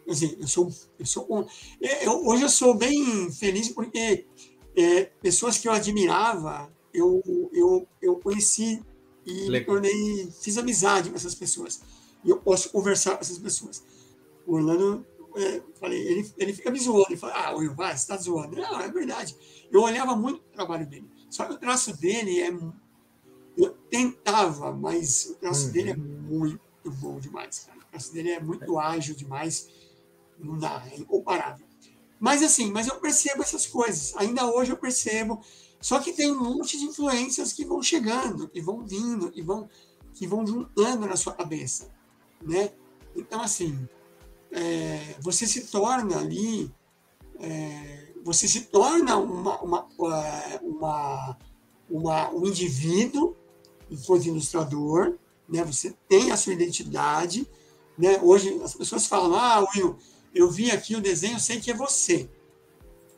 Assim, 0.06 0.36
eu 0.38 0.46
sou, 0.46 0.70
eu 0.98 1.06
sou 1.06 1.48
é, 1.80 2.06
eu, 2.06 2.26
hoje 2.26 2.42
eu 2.42 2.48
sou 2.48 2.74
bem 2.74 3.30
feliz 3.32 3.70
porque 3.70 4.26
é, 4.76 5.04
pessoas 5.22 5.56
que 5.56 5.66
eu 5.66 5.72
admirava, 5.72 6.70
eu, 6.92 7.22
eu, 7.52 7.86
eu 8.02 8.16
conheci 8.16 8.82
e 9.26 9.50
me 9.50 9.60
tornei, 9.60 10.32
fiz 10.40 10.58
amizade 10.58 11.10
com 11.10 11.16
essas 11.16 11.34
pessoas. 11.34 11.80
E 12.24 12.30
eu 12.30 12.38
posso 12.38 12.70
conversar 12.70 13.16
com 13.16 13.20
essas 13.20 13.38
pessoas. 13.38 13.82
O 14.46 14.54
Orlando, 14.54 15.06
é, 15.36 15.62
falei, 15.80 16.00
ele, 16.00 16.34
ele 16.38 16.52
fica 16.52 16.70
me 16.70 16.78
zoando, 16.78 17.06
ele 17.08 17.16
fala, 17.16 17.34
ah, 17.34 17.56
Will, 17.56 17.74
vai, 17.74 17.92
você 17.92 18.02
está 18.02 18.16
zoando. 18.16 18.56
Não, 18.56 18.80
é 18.80 18.90
verdade. 18.90 19.36
Eu 19.70 19.82
olhava 19.82 20.14
muito 20.16 20.38
o 20.38 20.52
trabalho 20.52 20.86
dele. 20.86 21.10
Só 21.30 21.44
que 21.44 21.52
o 21.52 21.58
traço 21.58 21.96
dele 21.96 22.40
é. 22.40 22.50
Eu 23.56 23.70
tentava, 23.88 24.72
mas 24.72 25.26
o 25.26 25.34
traço 25.36 25.66
uhum. 25.66 25.72
dele 25.72 25.90
é 25.90 25.96
muito 25.96 26.90
bom 26.90 27.18
demais, 27.20 27.60
cara. 27.60 27.78
O 27.78 27.84
traço 27.90 28.12
dele 28.12 28.30
é 28.30 28.40
muito 28.40 28.78
ágil 28.78 29.14
demais. 29.14 29.68
Não 30.38 30.58
dá, 30.58 30.84
é 30.90 30.96
incomparável. 30.96 31.66
Mas 32.18 32.42
assim, 32.42 32.70
mas 32.70 32.86
eu 32.86 32.96
percebo 32.96 33.42
essas 33.42 33.66
coisas. 33.66 34.16
Ainda 34.16 34.46
hoje 34.46 34.72
eu 34.72 34.76
percebo. 34.76 35.40
Só 35.84 35.98
que 35.98 36.14
tem 36.14 36.32
um 36.32 36.42
monte 36.42 36.78
de 36.78 36.84
influências 36.84 37.52
que 37.52 37.62
vão 37.62 37.82
chegando, 37.82 38.50
e 38.54 38.60
vão 38.62 38.86
vindo, 38.86 39.30
e 39.34 39.42
vão, 39.42 39.68
que 40.14 40.26
vão 40.26 40.46
juntando 40.46 41.06
na 41.06 41.14
sua 41.14 41.34
cabeça, 41.34 41.90
né? 42.40 42.72
Então, 43.14 43.42
assim, 43.42 43.86
é, 44.50 45.16
você 45.20 45.46
se 45.46 45.66
torna 45.66 46.16
ali 46.18 46.72
é, 47.38 48.12
você 48.24 48.48
se 48.48 48.62
torna 48.62 49.18
uma, 49.18 49.60
uma, 49.60 49.88
uma, 50.62 51.38
uma, 51.90 52.30
um 52.30 52.46
indivíduo 52.46 53.36
enquanto 53.90 54.24
ilustrador, 54.24 55.18
né? 55.46 55.62
você 55.64 55.94
tem 56.08 56.30
a 56.32 56.36
sua 56.38 56.54
identidade. 56.54 57.46
Né? 57.98 58.18
Hoje 58.22 58.58
as 58.62 58.74
pessoas 58.74 59.06
falam, 59.06 59.34
ah, 59.34 59.66
Will, 59.74 59.98
eu 60.34 60.50
vi 60.50 60.70
aqui 60.70 60.96
o 60.96 61.02
desenho, 61.02 61.38
sei 61.38 61.60
que 61.60 61.70
é 61.70 61.74
você. 61.74 62.30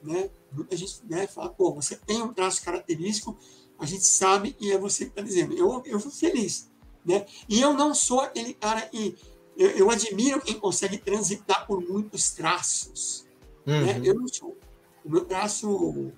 Né? 0.03 0.29
Muita 0.53 0.77
gente 0.77 1.01
né, 1.09 1.27
fala, 1.27 1.51
pô, 1.51 1.75
você 1.75 1.97
tem 1.97 2.23
um 2.23 2.33
traço 2.33 2.63
característico, 2.63 3.37
a 3.79 3.85
gente 3.85 4.05
sabe 4.05 4.57
e 4.61 4.71
é 4.73 4.79
você 4.79 5.05
que 5.05 5.11
está 5.11 5.23
dizendo. 5.23 5.57
Eu, 5.57 5.83
eu 5.85 6.01
fico 6.01 6.15
feliz. 6.15 6.71
Né? 7.05 7.25
E 7.49 7.61
eu 7.61 7.73
não 7.75 7.95
sou 7.95 8.21
aquele 8.21 8.55
cara 8.55 8.89
e 8.93 9.15
eu, 9.57 9.71
eu 9.71 9.91
admiro 9.91 10.41
quem 10.41 10.59
consegue 10.59 10.99
transitar 10.99 11.67
por 11.67 11.81
muitos 11.81 12.33
traços. 12.33 13.27
Né? 13.65 13.79
Uhum. 13.79 13.87
Né? 13.87 14.01
Eu 14.05 14.15
não 14.15 14.29
sou. 14.29 14.57
O 15.05 15.11
meu 15.11 15.25
traço, 15.25 16.13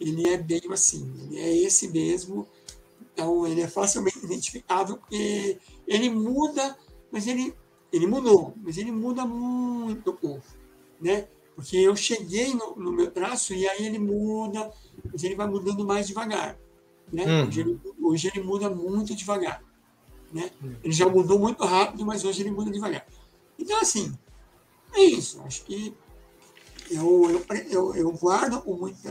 ele 0.00 0.28
é 0.28 0.38
bem 0.38 0.62
assim, 0.70 1.12
ele 1.26 1.38
é 1.38 1.54
esse 1.54 1.88
mesmo, 1.88 2.48
então 3.12 3.46
ele 3.46 3.60
é 3.60 3.68
facilmente 3.68 4.24
identificável, 4.24 4.96
porque 4.96 5.58
ele 5.86 6.08
muda, 6.08 6.76
mas 7.10 7.26
ele, 7.26 7.54
ele 7.92 8.06
mudou, 8.06 8.54
mas 8.56 8.78
ele 8.78 8.90
muda 8.90 9.26
muito 9.26 10.14
pouco, 10.14 10.42
né? 10.98 11.28
Porque 11.62 11.76
eu 11.76 11.94
cheguei 11.94 12.52
no, 12.54 12.74
no, 12.74 12.90
meu 12.90 13.08
traço 13.08 13.54
e 13.54 13.68
aí 13.68 13.86
ele 13.86 14.00
muda, 14.00 14.68
mas 15.12 15.22
ele 15.22 15.36
vai 15.36 15.46
mudando 15.46 15.86
mais 15.86 16.08
devagar, 16.08 16.58
né? 17.12 17.24
Uhum. 17.24 17.46
Hoje, 17.46 17.60
ele, 17.60 17.80
hoje, 18.00 18.30
ele, 18.34 18.44
muda 18.44 18.68
muito 18.68 19.14
devagar, 19.14 19.62
né? 20.32 20.50
Uhum. 20.60 20.76
Ele 20.82 20.92
já 20.92 21.08
mudou 21.08 21.38
muito 21.38 21.64
rápido, 21.64 22.04
mas 22.04 22.24
hoje 22.24 22.42
ele 22.42 22.50
muda 22.50 22.68
devagar. 22.68 23.06
Então, 23.56 23.80
assim, 23.80 24.12
é 24.92 25.04
isso. 25.04 25.40
Acho 25.42 25.62
que 25.62 25.94
eu, 26.90 27.30
eu, 27.30 27.46
eu, 27.70 27.94
eu, 27.94 28.12
guardo 28.12 28.60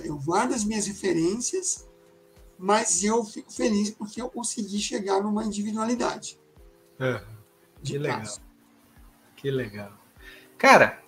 eu 0.03 0.17
guardo 0.17 0.53
as 0.53 0.65
minhas 0.65 0.85
referências, 0.87 1.87
mas 2.59 3.01
eu 3.01 3.23
fico 3.23 3.49
feliz 3.49 3.91
porque 3.91 4.21
eu 4.21 4.29
consegui 4.29 4.77
chegar 4.77 5.23
numa 5.23 5.45
individualidade. 5.45 6.37
É, 6.99 7.23
que 7.81 7.97
legal. 7.97 8.19
Caso. 8.19 8.41
Que 9.37 9.49
legal. 9.49 9.93
Cara, 10.57 11.01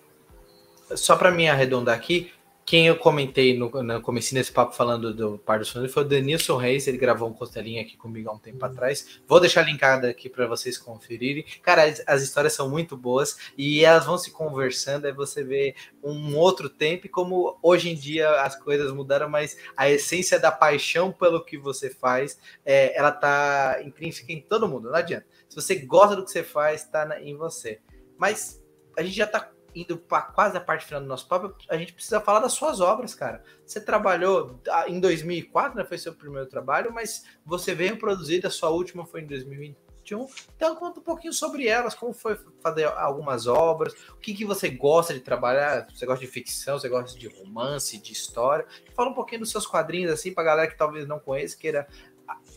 só 0.96 1.16
para 1.16 1.30
me 1.30 1.48
arredondar 1.48 1.96
aqui, 1.96 2.32
quem 2.64 2.86
eu 2.86 2.96
comentei 2.96 3.56
no, 3.58 3.70
no 3.82 4.00
começo 4.00 4.32
desse 4.32 4.50
papo 4.50 4.74
falando 4.74 5.12
do 5.12 5.38
Par 5.38 5.58
dos 5.58 5.68
Fundos 5.68 5.92
foi 5.92 6.02
o 6.02 6.06
Denilson 6.06 6.56
Reis, 6.56 6.86
ele 6.86 6.96
gravou 6.96 7.28
um 7.28 7.32
costelinho 7.32 7.80
aqui 7.80 7.94
comigo 7.94 8.30
há 8.30 8.32
um 8.32 8.38
tempo 8.38 8.64
uhum. 8.64 8.72
atrás. 8.72 9.20
Vou 9.28 9.38
deixar 9.38 9.62
linkado 9.62 10.06
aqui 10.06 10.30
para 10.30 10.46
vocês 10.46 10.78
conferirem. 10.78 11.44
Cara, 11.62 11.84
as, 11.84 12.02
as, 12.06 12.22
histórias 12.22 12.54
são 12.54 12.70
muito 12.70 12.96
boas 12.96 13.36
e 13.56 13.84
elas 13.84 14.06
vão 14.06 14.16
se 14.16 14.30
conversando, 14.30 15.04
aí 15.04 15.12
você 15.12 15.44
vê 15.44 15.74
um 16.02 16.36
outro 16.36 16.70
tempo 16.70 17.04
e 17.04 17.08
como 17.08 17.58
hoje 17.62 17.90
em 17.90 17.94
dia 17.94 18.30
as 18.40 18.56
coisas 18.56 18.90
mudaram, 18.92 19.28
mas 19.28 19.58
a 19.76 19.90
essência 19.90 20.40
da 20.40 20.50
paixão 20.50 21.12
pelo 21.12 21.44
que 21.44 21.58
você 21.58 21.90
faz, 21.90 22.38
é, 22.64 22.96
ela 22.96 23.12
tá 23.12 23.80
intrínseca 23.84 24.32
em 24.32 24.40
todo 24.40 24.68
mundo, 24.68 24.88
não 24.88 24.96
adianta. 24.96 25.26
Se 25.50 25.56
você 25.56 25.74
gosta 25.74 26.16
do 26.16 26.24
que 26.24 26.30
você 26.30 26.42
faz, 26.42 26.84
tá 26.84 27.20
em 27.20 27.36
você. 27.36 27.80
Mas 28.16 28.64
a 28.96 29.02
gente 29.02 29.16
já 29.16 29.26
tá 29.26 29.50
indo 29.74 29.96
para 29.98 30.22
quase 30.22 30.56
a 30.56 30.60
parte 30.60 30.84
final 30.84 31.00
do 31.00 31.06
nosso 31.06 31.26
papo, 31.26 31.54
a 31.68 31.76
gente 31.76 31.92
precisa 31.92 32.20
falar 32.20 32.40
das 32.40 32.52
suas 32.52 32.80
obras, 32.80 33.14
cara. 33.14 33.42
Você 33.66 33.80
trabalhou 33.80 34.60
ah, 34.70 34.88
em 34.88 35.00
2004, 35.00 35.76
né? 35.76 35.84
Foi 35.84 35.98
seu 35.98 36.14
primeiro 36.14 36.48
trabalho, 36.48 36.92
mas 36.92 37.24
você 37.44 37.74
veio 37.74 37.98
produzir, 37.98 38.44
a 38.46 38.50
sua 38.50 38.70
última 38.70 39.04
foi 39.04 39.22
em 39.22 39.26
2021. 39.26 40.26
Então 40.54 40.76
conta 40.76 41.00
um 41.00 41.02
pouquinho 41.02 41.32
sobre 41.32 41.66
elas, 41.66 41.94
como 41.94 42.12
foi 42.12 42.38
fazer 42.60 42.84
algumas 42.84 43.46
obras, 43.46 43.94
o 44.10 44.16
que, 44.16 44.34
que 44.34 44.44
você 44.44 44.68
gosta 44.68 45.14
de 45.14 45.20
trabalhar, 45.20 45.88
você 45.90 46.04
gosta 46.04 46.24
de 46.24 46.30
ficção, 46.30 46.78
você 46.78 46.88
gosta 46.88 47.18
de 47.18 47.26
romance, 47.26 48.00
de 48.00 48.12
história. 48.12 48.66
Fala 48.94 49.10
um 49.10 49.14
pouquinho 49.14 49.40
dos 49.40 49.50
seus 49.50 49.66
quadrinhos, 49.66 50.12
assim, 50.12 50.32
pra 50.32 50.44
galera 50.44 50.70
que 50.70 50.76
talvez 50.76 51.08
não 51.08 51.18
conheça, 51.18 51.56
queira 51.56 51.88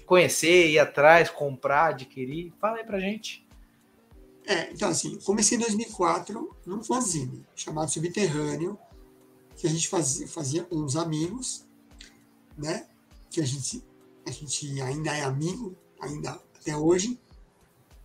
conhecer, 0.06 0.68
ir 0.70 0.80
atrás, 0.80 1.30
comprar, 1.30 1.88
adquirir. 1.88 2.54
Fala 2.60 2.78
aí 2.78 2.84
pra 2.84 3.00
gente. 3.00 3.47
É, 4.48 4.72
então 4.72 4.88
assim, 4.88 5.20
comecei 5.26 5.58
em 5.58 5.60
2004 5.60 6.56
num 6.66 6.82
fanzine 6.82 7.46
chamado 7.54 7.92
Subterrâneo, 7.92 8.80
que 9.58 9.68
a 9.68 9.70
gente 9.70 9.90
fazia, 9.90 10.26
fazia 10.26 10.64
com 10.64 10.78
uns 10.78 10.96
amigos, 10.96 11.66
né? 12.58 12.88
Que 13.30 13.42
a 13.42 13.46
gente, 13.46 13.84
a 14.26 14.32
gente 14.32 14.82
ainda 14.82 15.12
é 15.12 15.24
amigo, 15.24 15.76
ainda 16.00 16.42
até 16.56 16.78
hoje. 16.78 17.20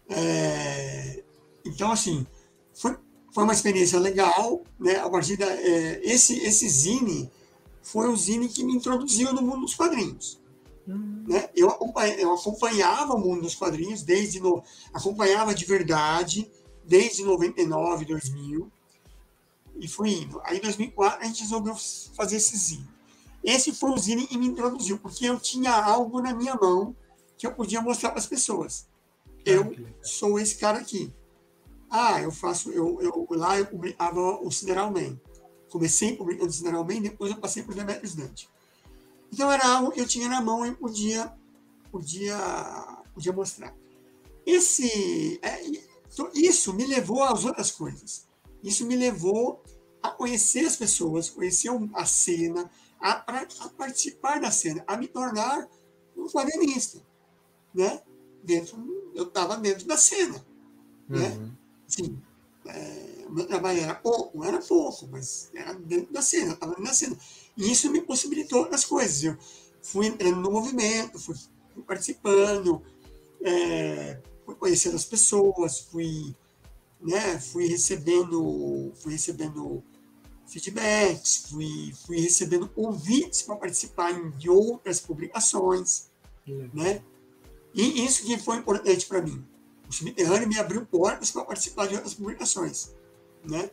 É, 0.09 1.23
então, 1.65 1.93
assim, 1.93 2.27
foi, 2.75 2.99
foi 3.33 3.45
uma 3.45 3.53
experiência 3.53 4.01
legal, 4.01 4.65
né? 4.81 4.97
A 4.97 5.09
partir 5.09 5.37
da, 5.37 5.47
é, 5.47 6.01
esse, 6.03 6.39
esse 6.41 6.69
zine 6.69 7.31
foi 7.83 8.09
o 8.09 8.17
zine 8.17 8.49
que 8.49 8.65
me 8.65 8.75
introduziu 8.75 9.33
no 9.33 9.43
mundo 9.43 9.61
dos 9.61 9.75
quadrinhos. 9.75 10.42
Uhum. 10.87 11.25
Né? 11.29 11.49
Eu, 11.55 11.69
eu 12.19 12.35
acompanhava 12.35 13.15
o 13.15 13.19
mundo 13.19 13.43
dos 13.43 13.55
quadrinhos 13.55 14.03
desde 14.03 14.41
no, 14.41 14.63
acompanhava 14.93 15.55
de 15.55 15.65
verdade 15.65 16.51
desde 16.85 17.23
99, 17.23 18.05
2000 18.05 18.71
e 19.77 19.89
fui 19.89 20.11
indo. 20.11 20.41
Aí, 20.45 20.59
em 20.59 20.61
2004, 20.61 21.21
a 21.21 21.25
gente 21.25 21.43
resolveu 21.43 21.75
fazer 22.17 22.37
esse 22.37 22.57
zine. 22.57 22.89
Esse 23.43 23.73
foi 23.73 23.91
o 23.91 23.99
zine 23.99 24.27
que 24.27 24.39
me 24.39 24.47
introduziu, 24.47 24.99
porque 24.99 25.27
eu 25.27 25.39
tinha 25.39 25.73
algo 25.73 26.21
na 26.21 26.35
minha 26.35 26.55
mão 26.55 26.95
que 27.37 27.47
eu 27.47 27.55
podia 27.55 27.81
mostrar 27.81 28.11
para 28.11 28.21
as 28.21 28.27
pessoas. 28.27 28.87
Eu 29.45 29.75
sou 30.01 30.39
esse 30.39 30.57
cara 30.57 30.79
aqui. 30.79 31.13
Ah, 31.91 32.21
eu 32.23 32.31
faço, 32.31 32.71
eu, 32.71 33.01
eu 33.03 33.27
lá 33.31 33.59
eu 33.59 33.67
publicava 33.67 34.21
o 34.41 34.51
Sideral 34.51 34.91
Man. 34.93 35.19
Comecei 35.69 36.17
publicando 36.17 36.51
o 36.51 36.53
Sideral 36.53 36.85
Man, 36.85 37.01
depois 37.01 37.31
eu 37.31 37.39
passei 37.39 37.63
para 37.63 37.73
o 37.73 37.75
Demetrius 37.75 38.15
Dante. 38.15 38.49
Então 39.33 39.51
era 39.51 39.67
algo 39.67 39.91
que 39.91 40.01
eu 40.01 40.07
tinha 40.07 40.29
na 40.29 40.43
mão 40.43 40.67
e 40.67 40.75
podia, 40.75 41.33
podia, 41.91 42.37
podia 43.15 43.33
mostrar. 43.33 43.75
Esse, 44.45 45.41
é, 45.43 45.63
isso 46.35 46.75
me 46.75 46.87
levou 46.87 47.23
às 47.23 47.45
outras 47.45 47.71
coisas. 47.71 48.27
Isso 48.63 48.85
me 48.87 48.97
levou 48.97 49.63
a 50.03 50.11
conhecer 50.11 50.67
as 50.67 50.77
pessoas, 50.77 51.31
conhecer 51.31 51.71
a 51.95 52.05
cena, 52.05 52.71
a, 53.01 53.13
a 53.13 53.69
participar 53.71 54.41
da 54.41 54.51
cena, 54.51 54.85
a 54.87 54.97
me 54.97 55.09
tornar 55.09 55.69
um 56.17 56.27
quadrinista, 56.27 57.01
né? 57.75 58.03
Dentro, 58.45 58.77
eu 59.15 59.25
estava 59.25 59.57
dentro 59.57 59.87
da 59.87 59.97
cena, 59.97 60.45
né? 61.09 61.29
uhum. 61.29 61.47
né? 61.47 61.53
Sim, 61.87 62.23
é, 62.67 63.27
meu 63.31 63.47
trabalho 63.47 63.81
era 63.81 63.95
pouco, 63.95 64.45
era 64.45 64.61
pouco, 64.61 65.09
mas 65.09 65.51
era 65.55 65.73
dentro 65.75 66.13
da 66.13 66.23
cena, 66.23 66.53
estava 66.53 66.73
dentro 66.73 66.85
da 66.85 66.95
cena. 66.95 67.19
E 67.57 67.71
isso 67.71 67.91
me 67.91 68.01
possibilitou 68.01 68.69
as 68.73 68.85
coisas. 68.85 69.23
Eu 69.23 69.37
fui 69.83 70.07
entrando 70.07 70.41
no 70.41 70.51
movimento, 70.51 71.19
fui, 71.19 71.35
participando, 71.87 72.83
é, 73.43 74.21
fui 74.45 74.55
conhecendo 74.55 74.97
as 74.97 75.05
pessoas, 75.05 75.81
fui, 75.81 76.35
né, 77.01 77.39
fui 77.41 77.67
recebendo, 77.67 78.93
fui 78.97 79.13
recebendo 79.13 79.83
feedbacks, 80.47 81.47
fui, 81.49 81.93
fui 82.07 82.21
recebendo 82.21 82.69
convites 82.69 83.43
para 83.43 83.57
participar 83.57 84.13
de 84.33 84.51
outras 84.51 85.01
publicações, 85.01 86.11
uhum. 86.47 86.71
né? 86.75 87.03
E 87.75 88.05
isso 88.05 88.25
que 88.25 88.37
foi 88.39 88.59
importante 88.59 89.07
para 89.07 89.23
mim. 89.23 89.43
O 89.89 89.93
Subterrâneo 89.93 90.49
me 90.49 90.59
abriu 90.59 90.85
portas 90.85 91.31
para 91.31 91.45
participar 91.45 91.87
de 91.87 91.95
outras 91.95 92.15
publicações, 92.15 92.95
né? 93.45 93.71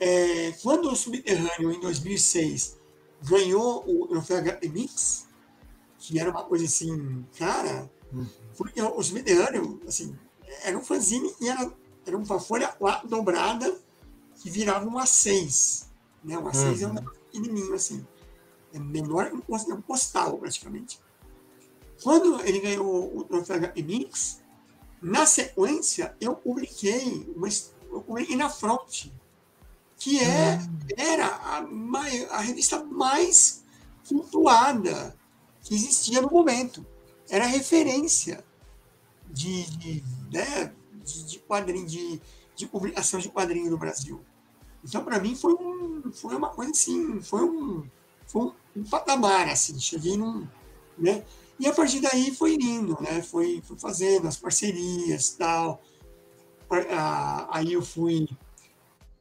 É, 0.00 0.52
quando 0.62 0.90
o 0.90 0.96
Subterrâneo, 0.96 1.70
em 1.70 1.80
2006, 1.80 2.79
ganhou 3.22 3.84
o 3.86 4.06
troféu 4.06 4.42
Mix, 4.72 5.26
que 5.98 6.18
era 6.18 6.30
uma 6.30 6.44
coisa 6.44 6.64
assim, 6.64 7.24
cara, 7.38 7.90
uhum. 8.12 8.26
porque 8.56 8.80
o 8.80 9.02
Subterrâneo, 9.02 9.80
assim, 9.86 10.16
era 10.62 10.76
um 10.76 10.82
fanzine 10.82 11.32
e 11.40 11.48
era, 11.48 11.72
era 12.06 12.16
uma 12.16 12.40
folha 12.40 12.74
dobrada 13.04 13.78
que 14.36 14.50
virava 14.50 14.86
um 14.86 14.98
A6. 14.98 15.86
Né? 16.24 16.38
O 16.38 16.44
A6 16.44 16.82
uhum. 16.82 16.82
é 16.82 17.00
um 17.00 17.04
pequenininho 17.04 17.74
assim. 17.74 18.06
É 18.72 18.78
menor 18.78 19.30
que 19.30 19.72
um 19.72 19.82
postal, 19.82 20.38
praticamente. 20.38 21.00
Quando 22.02 22.40
ele 22.46 22.60
ganhou 22.60 23.16
o 23.16 23.24
troféu 23.24 23.60
Mix, 23.76 24.40
na 25.02 25.26
sequência, 25.26 26.16
eu 26.20 26.34
publiquei, 26.34 27.30
uma, 27.34 27.48
eu 27.90 28.00
publiquei 28.00 28.36
na 28.36 28.48
Front, 28.48 29.06
que 30.00 30.18
é, 30.18 30.56
uhum. 30.56 30.78
era 30.96 31.26
a, 31.26 31.58
a 32.30 32.40
revista 32.40 32.82
mais 32.82 33.62
cultuada 34.08 35.14
que 35.62 35.74
existia 35.74 36.22
no 36.22 36.30
momento. 36.30 36.84
Era 37.28 37.44
referência 37.44 38.42
de, 39.28 39.64
de, 39.76 40.04
né, 40.32 40.72
de, 41.04 41.24
de 41.24 41.38
quadrinho, 41.40 41.86
de, 41.86 42.20
de 42.56 42.66
publicação 42.66 43.20
de 43.20 43.28
quadrinho 43.28 43.70
no 43.70 43.76
Brasil. 43.76 44.24
Então, 44.82 45.04
para 45.04 45.20
mim, 45.20 45.36
foi, 45.36 45.52
um, 45.52 46.10
foi 46.10 46.34
uma 46.34 46.48
coisa 46.48 46.70
assim, 46.70 47.20
foi 47.20 47.44
um, 47.44 47.84
foi 48.26 48.42
um, 48.42 48.52
um 48.76 48.84
patamar, 48.84 49.48
assim, 49.48 49.78
cheguei 49.78 50.16
num, 50.16 50.48
né? 50.96 51.22
E 51.58 51.66
a 51.66 51.74
partir 51.74 52.00
daí 52.00 52.34
foi 52.34 52.54
indo, 52.54 52.96
né? 53.02 53.20
Foi, 53.20 53.60
foi 53.62 53.78
fazendo 53.78 54.26
as 54.26 54.38
parcerias 54.38 55.28
tal. 55.38 55.82
Aí 57.50 57.74
eu 57.74 57.82
fui, 57.82 58.26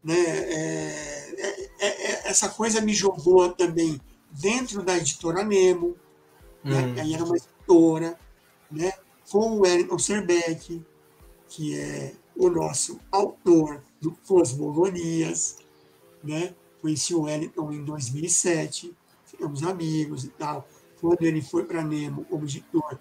né? 0.04 0.16
É, 0.16 1.36
é, 1.38 1.70
é, 1.80 1.88
é, 1.88 2.28
essa 2.30 2.50
coisa 2.50 2.82
me 2.82 2.93
jogou 2.93 3.50
também 3.52 4.00
dentro 4.32 4.84
da 4.84 4.97
editora 4.97 5.43
Nemo, 5.43 5.95
né? 6.64 6.82
Hum. 6.82 6.95
Aí 7.00 7.14
era 7.14 7.24
uma 7.24 7.36
editora, 7.38 8.20
né? 8.72 8.93
Com 9.30 9.58
o 9.58 9.60
Wellington 9.62 10.00
Serbeck, 10.00 10.84
que 11.47 11.78
é 11.78 12.14
o 12.36 12.50
nosso 12.50 13.00
autor 13.12 13.82
do 14.02 14.12
Cosmogonias, 14.28 15.58
né? 16.24 16.54
Conheci 16.82 17.14
o 17.14 17.24
Wellington 17.24 17.72
em 17.72 17.84
2007, 17.84 18.95
ficamos 19.26 19.64
amigos 19.64 20.24
e 20.24 20.30
tal. 20.30 20.68
Quando 21.02 21.22
ele 21.24 21.41
foi 21.41 21.66
para 21.66 21.84
Nemo 21.84 22.26
como 22.26 22.45
editor, 22.45 23.00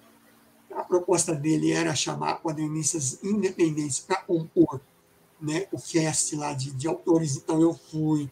a 0.75 0.85
proposta 0.85 1.35
dele 1.35 1.73
era 1.73 1.95
chamar 1.95 2.41
quadrinistas 2.41 3.23
independentes 3.23 4.01
para 4.01 4.23
compor 4.23 4.81
né, 5.41 5.67
o 5.73 5.81
cast 5.81 6.35
lá 6.37 6.53
de, 6.53 6.71
de 6.73 6.89
autores, 6.89 7.37
então 7.37 7.61
eu 7.61 7.75
fui. 7.75 8.31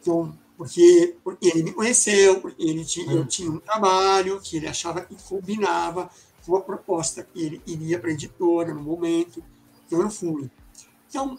Então, 0.00 0.36
porque, 0.56 1.16
porque 1.22 1.46
ele 1.46 1.62
me 1.62 1.72
conheceu, 1.72 2.40
porque 2.40 2.62
ele 2.62 2.84
tinha, 2.84 3.12
eu 3.12 3.26
tinha 3.26 3.50
um 3.50 3.60
trabalho 3.60 4.40
que 4.40 4.56
ele 4.56 4.66
achava 4.66 5.00
que 5.00 5.14
combinava 5.22 6.10
com 6.44 6.56
a 6.56 6.60
proposta 6.60 7.22
que 7.22 7.40
ele 7.40 7.62
iria 7.66 7.98
para 7.98 8.10
a 8.10 8.12
editora 8.12 8.74
no 8.74 8.82
momento, 8.82 9.42
então 9.86 10.00
eu 10.00 10.10
fui. 10.10 10.50
Então, 11.08 11.38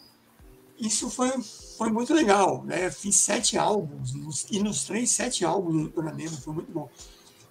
isso 0.80 1.10
foi, 1.10 1.30
foi 1.78 1.92
muito 1.92 2.14
legal, 2.14 2.64
né? 2.64 2.90
Fiz 2.90 3.18
sete 3.18 3.58
álbuns, 3.58 4.48
e 4.50 4.64
nos 4.64 4.86
três, 4.86 5.12
sete 5.12 5.44
álbuns 5.44 5.92
do 5.92 6.02
Nemo, 6.02 6.38
foi 6.38 6.54
muito 6.54 6.72
bom. 6.72 6.90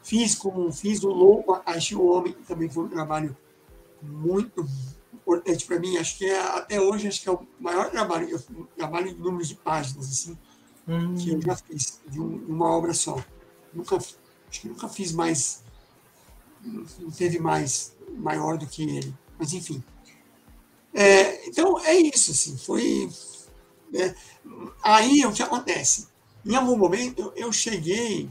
Fiz 0.02 0.34
com 0.34 0.72
fiz 0.72 1.04
o 1.04 1.08
Louco, 1.08 1.60
Achei 1.66 1.94
o 1.94 2.06
Homem, 2.06 2.32
que 2.32 2.42
também 2.44 2.70
foi 2.70 2.84
um 2.84 2.88
trabalho 2.88 3.36
muito 4.00 4.66
importante 5.28 5.66
para 5.66 5.78
mim. 5.78 5.98
Acho 5.98 6.16
que 6.16 6.24
é, 6.24 6.40
até 6.40 6.80
hoje, 6.80 7.06
acho 7.06 7.20
que 7.20 7.28
é 7.28 7.32
o 7.32 7.46
maior 7.60 7.90
trabalho, 7.90 8.28
eu, 8.30 8.66
trabalho 8.76 9.08
em 9.08 9.14
números 9.14 9.48
de 9.48 9.54
páginas, 9.54 10.06
assim, 10.06 10.38
hum. 10.88 11.14
que 11.14 11.30
eu 11.30 11.42
já 11.42 11.54
fiz, 11.54 12.00
de 12.08 12.18
um, 12.18 12.46
uma 12.48 12.70
obra 12.70 12.94
só. 12.94 13.22
Nunca, 13.72 13.96
acho 13.96 14.60
que 14.60 14.68
nunca 14.68 14.88
fiz 14.88 15.12
mais, 15.12 15.62
não 16.64 17.10
teve 17.10 17.38
mais 17.38 17.94
maior 18.16 18.56
do 18.56 18.66
que 18.66 18.82
ele. 18.82 19.14
Mas, 19.38 19.52
enfim. 19.52 19.84
É, 20.94 21.46
então, 21.46 21.78
é 21.84 21.94
isso, 21.94 22.30
assim, 22.30 22.56
foi... 22.56 23.10
Né? 23.92 24.14
Aí, 24.82 25.24
o 25.26 25.32
que 25.32 25.42
acontece? 25.42 26.08
Em 26.44 26.56
algum 26.56 26.76
momento, 26.76 27.20
eu, 27.20 27.32
eu 27.46 27.52
cheguei... 27.52 28.30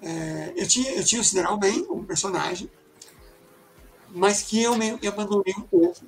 É, 0.00 0.52
eu, 0.54 0.68
tinha, 0.68 0.92
eu 0.92 1.04
tinha 1.04 1.20
o 1.20 1.24
Sideral 1.24 1.58
bem 1.58 1.84
como 1.84 2.04
personagem, 2.04 2.70
mas 4.12 4.42
que 4.42 4.62
eu 4.62 4.76
meio 4.76 4.98
que 4.98 5.06
abandonei 5.06 5.54
um 5.56 5.62
pouco, 5.62 6.04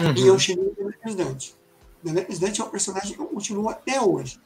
uhum. 0.00 0.14
e 0.16 0.26
eu 0.26 0.38
cheguei 0.38 0.72
no 0.78 0.88
Representante. 0.88 1.56
O 2.04 2.10
Representante 2.10 2.60
é 2.60 2.64
um 2.64 2.70
personagem 2.70 3.14
que 3.14 3.20
eu 3.20 3.26
continuo 3.26 3.68
até 3.68 4.00
hoje, 4.00 4.40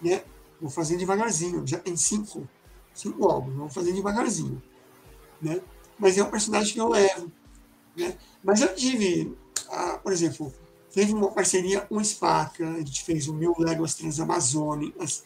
né? 0.00 0.22
Vou 0.60 0.70
fazendo 0.70 0.98
devagarzinho, 0.98 1.66
já 1.66 1.78
tem 1.78 1.96
cinco, 1.96 2.48
cinco 2.94 3.28
álbuns, 3.28 3.56
vou 3.56 3.68
fazendo 3.68 3.96
devagarzinho, 3.96 4.62
né? 5.40 5.60
Mas 5.98 6.16
é 6.16 6.22
um 6.22 6.30
personagem 6.30 6.72
que 6.72 6.80
eu 6.80 6.88
levo, 6.88 7.30
né? 7.96 8.16
Mas 8.42 8.60
eu 8.60 8.74
tive 8.74 9.36
ah, 9.68 9.98
por 10.02 10.12
exemplo, 10.12 10.52
teve 10.92 11.12
uma 11.12 11.30
parceria 11.30 11.80
com 11.80 11.96
o 11.96 12.04
SPACA, 12.04 12.68
a 12.68 12.78
gente 12.78 13.02
fez 13.04 13.28
o 13.28 13.34
Mil 13.34 13.54
Léguas 13.58 13.94
Transamazônicas, 13.94 15.24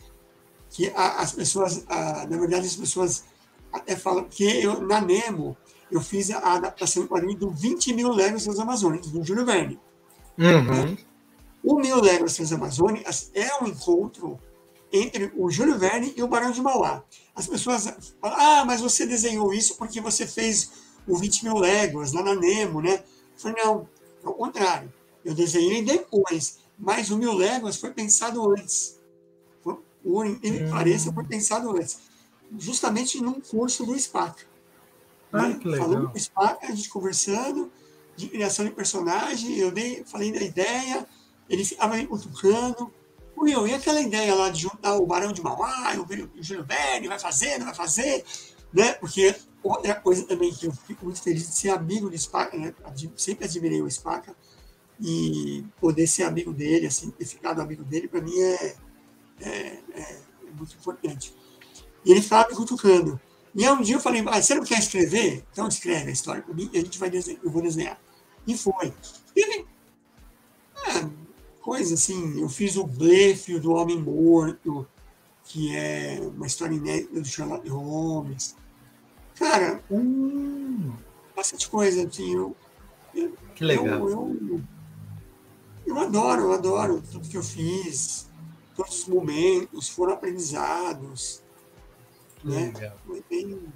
que 0.71 0.93
as 0.95 1.33
pessoas, 1.33 1.85
na 1.87 2.37
verdade, 2.37 2.67
as 2.67 2.77
pessoas 2.77 3.25
até 3.73 3.97
falam 3.97 4.25
que 4.25 4.45
eu, 4.45 4.81
na 4.81 5.01
Nemo, 5.01 5.57
eu 5.91 6.01
fiz 6.01 6.31
a 6.31 6.55
adaptação 6.55 7.03
em 7.03 7.07
quadrinho 7.07 7.39
do 7.39 7.51
20 7.51 7.93
mil 7.93 8.11
léguas 8.11 8.45
transamazônicas, 8.45 9.11
do 9.11 9.25
Júlio 9.25 9.45
Verne. 9.45 9.79
Uhum. 10.39 10.97
O 11.63 11.79
Mil 11.79 12.01
Léguas 12.01 12.35
Transamazônicas 12.37 13.31
é 13.35 13.63
um 13.63 13.67
encontro 13.67 14.41
entre 14.93 15.31
o 15.37 15.51
Júlio 15.51 15.79
Verne 15.79 16.13
e 16.17 16.23
o 16.23 16.29
Barão 16.29 16.51
de 16.51 16.61
Mauá. 16.61 17.05
As 17.35 17.47
pessoas 17.47 17.85
falam, 18.21 18.39
ah, 18.39 18.65
mas 18.65 18.81
você 18.81 19.07
desenhou 19.07 19.53
isso 19.53 19.77
porque 19.77 20.01
você 20.01 20.27
fez 20.27 20.71
o 21.07 21.17
20 21.17 21.45
mil 21.45 21.59
léguas 21.59 22.13
lá 22.13 22.23
na 22.23 22.35
Nemo, 22.35 22.81
né? 22.81 22.95
Eu 22.95 23.03
falei, 23.37 23.63
não, 23.63 23.89
ao 24.25 24.35
contrário, 24.35 24.93
eu 25.25 25.35
desenhei 25.35 25.83
depois, 25.83 26.59
mas 26.79 27.11
o 27.11 27.17
Mil 27.17 27.35
Léguas 27.35 27.77
foi 27.77 27.91
pensado 27.91 28.51
antes. 28.51 28.99
O 30.03 30.25
ele 30.25 30.65
hum. 30.65 30.71
pareça 30.71 31.13
foi 31.13 31.25
pensado 31.25 31.71
antes. 31.77 31.99
Justamente 32.59 33.21
num 33.21 33.39
curso 33.39 33.85
do 33.85 33.99
SPAC. 33.99 34.45
Ah, 35.33 35.49
né? 35.49 35.61
Falando 35.77 36.11
com 36.11 36.17
o 36.17 36.21
SPAC, 36.21 36.67
a 36.67 36.75
gente 36.75 36.89
conversando 36.89 37.71
de 38.17 38.29
criação 38.29 38.65
de 38.65 38.71
personagem, 38.71 39.57
eu 39.57 39.71
dei, 39.71 40.05
falei 40.05 40.33
da 40.33 40.43
ideia, 40.43 41.07
ele 41.49 41.65
ficava 41.65 41.97
me 41.97 42.07
cutucando. 42.07 42.93
Will, 43.37 43.67
e 43.67 43.73
aquela 43.73 44.01
ideia 44.01 44.35
lá 44.35 44.51
de 44.51 44.61
juntar 44.61 44.97
o 44.97 45.07
Barão 45.07 45.33
de 45.33 45.43
Mauá, 45.43 45.95
o 45.97 46.43
Júlio 46.43 46.65
Verne, 46.65 47.09
vai 47.09 47.19
fazer, 47.19 47.59
não 47.59 47.67
vai 47.67 47.75
fazer, 47.75 48.23
né? 48.73 48.93
Porque 48.93 49.35
Outra 49.63 49.95
coisa 49.95 50.25
também 50.27 50.53
que 50.53 50.67
eu 50.67 50.73
fico 50.73 51.05
muito 51.05 51.23
feliz 51.23 51.47
de 51.47 51.55
ser 51.55 51.69
amigo 51.69 52.09
do 52.09 52.17
Spaca, 52.17 52.57
né? 52.57 52.75
sempre 53.15 53.45
admirei 53.45 53.83
o 53.83 53.91
Spaca, 53.91 54.35
e 54.99 55.65
poder 55.79 56.07
ser 56.07 56.23
amigo 56.23 56.53
dele, 56.53 56.87
assim, 56.87 57.11
ter 57.11 57.27
ficado 57.27 57.61
amigo 57.61 57.85
dele, 57.85 58.09
para 58.09 58.23
mim 58.23 58.39
é, 58.39 58.77
é, 59.41 59.79
é 59.93 60.21
muito 60.57 60.75
importante. 60.75 61.35
E 62.05 62.11
ele 62.11 62.23
ficava 62.23 62.49
me 62.49 62.55
cutucando. 62.55 63.21
E 63.55 63.65
aí 63.65 63.73
um 63.73 63.83
dia 63.83 63.97
eu 63.97 64.01
falei, 64.01 64.25
ah, 64.27 64.41
você 64.41 64.55
não 64.55 64.65
quer 64.65 64.79
escrever? 64.79 65.45
Então 65.53 65.67
escreve 65.67 66.11
a 66.11 66.13
história 66.13 66.43
comigo 66.43 66.71
e 66.73 66.79
a 66.79 66.83
gente 66.83 66.99
vai 66.99 67.11
desenhar, 67.11 67.41
eu 67.43 67.51
vou 67.51 67.63
desenhar. 67.63 68.01
E 68.47 68.57
foi. 68.57 68.93
E 69.35 69.41
ele, 69.41 69.67
é, 70.87 71.11
coisa 71.61 71.95
assim, 71.95 72.41
eu 72.41 72.49
fiz 72.49 72.77
o 72.77 72.87
Blefe 72.87 73.59
do 73.59 73.73
Homem 73.73 74.01
Morto, 74.01 74.87
que 75.45 75.75
é 75.75 76.21
uma 76.23 76.47
história 76.47 76.75
inédita 76.75 77.21
do 77.21 77.27
Sherlock 77.27 77.69
Holmes. 77.69 78.57
Cara, 79.35 79.83
hum, 79.91 80.93
bastante 81.35 81.69
coisa, 81.69 82.07
assim, 82.07 82.35
eu, 82.35 82.57
eu 83.15 83.35
que 83.55 83.65
legal. 83.65 84.09
Eu, 84.09 84.37
eu, 84.49 84.61
eu 85.87 85.99
adoro, 85.99 86.43
eu 86.43 86.53
adoro 86.53 87.03
tudo 87.11 87.29
que 87.29 87.37
eu 87.37 87.43
fiz, 87.43 88.29
todos 88.77 89.01
os 89.01 89.09
momentos 89.09 89.89
foram 89.89 90.13
aprendizados. 90.13 91.43
Né? 92.45 92.73
Foi 93.07 93.23
bem. 93.29 93.69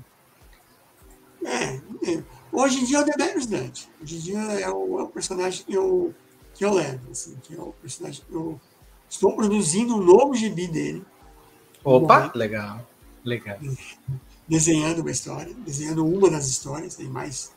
É, 1.45 1.75
é, 1.75 2.25
hoje 2.51 2.81
em 2.81 2.85
dia 2.85 2.99
é 2.99 3.01
o 3.03 3.05
Demetrius 3.05 3.47
Dante. 3.47 3.89
Hoje 4.03 4.17
em 4.17 4.21
dia 4.21 4.39
é 4.39 4.71
o, 4.71 5.01
é 5.01 5.03
o 5.03 5.09
personagem 5.09 5.65
que 5.65 5.75
eu, 5.75 6.15
que 6.55 6.65
eu 6.65 6.73
levo, 6.73 7.11
assim, 7.11 7.37
que 7.43 7.55
é 7.55 7.61
o 7.61 7.73
personagem 7.83 8.23
que 8.27 8.35
eu 8.35 8.59
estou 9.09 9.35
produzindo 9.37 9.95
um 9.95 10.03
novo 10.03 10.35
gibi 10.35 10.67
dele. 10.67 11.05
Opa, 11.85 12.33
legal, 12.35 12.87
legal. 13.23 13.59
Desenhando 14.49 15.01
uma 15.01 15.11
história, 15.11 15.53
desenhando 15.55 16.07
uma 16.07 16.31
das 16.31 16.49
histórias, 16.49 16.95
tem 16.95 17.07
mais. 17.07 17.53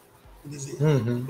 Uhum. 0.45 1.25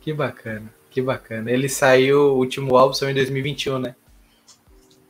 Que 0.00 0.12
bacana. 0.12 0.72
Que 0.90 1.00
bacana. 1.00 1.50
Ele 1.50 1.68
saiu, 1.68 2.32
o 2.32 2.38
último 2.38 2.76
álbum 2.76 2.94
saiu 2.94 3.10
em 3.10 3.14
2021, 3.14 3.78
né? 3.78 3.96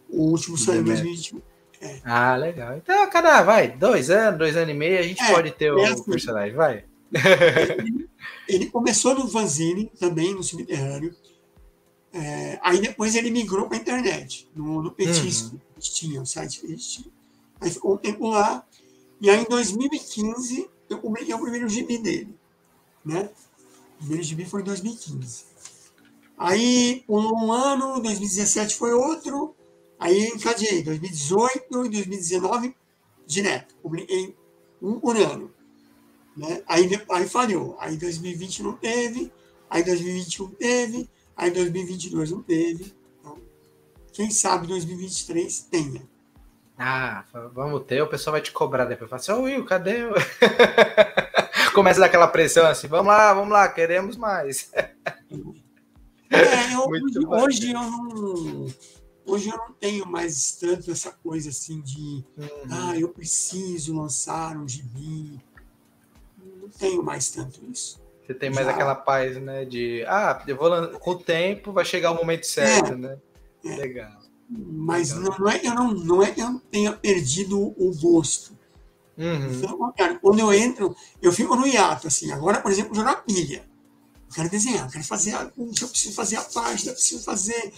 O 0.08 0.24
último 0.24 0.58
saiu 0.58 0.80
em 0.80 0.84
2021. 0.84 1.40
É. 1.80 2.00
Ah, 2.04 2.36
legal. 2.36 2.76
Então, 2.76 3.08
cada, 3.08 3.42
vai, 3.42 3.70
dois 3.70 4.10
anos, 4.10 4.38
dois 4.38 4.56
anos 4.56 4.70
e 4.70 4.74
meio, 4.76 4.98
a 4.98 5.02
gente 5.02 5.22
é, 5.22 5.32
pode 5.32 5.50
ter 5.52 5.72
o 5.72 5.82
assim, 5.82 6.04
personagem, 6.04 6.54
vai. 6.54 6.84
Ele, 7.78 8.08
ele, 8.46 8.66
começou 8.66 9.14
no 9.14 9.26
Vanzine, 9.26 9.90
também 9.98 10.34
no 10.34 10.42
cemitério. 10.42 11.14
É, 12.12 12.58
aí 12.62 12.80
depois 12.80 13.14
ele 13.14 13.30
migrou 13.30 13.66
para 13.66 13.78
a 13.78 13.80
internet, 13.80 14.48
no, 14.54 14.82
no 14.82 14.90
Petisco. 14.90 15.54
Uhum. 15.54 15.60
A 15.76 15.80
gente 15.80 15.94
tinha 15.94 16.20
o 16.20 16.26
site 16.26 16.60
Petisco. 16.60 17.10
Aí 17.60 17.70
ficou 17.70 17.94
um 17.94 17.96
tempo 17.96 18.28
lá. 18.28 18.64
E 19.20 19.30
aí 19.30 19.40
em 19.40 19.48
2015 19.48 20.68
eu 20.88 20.98
publiquei 20.98 21.34
o 21.34 21.40
primeiro 21.40 21.68
gibi 21.68 21.98
dele. 21.98 22.34
Né? 23.04 23.30
O 23.94 23.98
primeiro 23.98 24.22
gibi 24.22 24.44
foi 24.44 24.60
em 24.60 24.64
2015. 24.64 25.50
Aí, 26.36 27.04
um 27.06 27.52
ano, 27.52 28.00
2017 28.00 28.74
foi 28.74 28.94
outro, 28.94 29.54
aí 30.00 30.28
encadeei 30.28 30.82
2018 30.82 31.86
e 31.86 31.90
2019 31.90 32.74
direto, 33.26 33.74
publiquei 33.76 34.34
um 34.82 34.98
por 34.98 35.16
ano. 35.16 35.52
Né? 36.36 36.62
Aí, 36.66 36.88
aí 37.10 37.28
falhou, 37.28 37.76
aí 37.78 37.96
2020 37.96 38.62
não 38.62 38.72
teve, 38.72 39.30
aí 39.68 39.84
2021 39.84 40.48
teve, 40.52 41.10
aí 41.36 41.50
2022 41.50 42.30
não 42.30 42.42
teve. 42.42 42.94
Então, 43.20 43.38
quem 44.12 44.30
sabe 44.30 44.66
2023 44.66 45.60
tenha. 45.70 46.02
Ah, 46.78 47.24
vamos 47.52 47.84
ter, 47.84 48.00
o 48.00 48.08
pessoal 48.08 48.32
vai 48.32 48.40
te 48.40 48.52
cobrar 48.52 48.86
depois. 48.86 49.10
Fala 49.10 49.20
assim, 49.20 49.32
ô 49.32 49.40
oh, 49.40 49.42
Will, 49.42 49.64
cadê? 49.66 49.98
Começa 51.74 52.00
daquela 52.00 52.26
pressão 52.26 52.66
assim, 52.66 52.88
vamos 52.88 53.08
lá, 53.08 53.34
vamos 53.34 53.52
lá, 53.52 53.68
queremos 53.68 54.16
mais. 54.16 54.72
É, 56.32 56.74
eu, 56.74 56.86
hoje, 56.86 57.26
hoje, 57.26 57.72
eu 57.72 57.80
não. 57.80 58.68
Hoje 59.30 59.48
eu 59.48 59.56
não 59.56 59.72
tenho 59.72 60.04
mais 60.04 60.52
tanto 60.52 60.90
essa 60.90 61.12
coisa 61.12 61.50
assim 61.50 61.80
de 61.80 62.24
uhum. 62.36 62.48
ah, 62.68 62.98
eu 62.98 63.08
preciso 63.10 63.94
lançar 63.94 64.56
um 64.56 64.66
gibi. 64.66 65.38
Não 66.60 66.68
tenho 66.68 67.00
mais 67.00 67.30
tanto 67.30 67.64
isso. 67.70 68.00
Você 68.26 68.34
tem 68.34 68.50
mais 68.50 68.66
Já. 68.66 68.72
aquela 68.72 68.96
paz, 68.96 69.40
né? 69.40 69.64
De 69.64 70.04
ah, 70.08 70.42
eu 70.48 70.56
vou 70.56 70.98
com 70.98 71.12
o 71.12 71.18
tempo 71.18 71.72
vai 71.72 71.84
chegar 71.84 72.10
o 72.10 72.16
momento 72.16 72.44
certo, 72.44 72.92
é, 72.94 72.96
né? 72.96 73.18
É. 73.64 73.76
Legal. 73.76 74.18
Mas 74.48 75.12
Legal. 75.12 75.38
Não, 75.38 75.48
é, 75.48 75.60
eu 75.64 75.74
não, 75.76 75.92
não 75.92 76.22
é 76.24 76.32
que 76.32 76.40
eu 76.40 76.60
tenha 76.68 76.92
perdido 76.92 77.56
o 77.60 77.96
gosto. 78.00 78.58
Uhum. 79.16 79.52
Então, 79.52 79.92
cara, 79.96 80.18
quando 80.18 80.40
eu 80.40 80.52
entro, 80.52 80.96
eu 81.22 81.30
fico 81.30 81.54
no 81.54 81.68
hiato, 81.68 82.08
assim. 82.08 82.32
Agora, 82.32 82.60
por 82.60 82.72
exemplo, 82.72 82.96
jogar 82.96 83.22
pilha. 83.24 83.64
Eu 84.28 84.34
quero 84.34 84.50
desenhar, 84.50 84.86
eu 84.86 84.90
quero 84.90 85.04
fazer, 85.04 85.34
eu 85.34 85.88
preciso 85.88 86.14
fazer 86.14 86.36
a 86.36 86.42
página, 86.42 86.90
eu 86.90 86.94
preciso 86.94 87.22
fazer 87.22 87.72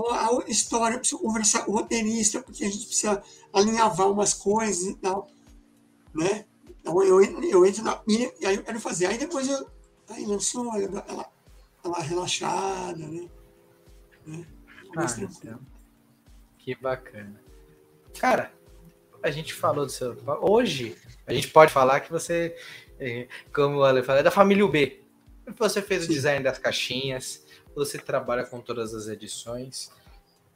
a 0.00 0.44
história, 0.48 0.94
eu 0.94 0.98
preciso 0.98 1.20
conversar 1.20 1.64
com 1.64 1.72
o 1.72 1.74
roteirista, 1.76 2.40
porque 2.42 2.64
a 2.64 2.70
gente 2.70 2.86
precisa 2.86 3.22
alinhavar 3.52 4.10
umas 4.10 4.32
coisas 4.32 4.84
e 4.84 4.94
tal, 4.94 5.28
né? 6.14 6.44
Então 6.80 7.02
eu, 7.02 7.22
eu 7.22 7.66
entro 7.66 7.84
na 7.84 7.96
pilha 7.96 8.32
e 8.40 8.46
aí 8.46 8.56
eu 8.56 8.62
quero 8.62 8.80
fazer. 8.80 9.06
Aí 9.06 9.18
depois 9.18 9.48
eu 9.48 9.70
aí 10.08 10.26
lançou 10.26 10.74
ela, 10.74 11.30
ela 11.84 12.00
relaxada, 12.00 12.98
né? 12.98 13.28
né? 14.26 14.46
Ah, 14.96 15.06
então. 15.18 15.60
Que 16.58 16.74
bacana. 16.74 17.40
Cara, 18.18 18.52
a 19.22 19.30
gente 19.30 19.54
falou 19.54 19.86
do 19.86 19.92
seu. 19.92 20.16
Hoje, 20.40 20.96
a 21.26 21.32
gente 21.32 21.48
pode 21.48 21.72
falar 21.72 22.00
que 22.00 22.10
você, 22.10 22.56
eh, 22.98 23.26
como 23.52 23.78
o 23.78 23.84
Ale 23.84 24.02
falou, 24.02 24.20
é 24.20 24.22
da 24.22 24.30
família 24.30 24.64
UB. 24.64 25.01
Você 25.58 25.82
fez 25.82 26.04
Sim. 26.04 26.10
o 26.10 26.14
design 26.14 26.44
das 26.44 26.58
caixinhas, 26.58 27.44
você 27.74 27.98
trabalha 27.98 28.44
com 28.44 28.60
todas 28.60 28.94
as 28.94 29.08
edições. 29.08 29.90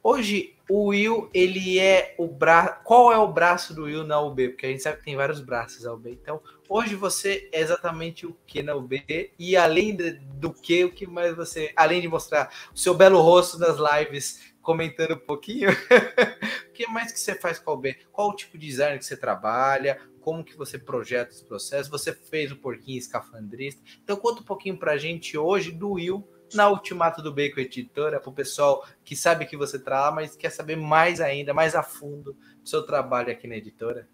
Hoje, 0.09 0.55
o 0.69 0.87
Will, 0.87 1.29
ele 1.33 1.79
é 1.79 2.15
o 2.17 2.27
braço. 2.27 2.75
Qual 2.85 3.11
é 3.11 3.17
o 3.17 3.27
braço 3.27 3.73
do 3.73 3.83
Will 3.83 4.05
na 4.05 4.21
UB? 4.21 4.49
Porque 4.49 4.65
a 4.65 4.69
gente 4.69 4.81
sabe 4.81 4.99
que 4.99 5.03
tem 5.03 5.17
vários 5.17 5.41
braços 5.41 5.83
na 5.83 5.91
UB. 5.91 6.11
Então, 6.11 6.41
hoje 6.69 6.95
você 6.95 7.49
é 7.51 7.59
exatamente 7.59 8.25
o 8.25 8.33
que 8.45 8.63
na 8.63 8.73
UB? 8.73 9.03
E 9.37 9.57
além 9.57 9.95
de, 9.95 10.11
do 10.11 10.53
que, 10.53 10.85
o 10.85 10.93
que 10.93 11.05
mais 11.05 11.35
você. 11.35 11.73
Além 11.75 11.99
de 11.99 12.07
mostrar 12.07 12.49
o 12.73 12.77
seu 12.77 12.93
belo 12.93 13.19
rosto 13.19 13.59
nas 13.59 13.77
lives, 13.77 14.53
comentando 14.61 15.15
um 15.15 15.19
pouquinho, 15.19 15.71
o 16.69 16.71
que 16.71 16.87
mais 16.87 17.11
que 17.11 17.19
você 17.19 17.35
faz 17.35 17.59
com 17.59 17.71
a 17.71 17.73
UB? 17.73 17.97
Qual 18.11 18.29
o 18.29 18.35
tipo 18.35 18.57
de 18.57 18.65
design 18.65 18.97
que 18.97 19.05
você 19.05 19.17
trabalha? 19.17 19.99
Como 20.27 20.43
que 20.43 20.57
você 20.57 20.77
projeta 20.77 21.31
esse 21.31 21.45
processo. 21.45 21.89
Você 21.89 22.11
fez 22.11 22.51
o 22.51 22.57
porquinho 22.57 22.97
escafandrista. 22.97 23.81
Então 24.03 24.17
conta 24.17 24.41
um 24.41 24.43
pouquinho 24.43 24.77
para 24.77 24.91
a 24.91 24.97
gente 24.97 25.37
hoje 25.37 25.71
do 25.71 25.91
Will 25.91 26.27
na 26.53 26.69
Ultimato 26.69 27.21
do 27.21 27.33
Bacon 27.33 27.61
Editora, 27.61 28.19
para 28.19 28.29
o 28.29 28.33
pessoal 28.33 28.85
que 29.05 29.15
sabe 29.15 29.45
que 29.45 29.55
você 29.55 29.77
está 29.77 30.11
mas 30.11 30.35
quer 30.35 30.49
saber 30.49 30.75
mais 30.75 31.21
ainda, 31.21 31.53
mais 31.53 31.75
a 31.75 31.81
fundo 31.81 32.35
do 32.61 32.67
seu 32.67 32.85
trabalho 32.85 33.31
aqui 33.31 33.47
na 33.47 33.55
editora. 33.55 34.05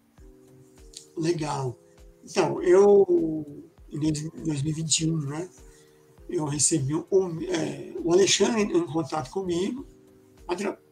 Legal. 1.16 1.76
Então, 2.24 2.62
eu, 2.62 3.64
em 3.90 3.98
2021, 3.98 5.18
né, 5.18 5.50
eu 6.28 6.44
recebi 6.44 6.94
um, 6.94 7.42
é, 7.42 7.92
o 8.04 8.12
Alexandre 8.12 8.62
em 8.62 8.86
contato 8.86 9.32
comigo, 9.32 9.84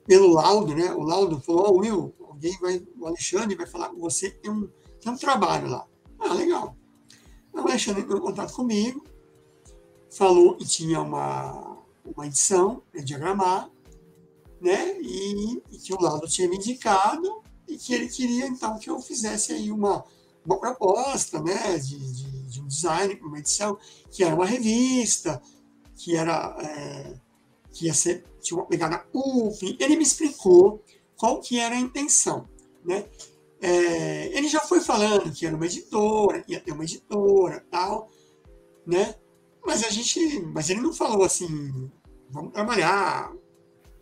pelo 0.05 0.35
laudo, 0.35 0.75
né, 0.75 0.93
o 0.93 1.03
laudo 1.03 1.41
falou, 1.41 1.77
oh, 1.77 1.79
Will, 1.79 2.13
alguém 2.21 2.59
vai, 2.61 2.83
o 2.99 3.07
Alexandre 3.07 3.55
vai 3.55 3.67
falar 3.67 3.91
com 3.91 4.01
você, 4.01 4.29
tem 4.29 4.51
um, 4.51 4.69
tem 5.03 5.13
um 5.13 5.17
trabalho 5.17 5.69
lá. 5.69 5.87
Ah, 6.19 6.33
legal. 6.33 6.77
O 7.53 7.59
Alexandre 7.59 8.03
entrou 8.03 8.19
em 8.19 8.23
contato 8.23 8.55
comigo, 8.55 9.05
falou 10.11 10.57
que 10.57 10.65
tinha 10.65 11.01
uma, 11.01 11.77
uma 12.05 12.27
edição 12.27 12.83
para 12.91 13.03
diagramar, 13.03 13.69
né? 14.61 14.97
E, 15.01 15.61
e, 15.71 15.79
que 15.79 15.93
o 15.93 16.01
Lado 16.01 16.27
tinha 16.29 16.49
me 16.49 16.57
indicado 16.57 17.43
e 17.67 17.77
que 17.77 17.93
ele 17.93 18.09
queria, 18.09 18.47
então, 18.47 18.79
que 18.79 18.89
eu 18.89 19.01
fizesse 19.01 19.53
aí 19.53 19.73
uma, 19.73 20.05
uma 20.47 20.59
proposta, 20.59 21.43
né? 21.43 21.77
De, 21.79 21.99
de, 21.99 22.43
de 22.45 22.61
um 22.63 22.69
design 22.69 23.17
para 23.17 23.27
uma 23.27 23.39
edição, 23.39 23.77
que 24.11 24.23
era 24.23 24.35
uma 24.35 24.47
revista, 24.47 25.43
que 25.97 26.17
era... 26.17 26.57
É, 26.63 27.15
que 27.73 27.87
ia 27.87 27.95
ser, 27.95 28.23
tinha 28.41 28.61
uma 28.61 28.67
pegada 28.67 29.03
UF. 29.15 29.77
Ele 29.81 29.97
me 29.97 30.03
explicou 30.03 30.85
qual 31.17 31.41
que 31.41 31.59
era 31.59 31.75
a 31.75 31.81
intenção, 31.81 32.47
né? 32.85 33.07
É, 33.65 34.37
ele 34.37 34.49
já 34.49 34.59
foi 34.59 34.81
falando 34.81 35.31
que 35.31 35.47
era 35.47 35.55
uma 35.55 35.67
editora, 35.67 36.45
ia 36.49 36.59
ter 36.59 36.73
uma 36.73 36.83
editora 36.83 37.65
tal, 37.71 38.11
né? 38.85 39.15
Mas 39.65 39.85
a 39.85 39.89
gente. 39.89 40.41
Mas 40.53 40.69
ele 40.69 40.81
não 40.81 40.93
falou 40.93 41.23
assim, 41.23 41.89
vamos 42.29 42.53
trabalhar, 42.53 43.33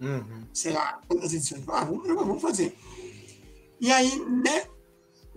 uhum. 0.00 0.46
sei 0.54 0.72
lá, 0.72 1.02
quantas 1.06 1.34
edições. 1.34 1.62
Ah, 1.68 1.84
vamos, 1.84 2.08
vamos 2.08 2.40
fazer. 2.40 2.74
E 3.78 3.92
aí, 3.92 4.18
né? 4.24 4.66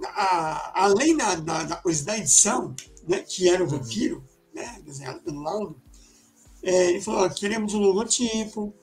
A, 0.05 0.85
além 0.85 1.17
da, 1.17 1.35
da, 1.35 1.63
da, 1.63 1.75
coisa 1.75 2.05
da 2.05 2.17
edição, 2.17 2.73
né, 3.05 3.19
que 3.19 3.49
era 3.49 3.61
o 3.61 3.69
uhum. 3.69 3.77
vampiro, 3.77 4.23
né, 4.53 4.81
desenhado 4.85 5.21
pelo 5.21 5.41
Laudo, 5.41 5.81
é, 6.63 6.91
ele 6.91 7.01
falou: 7.01 7.29
queremos 7.29 7.73
um 7.73 7.79
logotipo, 7.79 8.73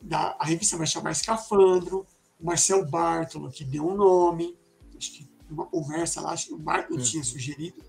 da, 0.00 0.36
a 0.38 0.44
revista 0.44 0.76
vai 0.76 0.86
chamar 0.86 1.10
Escafandro, 1.10 2.06
o 2.38 2.46
Marcel 2.46 2.86
Bartolo, 2.86 3.50
que 3.50 3.64
deu 3.64 3.86
um 3.86 3.96
nome, 3.96 4.57
acho 4.98 5.12
que 5.12 5.28
numa 5.48 5.64
conversa 5.64 6.20
lá, 6.20 6.32
acho 6.32 6.48
que 6.48 6.54
o 6.54 6.58
Marco 6.58 6.94
uhum. 6.94 7.00
tinha 7.00 7.24
sugerido, 7.24 7.82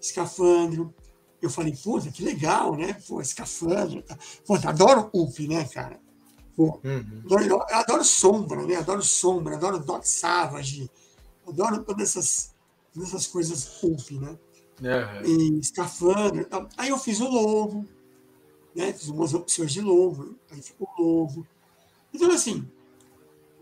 escafandro. 0.00 0.94
Eu 1.42 1.50
falei, 1.50 1.76
puta, 1.76 2.10
que 2.10 2.22
legal, 2.22 2.76
né? 2.76 2.94
Pô, 3.06 3.20
escafandro. 3.20 4.02
Tá. 4.02 4.16
Pô, 4.46 4.54
adoro 4.54 5.10
UP, 5.12 5.46
né, 5.48 5.64
cara? 5.64 6.00
Pô, 6.56 6.80
uhum. 6.82 7.42
eu, 7.42 7.62
adoro 7.62 8.04
sombra, 8.04 8.64
né? 8.64 8.76
Adoro 8.76 9.02
sombra, 9.02 9.56
adoro 9.56 9.78
Doc 9.78 10.04
Savage, 10.04 10.90
adoro 11.46 11.82
todas 11.82 12.10
essas, 12.10 12.54
todas 12.94 13.10
essas 13.10 13.26
coisas 13.26 13.64
pulp, 13.64 14.10
né? 14.12 14.38
Uhum. 14.80 15.26
E 15.26 15.60
escafandro. 15.60 16.46
Aí 16.76 16.88
eu 16.88 16.98
fiz 16.98 17.20
o 17.20 17.28
logo, 17.28 17.84
né? 18.74 18.92
Fiz 18.92 19.08
umas 19.08 19.34
opções 19.34 19.72
de 19.72 19.80
logo, 19.80 20.34
aí 20.50 20.62
ficou 20.62 20.88
o 20.98 21.02
logo. 21.02 21.46
Então, 22.12 22.30
assim, 22.30 22.66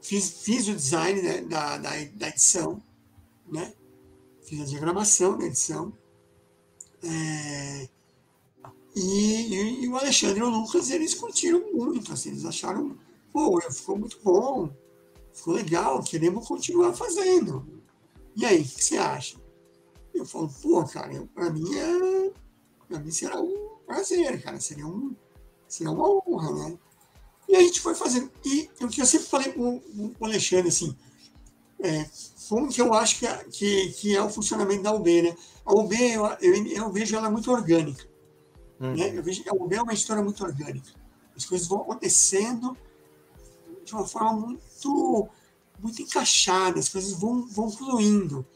fiz, 0.05 0.43
fiz 0.43 0.69
o 0.69 0.75
design 0.75 1.23
né, 1.23 1.41
da, 1.41 1.79
da, 1.79 1.91
da 1.91 2.29
edição, 2.29 2.81
né? 3.51 3.75
Fiz 4.43 4.61
a 4.61 4.65
diagramação 4.65 5.39
da 5.39 5.47
edição. 5.47 5.93
É, 7.03 7.89
e, 8.95 9.01
e, 9.01 9.85
e, 9.85 9.89
o 9.89 9.97
Alexandre 9.97 10.41
e 10.41 10.43
o 10.43 10.49
Lucas, 10.49 10.91
eles 10.91 11.15
curtiram 11.15 11.73
muito, 11.73 12.13
assim, 12.13 12.31
eles 12.31 12.45
acharam, 12.45 12.97
pô, 13.33 13.61
ficou 13.71 13.99
muito 13.99 14.21
bom, 14.23 14.71
ficou 15.33 15.55
legal, 15.55 16.03
queremos 16.03 16.47
continuar 16.47 16.93
fazendo. 16.93 17.83
E 18.37 18.45
aí, 18.45 18.61
o 18.61 18.65
que 18.65 18.85
você 18.85 18.99
acha? 18.99 19.41
Eu 20.13 20.27
falo, 20.27 20.51
pô, 20.63 20.85
cara, 20.85 21.27
para 21.35 21.51
mim 21.51 21.75
é. 21.77 22.33
Para 22.87 23.01
mim 23.01 23.11
será 23.11 23.41
um 23.41 23.79
prazer, 23.87 24.43
cara. 24.43 24.61
Seria, 24.61 24.87
um, 24.87 25.17
seria 25.67 25.91
uma 25.91 26.09
honra, 26.09 26.53
né? 26.53 26.79
E 27.49 27.57
a 27.57 27.61
gente 27.61 27.80
foi 27.80 27.95
fazendo. 27.95 28.30
E 28.45 28.70
o 28.80 28.88
que 28.88 29.01
eu 29.01 29.07
sempre 29.07 29.26
falei 29.26 29.53
com, 29.53 29.82
o 30.18 30.24
Alexandre, 30.24 30.68
assim, 30.68 30.97
é, 31.80 32.07
como 32.49 32.68
que 32.68 32.80
eu 32.80 32.92
acho 32.95 33.18
que 33.18 33.26
é, 33.26 33.45
que, 33.45 33.92
que 33.92 34.16
é 34.16 34.22
o 34.22 34.30
funcionamento 34.30 34.82
da 34.82 34.92
UB, 34.92 35.22
né? 35.22 35.36
A 35.64 35.74
UB, 35.74 35.95
eu, 35.95 36.24
eu, 36.40 36.66
eu 36.66 36.92
vejo 36.92 37.16
ela 37.16 37.30
muito 37.30 37.51
orgânica. 37.51 38.07
Uhum. 38.80 38.95
Né? 38.95 39.16
Eu 39.16 39.22
vejo, 39.22 39.42
a 39.49 39.55
UB 39.55 39.74
é 39.74 39.82
uma 39.82 39.95
história 39.95 40.22
muito 40.22 40.42
orgânica. 40.45 40.90
As 41.36 41.45
coisas 41.45 41.66
vão 41.66 41.82
acontecendo 41.82 42.76
de 43.84 43.92
uma 43.92 44.07
forma 44.07 44.32
muito, 44.32 45.28
muito 45.80 46.03
encaixada, 46.03 46.78
as 46.78 46.88
coisas 46.88 47.12
vão, 47.12 47.47
vão 47.47 47.70
fluindo. 47.70 48.47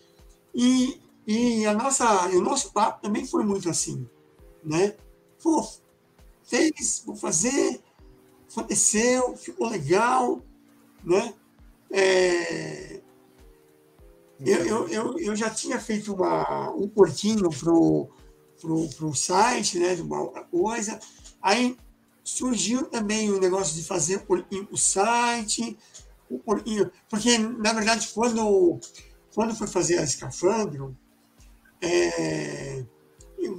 E, 0.54 1.00
e 1.26 1.66
a 1.66 1.74
nossa, 1.74 2.28
o 2.28 2.40
nosso 2.40 2.72
papo 2.72 3.02
também 3.02 3.26
foi 3.26 3.44
muito 3.44 3.68
assim, 3.68 4.08
né? 4.64 4.96
Pô, 5.42 5.66
fez, 6.44 7.02
vou 7.04 7.14
fazer, 7.14 7.80
aconteceu, 8.50 9.36
ficou 9.36 9.68
legal, 9.68 10.42
né? 11.04 11.34
É, 11.90 13.00
eu, 14.40 14.64
eu, 14.66 14.88
eu, 14.88 15.18
eu, 15.18 15.36
já 15.36 15.50
tinha 15.50 15.80
feito 15.80 16.14
uma, 16.14 16.70
um 16.70 16.88
porquinho 16.88 17.50
pro, 17.50 18.08
pro, 18.60 18.88
pro 18.90 19.14
site, 19.14 19.78
né? 19.78 19.94
De 19.94 20.02
uma 20.02 20.28
coisa. 20.44 20.98
Aí 21.42 21.76
surgiu 22.22 22.84
também 22.84 23.30
o 23.30 23.40
negócio 23.40 23.74
de 23.74 23.82
fazer 23.82 24.16
o 24.16 24.66
pro 24.66 24.76
site, 24.76 25.78
o 26.28 26.38
porquinho, 26.38 26.90
porque 27.08 27.38
na 27.38 27.72
verdade 27.72 28.08
quando 28.14 28.78
quando 29.34 29.54
foi 29.54 29.66
fazer 29.66 29.98
a 29.98 30.02
escafandro, 30.02 30.96
é, 31.80 32.84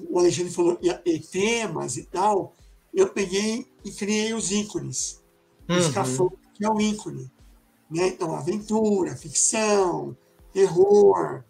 o 0.10 0.20
Alexandre 0.20 0.52
falou 0.52 0.78
e, 1.06 1.20
temas 1.20 1.98
e 1.98 2.04
tal, 2.04 2.56
eu 2.94 3.10
peguei 3.10 3.69
e 3.84 3.92
criei 3.92 4.34
os 4.34 4.52
ícones. 4.52 5.24
Uhum. 5.68 5.76
O 5.76 5.80
escafandro, 5.80 6.40
que 6.54 6.66
é 6.66 6.70
o 6.70 6.80
ícone. 6.80 7.32
Né? 7.90 8.08
Então, 8.08 8.36
aventura, 8.36 9.16
ficção, 9.16 10.16
terror, 10.54 11.44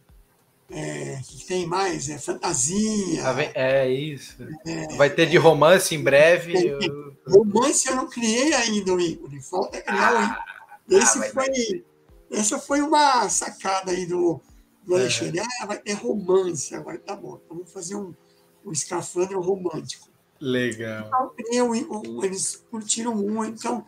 é, 0.72 1.20
que 1.28 1.46
tem 1.46 1.66
mais? 1.66 2.10
É 2.10 2.18
fantasia. 2.18 3.24
É 3.56 3.90
isso. 3.90 4.38
É, 4.66 4.96
Vai 4.96 5.10
ter 5.10 5.28
de 5.28 5.38
romance 5.38 5.96
em 5.96 6.02
breve. 6.02 6.54
Eu... 6.54 7.10
Romance 7.28 7.88
eu 7.88 7.96
não 7.96 8.08
criei 8.08 8.54
ainda 8.54 8.94
o 8.94 9.00
ícone, 9.00 9.42
falta 9.42 9.82
criar 9.82 10.14
ah, 10.14 10.46
o 10.88 10.94
ícone. 10.94 11.04
Esse 11.04 11.20
ah, 11.20 11.32
foi, 11.32 11.86
essa 12.32 12.60
foi 12.60 12.82
uma 12.82 13.28
sacada 13.30 13.92
aí 13.92 14.06
do, 14.06 14.40
do 14.84 14.96
Alexandre. 14.96 15.40
Ah, 15.40 15.66
vai 15.66 15.78
ter 15.78 15.94
romance 15.94 16.74
agora, 16.74 16.98
tá 16.98 17.16
bom. 17.16 17.40
Vamos 17.50 17.72
fazer 17.72 17.96
um, 17.96 18.14
um 18.66 18.72
escafandro 18.72 19.42
romântico. 19.42 20.10
Legal. 20.42 21.34
Então, 21.38 21.76
eu, 21.76 22.24
eles 22.24 22.56
curtiram 22.70 23.16
muito. 23.16 23.60
Então, 23.60 23.86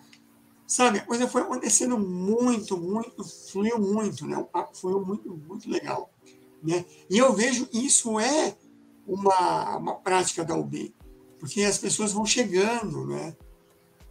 sabe, 0.67 0.99
a 0.99 1.05
coisa 1.05 1.27
foi 1.27 1.41
acontecendo 1.41 1.97
muito, 1.97 2.77
muito, 2.77 3.23
fluiu 3.23 3.79
muito, 3.79 4.25
né? 4.25 4.45
Foi 4.73 4.93
muito, 4.99 5.29
muito 5.47 5.69
legal. 5.69 6.09
Né? 6.61 6.85
E 7.09 7.17
eu 7.17 7.33
vejo 7.33 7.67
isso 7.73 8.19
é 8.19 8.55
uma, 9.07 9.77
uma 9.77 9.95
prática 9.95 10.43
da 10.43 10.55
UB, 10.55 10.93
porque 11.39 11.63
as 11.63 11.77
pessoas 11.77 12.13
vão 12.13 12.25
chegando, 12.25 13.07
né? 13.07 13.35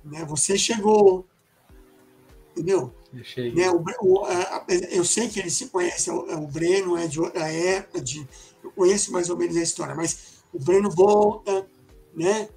né? 0.04 0.24
Você 0.24 0.58
chegou, 0.58 1.26
entendeu? 2.52 2.92
Né? 3.54 3.70
O, 3.70 3.84
o, 4.02 4.24
a, 4.24 4.66
eu 4.90 5.04
sei 5.04 5.28
que 5.28 5.38
eles 5.38 5.54
se 5.54 5.68
conhecem, 5.68 6.12
o, 6.12 6.42
o 6.42 6.46
Breno 6.46 6.96
é 6.96 7.06
de 7.06 7.20
outra 7.20 7.48
época, 7.48 8.00
de, 8.00 8.26
eu 8.62 8.70
conheço 8.72 9.12
mais 9.12 9.30
ou 9.30 9.36
menos 9.36 9.56
a 9.56 9.62
história, 9.62 9.94
mas 9.94 10.42
o 10.52 10.58
Breno 10.58 10.90
volta, 10.90 11.66
né? 12.14 12.48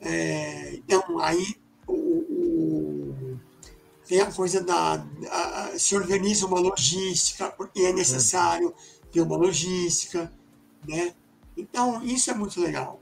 É, 0.00 0.74
então, 0.74 1.18
aí 1.18 1.56
o, 1.86 1.94
o, 1.94 3.40
tem 4.06 4.20
a 4.20 4.30
coisa 4.30 4.62
da. 4.62 5.06
A, 5.30 5.78
se 5.78 5.96
organiza 5.96 6.46
uma 6.46 6.60
logística, 6.60 7.50
porque 7.50 7.80
é 7.80 7.92
necessário 7.92 8.74
ter 9.10 9.20
uma 9.20 9.36
logística, 9.36 10.30
né? 10.86 11.14
Então, 11.56 12.02
isso 12.04 12.30
é 12.30 12.34
muito 12.34 12.60
legal, 12.60 13.00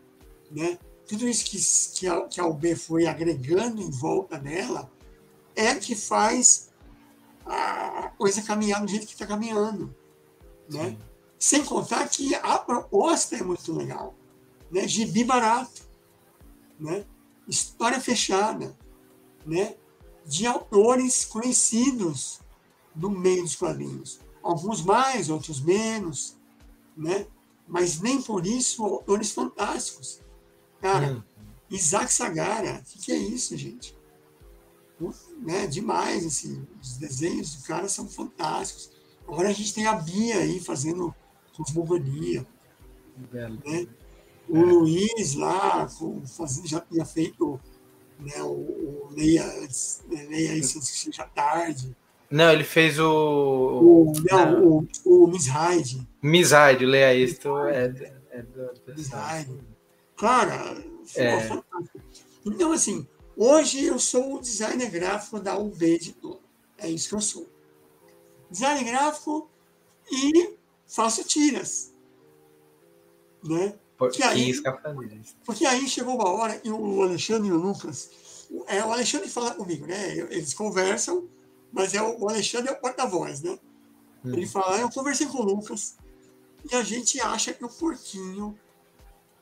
né? 0.51 0.79
Tudo 1.07 1.29
isso 1.29 1.45
que, 1.45 1.59
que, 1.99 2.07
a, 2.07 2.23
que 2.23 2.41
a 2.41 2.47
UB 2.47 2.75
foi 2.77 3.07
agregando 3.07 3.83
em 3.83 3.91
volta 3.91 4.39
dela 4.39 4.91
é 5.55 5.75
que 5.75 5.95
faz 5.95 6.71
a 7.45 8.13
coisa 8.17 8.43
caminhar 8.43 8.81
do 8.81 8.89
jeito 8.89 9.07
que 9.07 9.13
está 9.13 9.27
caminhando, 9.27 9.95
né? 10.71 10.97
Sem 11.39 11.65
contar 11.65 12.09
que 12.09 12.35
a 12.37 12.59
proposta 12.59 13.37
é 13.37 13.43
muito 13.43 13.73
legal, 13.73 14.15
né? 14.71 14.87
Gibi 14.87 15.25
barato, 15.25 15.83
né? 16.83 17.07
história 17.47 18.01
fechada, 18.01 18.77
né? 19.47 19.77
de 20.25 20.47
autores 20.47 21.25
conhecidos 21.25 22.41
no 22.95 23.11
meio 23.11 23.43
dos 23.43 23.57
quadrinhos. 23.57 24.21
Alguns 24.43 24.83
mais, 24.83 25.31
outros 25.31 25.61
menos, 25.61 26.37
né? 26.97 27.27
mas 27.67 28.01
nem 28.01 28.21
por 28.21 28.47
isso 28.47 28.85
autores 28.85 29.31
fantásticos. 29.31 30.21
Cara, 30.81 31.13
hum. 31.13 31.23
Isaac 31.71 32.13
Sagara, 32.13 32.81
o 32.81 32.85
que, 32.85 32.99
que, 32.99 33.13
é 33.13 33.17
isso, 33.17 33.57
gente? 33.57 33.97
Né? 35.39 35.67
Demais, 35.67 36.27
assim, 36.27 36.67
os 36.81 36.97
desenhos 36.99 37.55
do 37.55 37.63
cara 37.63 37.89
são 37.89 38.09
fantásticos. 38.09 38.91
Agora 39.27 39.49
a 39.49 39.53
gente 39.53 39.75
tem 39.75 39.87
a 39.87 39.95
Bia 39.95 40.37
aí 40.37 40.61
fazendo 40.61 41.15
cosmogonia. 41.57 42.47
Né? 43.33 43.87
O 44.49 44.57
é. 44.57 44.63
Luiz 44.63 45.35
lá 45.35 45.89
já 46.65 46.81
tinha 46.81 47.05
feito 47.05 47.61
né, 48.19 48.43
o, 48.43 48.51
o 48.51 49.09
Leia, 49.11 49.45
né, 49.45 50.27
Leia 50.29 50.55
isso 50.55 50.81
seja 50.83 51.25
tarde. 51.25 51.97
Não, 52.31 52.51
ele 52.51 52.65
fez 52.65 52.99
o. 52.99 53.05
o 53.05 54.13
não, 54.31 54.65
o, 54.65 54.89
o 55.05 55.27
Miss 55.27 55.47
Hyde. 55.47 56.09
Miss 56.23 56.51
Hyde, 56.53 56.87
Leia 56.87 57.15
isso 57.15 57.59
é, 57.67 57.85
é 58.31 58.43
do. 58.43 58.71
Miss 58.97 59.09
Hyde. 59.09 59.61
Cara, 60.17 60.83
é. 61.17 61.41
fantástico. 61.41 62.01
Então, 62.45 62.73
assim, 62.73 63.07
hoje 63.37 63.85
eu 63.85 63.99
sou 63.99 64.37
o 64.37 64.41
designer 64.41 64.91
gráfico 64.91 65.41
da 65.41 65.59
UB 65.59 66.15
todo. 66.21 66.41
É 66.79 66.89
isso 66.89 67.09
que 67.09 67.15
eu 67.15 67.21
sou. 67.21 67.47
Designer 68.51 68.85
gráfico 68.85 69.51
e 70.11 70.55
faço 70.87 71.25
tiras. 71.25 71.93
Né? 73.45 73.75
Porque 74.11 74.23
aí, 74.23 74.53
porque 75.45 75.67
aí 75.67 75.89
chegou 75.89 76.15
uma 76.15 76.29
hora 76.29 76.61
e 76.65 76.71
o 76.71 77.03
Alexandre 77.03 77.49
e 77.49 77.53
o 77.53 77.57
Lucas. 77.57 78.11
É, 78.67 78.85
o 78.85 78.93
Alexandre 78.93 79.29
fala 79.29 79.55
comigo, 79.55 79.87
né? 79.87 80.17
Eles 80.31 80.53
conversam, 80.55 81.29
mas 81.73 81.95
é 81.95 82.03
o, 82.03 82.29
Alexandre 82.29 82.71
é 82.71 82.73
o 82.73 82.81
porta-voz, 82.81 83.43
né? 83.43 83.59
Hum. 84.25 84.33
Ele 84.33 84.47
fala, 84.47 84.77
ah, 84.77 84.81
eu 84.81 84.91
conversei 84.91 85.27
com 85.27 85.39
o 85.39 85.45
Lucas 85.45 85.97
e 86.71 86.75
a 86.75 86.83
gente 86.83 87.21
acha 87.21 87.53
que 87.53 87.65
o 87.65 87.69
porquinho 87.69 88.57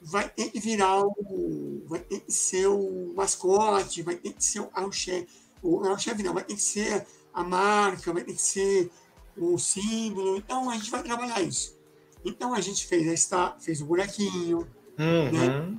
vai 0.00 0.28
ter 0.28 0.50
que 0.50 0.58
virar 0.58 1.02
o. 1.02 1.82
vai 1.86 2.00
ter 2.00 2.20
que 2.20 2.32
ser 2.32 2.66
o 2.66 3.12
mascote, 3.14 4.02
vai 4.02 4.16
ter 4.16 4.32
que 4.32 4.44
ser 4.44 4.60
o 4.60 4.66
carro-chefe. 4.66 5.28
O 5.62 5.80
carro-chefe 5.80 6.22
não, 6.22 6.32
vai 6.32 6.44
ter 6.44 6.54
que 6.54 6.62
ser 6.62 7.06
a 7.34 7.44
marca, 7.44 8.12
vai 8.12 8.24
ter 8.24 8.32
que 8.32 8.42
ser 8.42 8.90
o 9.36 9.58
símbolo. 9.58 10.36
Então 10.36 10.70
a 10.70 10.76
gente 10.76 10.90
vai 10.90 11.02
trabalhar 11.02 11.42
isso. 11.42 11.78
Então 12.24 12.54
a 12.54 12.60
gente 12.60 12.86
fez, 12.86 13.08
a 13.08 13.12
está, 13.12 13.56
fez 13.58 13.80
o 13.80 13.86
buraquinho, 13.86 14.58
uhum. 14.98 15.32
né? 15.32 15.78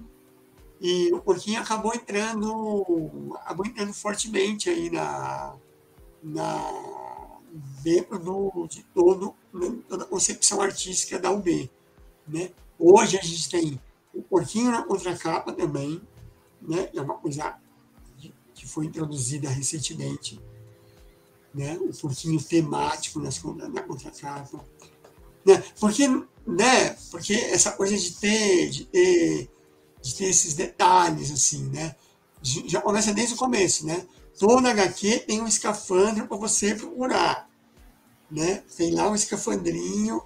E 0.79 1.13
o 1.13 1.21
porquinho 1.21 1.61
acabou 1.61 1.93
entrando, 1.93 3.35
acabou 3.35 3.65
entrando 3.65 3.93
fortemente 3.93 4.67
aí 4.67 4.89
na, 4.89 5.55
na 6.23 6.59
dentro 7.83 8.17
do, 8.17 8.67
de 8.67 8.83
todo, 8.93 9.35
né, 9.53 9.77
toda 9.87 10.03
a 10.03 10.07
concepção 10.07 10.61
artística 10.61 11.19
da 11.19 11.31
UB. 11.31 11.69
Né? 12.27 12.51
Hoje 12.79 13.17
a 13.17 13.21
gente 13.21 13.49
tem 13.49 13.79
o 14.13 14.21
porquinho 14.21 14.71
na 14.71 14.83
contracapa 14.83 15.51
também, 15.53 16.01
né? 16.61 16.89
é 16.93 17.01
uma 17.01 17.15
coisa 17.15 17.57
que 18.53 18.67
foi 18.67 18.85
introduzida 18.85 19.49
recentemente, 19.49 20.39
né? 21.53 21.77
o 21.79 21.93
porquinho 21.93 22.41
temático 22.41 23.19
nas, 23.19 23.41
na 23.43 23.83
contracapa. 23.83 24.63
Né? 25.45 25.63
Porque, 25.79 26.07
né? 26.45 26.89
Porque 27.09 27.33
essa 27.33 27.71
coisa 27.71 27.95
de 27.95 28.13
ter, 28.13 28.69
de 28.69 28.85
ter, 28.85 29.49
de 30.01 30.15
ter 30.15 30.25
esses 30.25 30.53
detalhes, 30.53 31.31
assim, 31.31 31.69
né? 31.69 31.95
Já 32.41 32.81
começa 32.81 33.13
desde 33.13 33.35
o 33.35 33.37
começo, 33.37 33.85
né? 33.85 34.05
Toda 34.39 34.71
HQ 34.71 35.19
tem 35.27 35.41
um 35.41 35.47
escafandro 35.47 36.27
para 36.27 36.37
você 36.37 36.73
procurar. 36.73 37.47
Né? 38.29 38.63
Tem 38.75 38.91
lá 38.91 39.07
um 39.09 39.13
escafandrinho 39.13 40.21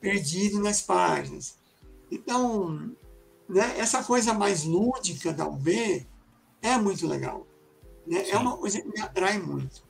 perdido 0.00 0.60
nas 0.60 0.82
páginas. 0.82 1.56
Então, 2.10 2.90
né, 3.48 3.78
essa 3.78 4.02
coisa 4.02 4.34
mais 4.34 4.64
lúdica 4.64 5.32
da 5.32 5.46
UB 5.46 6.06
é 6.62 6.76
muito 6.78 7.06
legal. 7.06 7.46
Né? 8.06 8.28
É 8.30 8.36
uma 8.36 8.56
coisa 8.56 8.80
que 8.80 8.88
me 8.88 9.00
atrai 9.00 9.38
muito. 9.38 9.84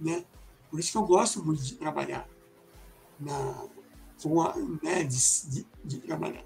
Né? 0.00 0.24
Por 0.70 0.80
isso 0.80 0.90
que 0.90 0.98
eu 0.98 1.06
gosto 1.06 1.44
muito 1.44 1.62
de 1.62 1.76
trabalhar 1.76 2.28
na, 3.20 3.68
né, 4.82 5.04
de, 5.04 5.50
de, 5.50 5.66
de, 5.84 5.98
trabalhar. 5.98 6.44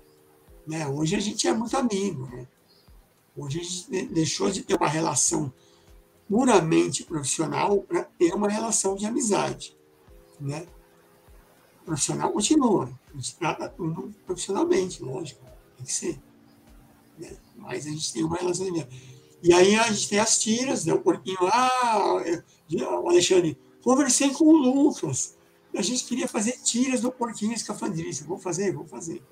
Né? 0.66 0.86
Hoje 0.86 1.16
a 1.16 1.20
gente 1.20 1.46
é 1.46 1.54
muito 1.54 1.76
amigo. 1.76 2.26
Né? 2.26 2.46
Hoje 3.36 3.60
a 3.60 3.62
gente 3.62 4.06
deixou 4.12 4.50
de 4.50 4.62
ter 4.62 4.76
uma 4.76 4.88
relação 4.88 5.52
puramente 6.28 7.04
profissional 7.04 7.82
para 7.82 8.04
ter 8.04 8.34
uma 8.34 8.48
relação 8.48 8.94
de 8.94 9.06
amizade. 9.06 9.76
Né? 10.40 10.66
O 11.82 11.84
profissional 11.86 12.32
continua. 12.32 12.90
A 13.12 13.16
gente 13.16 13.36
trata 13.36 13.68
tudo 13.68 14.14
profissionalmente, 14.26 15.02
lógico. 15.02 15.40
Tem 15.76 15.86
que 15.86 15.92
ser. 15.92 16.20
Né? 17.18 17.36
Mas 17.56 17.86
a 17.86 17.90
gente 17.90 18.12
tem 18.12 18.24
uma 18.24 18.36
relação 18.36 18.64
de 18.64 18.70
amizade. 18.70 19.12
E 19.42 19.52
aí 19.52 19.74
a 19.74 19.90
gente 19.90 20.08
tem 20.08 20.20
as 20.20 20.38
tiras, 20.38 20.84
né? 20.84 20.94
o 20.94 21.00
porquinho 21.00 21.42
lá, 21.42 22.22
o 23.02 23.08
Alexandre, 23.08 23.58
conversei 23.82 24.30
com 24.30 24.44
o 24.44 24.56
Lucas. 24.56 25.36
A 25.76 25.82
gente 25.82 26.04
queria 26.04 26.28
fazer 26.28 26.52
tiras 26.62 27.00
do 27.00 27.10
porquinho 27.10 27.52
escafandrista. 27.52 28.24
Vou 28.24 28.38
fazer, 28.38 28.72
vou 28.72 28.86
fazer. 28.86 29.22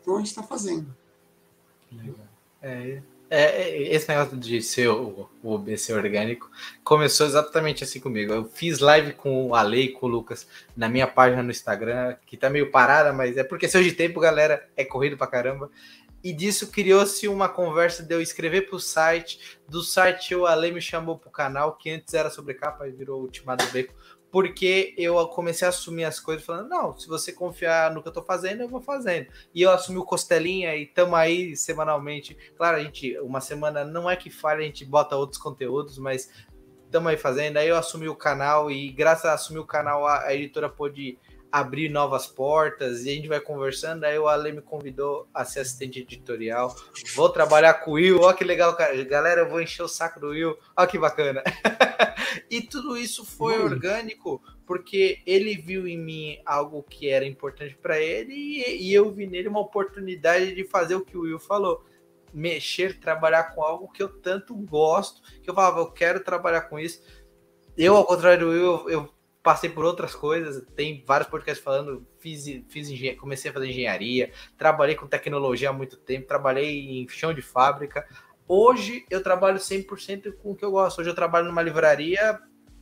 Então 0.00 0.16
a 0.16 0.18
gente 0.18 0.28
está 0.28 0.42
fazendo. 0.42 0.94
É, 2.62 3.02
é, 3.30 3.42
é, 3.62 3.94
esse 3.94 4.08
negócio 4.08 4.36
de 4.36 4.62
ser 4.62 4.88
o, 4.88 5.28
o 5.42 5.58
BC 5.58 5.92
orgânico 5.92 6.50
começou 6.82 7.26
exatamente 7.26 7.82
assim 7.82 7.98
comigo. 7.98 8.32
Eu 8.32 8.44
fiz 8.44 8.78
live 8.78 9.14
com 9.14 9.48
o 9.48 9.54
Ale 9.54 9.80
e 9.80 9.92
com 9.92 10.06
o 10.06 10.08
Lucas 10.08 10.46
na 10.76 10.88
minha 10.88 11.06
página 11.06 11.42
no 11.42 11.50
Instagram, 11.50 12.16
que 12.26 12.36
tá 12.36 12.48
meio 12.50 12.70
parada, 12.70 13.12
mas 13.12 13.36
é 13.36 13.42
porque 13.42 13.68
se 13.68 13.76
hoje 13.76 13.92
tempo, 13.92 14.20
galera, 14.20 14.68
é 14.76 14.84
corrido 14.84 15.16
pra 15.16 15.26
caramba. 15.26 15.70
E 16.22 16.32
disso 16.32 16.70
criou-se 16.70 17.28
uma 17.28 17.50
conversa 17.50 18.02
de 18.02 18.14
eu 18.14 18.20
escrever 18.20 18.62
para 18.62 18.76
o 18.76 18.80
site. 18.80 19.58
Do 19.68 19.82
site 19.82 20.34
o 20.34 20.46
Ale 20.46 20.72
me 20.72 20.80
chamou 20.80 21.18
para 21.18 21.28
o 21.28 21.32
canal, 21.32 21.76
que 21.76 21.90
antes 21.90 22.14
era 22.14 22.30
sobre 22.30 22.54
capa 22.54 22.88
e 22.88 22.92
virou 22.92 23.20
Ultimado 23.20 23.66
Beco 23.72 23.92
porque 24.34 24.92
eu 24.98 25.14
comecei 25.28 25.64
a 25.64 25.68
assumir 25.68 26.02
as 26.02 26.18
coisas 26.18 26.44
falando, 26.44 26.68
não, 26.68 26.98
se 26.98 27.06
você 27.06 27.32
confiar 27.32 27.94
no 27.94 28.02
que 28.02 28.08
eu 28.08 28.12
tô 28.12 28.20
fazendo, 28.20 28.62
eu 28.62 28.68
vou 28.68 28.80
fazendo. 28.80 29.28
E 29.54 29.62
eu 29.62 29.70
assumi 29.70 29.96
o 29.96 30.04
Costelinha 30.04 30.74
e 30.74 30.82
estamos 30.82 31.14
aí 31.14 31.56
semanalmente. 31.56 32.36
Claro, 32.56 32.78
a 32.78 32.82
gente, 32.82 33.16
uma 33.20 33.40
semana 33.40 33.84
não 33.84 34.10
é 34.10 34.16
que 34.16 34.30
falha, 34.30 34.58
a 34.58 34.64
gente 34.64 34.84
bota 34.84 35.14
outros 35.14 35.40
conteúdos, 35.40 35.98
mas 35.98 36.32
estamos 36.84 37.10
aí 37.12 37.16
fazendo. 37.16 37.58
Aí 37.58 37.68
eu 37.68 37.76
assumi 37.76 38.08
o 38.08 38.16
canal 38.16 38.72
e 38.72 38.90
graças 38.90 39.26
a 39.26 39.34
assumir 39.34 39.60
o 39.60 39.64
canal, 39.64 40.04
a, 40.04 40.24
a 40.24 40.34
editora 40.34 40.68
pôde 40.68 41.16
abrir 41.54 41.88
novas 41.88 42.26
portas 42.26 43.04
e 43.04 43.10
a 43.10 43.14
gente 43.14 43.28
vai 43.28 43.38
conversando. 43.38 44.02
Aí 44.02 44.18
o 44.18 44.26
Ale 44.26 44.50
me 44.50 44.60
convidou 44.60 45.28
a 45.32 45.44
ser 45.44 45.60
assistente 45.60 46.00
editorial. 46.00 46.74
Vou 47.14 47.28
trabalhar 47.28 47.74
com 47.74 47.92
o 47.92 47.94
Will. 47.94 48.20
Olha 48.20 48.36
que 48.36 48.42
legal, 48.42 48.74
cara. 48.74 49.00
Galera, 49.04 49.42
eu 49.42 49.48
vou 49.48 49.62
encher 49.62 49.84
o 49.84 49.88
saco 49.88 50.18
do 50.18 50.30
Will. 50.30 50.58
Olha 50.76 50.88
que 50.88 50.98
bacana. 50.98 51.44
e 52.50 52.60
tudo 52.60 52.96
isso 52.96 53.24
foi 53.24 53.56
hum. 53.56 53.66
orgânico 53.66 54.42
porque 54.66 55.22
ele 55.24 55.54
viu 55.54 55.86
em 55.86 55.96
mim 55.96 56.38
algo 56.44 56.82
que 56.82 57.08
era 57.08 57.24
importante 57.24 57.76
para 57.76 58.00
ele 58.00 58.34
e, 58.34 58.88
e 58.88 58.92
eu 58.92 59.12
vi 59.12 59.24
nele 59.24 59.46
uma 59.46 59.60
oportunidade 59.60 60.56
de 60.56 60.64
fazer 60.64 60.96
o 60.96 61.04
que 61.04 61.16
o 61.16 61.20
Will 61.20 61.38
falou 61.38 61.84
mexer, 62.32 62.98
trabalhar 62.98 63.54
com 63.54 63.62
algo 63.62 63.92
que 63.92 64.02
eu 64.02 64.08
tanto 64.08 64.56
gosto, 64.56 65.22
que 65.40 65.48
eu 65.48 65.54
falava, 65.54 65.78
eu 65.78 65.92
quero 65.92 66.18
trabalhar 66.18 66.62
com 66.62 66.80
isso. 66.80 67.00
Eu, 67.76 67.96
ao 67.96 68.04
contrário 68.04 68.46
do 68.46 68.50
Will, 68.50 68.62
eu, 68.62 68.90
eu 68.90 69.13
passei 69.44 69.68
por 69.68 69.84
outras 69.84 70.14
coisas, 70.14 70.64
tem 70.74 71.04
vários 71.06 71.28
podcasts 71.28 71.62
falando, 71.62 72.06
fiz, 72.18 72.46
fiz 72.66 72.88
engenharia, 72.88 73.20
comecei 73.20 73.50
a 73.50 73.54
fazer 73.54 73.68
engenharia, 73.68 74.32
trabalhei 74.56 74.94
com 74.94 75.06
tecnologia 75.06 75.68
há 75.68 75.72
muito 75.72 75.98
tempo, 75.98 76.26
trabalhei 76.26 77.02
em 77.02 77.08
chão 77.10 77.34
de 77.34 77.42
fábrica. 77.42 78.08
Hoje 78.48 79.04
eu 79.10 79.22
trabalho 79.22 79.58
100% 79.58 80.32
com 80.38 80.52
o 80.52 80.56
que 80.56 80.64
eu 80.64 80.70
gosto. 80.70 80.98
Hoje 80.98 81.10
eu 81.10 81.14
trabalho 81.14 81.46
numa 81.46 81.60
livraria 81.60 82.40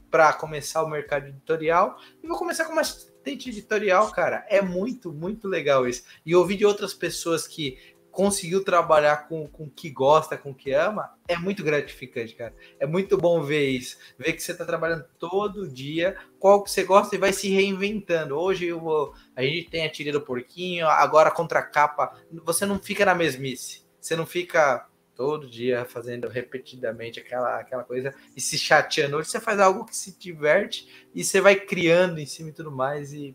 para 0.08 0.32
começar 0.34 0.84
o 0.84 0.88
mercado 0.88 1.26
editorial 1.26 1.98
e 2.22 2.28
vou 2.28 2.38
começar 2.38 2.64
como 2.64 2.78
assistente 2.78 3.48
editorial, 3.48 4.12
cara. 4.12 4.46
É 4.48 4.62
muito, 4.62 5.12
muito 5.12 5.48
legal 5.48 5.88
isso. 5.88 6.04
E 6.24 6.32
ouvir 6.32 6.58
de 6.58 6.64
outras 6.64 6.94
pessoas 6.94 7.44
que 7.44 7.76
conseguiu 8.12 8.62
trabalhar 8.62 9.26
com 9.26 9.50
o 9.58 9.70
que 9.70 9.88
gosta, 9.88 10.36
com 10.36 10.50
o 10.50 10.54
que 10.54 10.70
ama, 10.72 11.10
é 11.26 11.36
muito 11.36 11.64
gratificante, 11.64 12.34
cara. 12.34 12.54
É 12.78 12.86
muito 12.86 13.16
bom 13.16 13.42
ver 13.42 13.70
isso. 13.70 13.96
Ver 14.18 14.34
que 14.34 14.42
você 14.42 14.52
está 14.52 14.66
trabalhando 14.66 15.06
todo 15.18 15.66
dia, 15.66 16.16
qual 16.38 16.62
que 16.62 16.70
você 16.70 16.84
gosta 16.84 17.16
e 17.16 17.18
vai 17.18 17.32
se 17.32 17.48
reinventando. 17.48 18.36
Hoje 18.36 18.66
eu 18.66 18.78
vou, 18.78 19.14
a 19.34 19.42
gente 19.42 19.70
tem 19.70 19.86
a 19.86 19.90
tira 19.90 20.12
do 20.12 20.20
porquinho, 20.20 20.86
agora 20.86 21.30
contra 21.30 21.60
a 21.60 21.62
capa. 21.62 22.14
Você 22.44 22.66
não 22.66 22.78
fica 22.78 23.04
na 23.06 23.14
mesmice. 23.14 23.82
Você 23.98 24.14
não 24.14 24.26
fica 24.26 24.86
todo 25.14 25.48
dia 25.48 25.84
fazendo 25.86 26.28
repetidamente 26.28 27.18
aquela, 27.18 27.60
aquela 27.60 27.82
coisa 27.82 28.14
e 28.36 28.40
se 28.40 28.58
chateando. 28.58 29.16
Hoje 29.16 29.30
você 29.30 29.40
faz 29.40 29.58
algo 29.58 29.86
que 29.86 29.96
se 29.96 30.18
diverte 30.18 31.08
e 31.14 31.24
você 31.24 31.40
vai 31.40 31.56
criando 31.56 32.18
em 32.18 32.26
cima 32.26 32.50
e 32.50 32.52
tudo 32.52 32.70
mais. 32.70 33.14
E, 33.14 33.34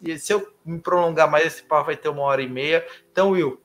e 0.00 0.18
se 0.18 0.32
eu 0.32 0.50
me 0.64 0.80
prolongar 0.80 1.30
mais, 1.30 1.46
esse 1.46 1.62
papo 1.62 1.86
vai 1.86 1.96
ter 1.96 2.08
uma 2.08 2.22
hora 2.22 2.40
e 2.40 2.48
meia. 2.48 2.86
Então, 3.10 3.30
Will, 3.30 3.60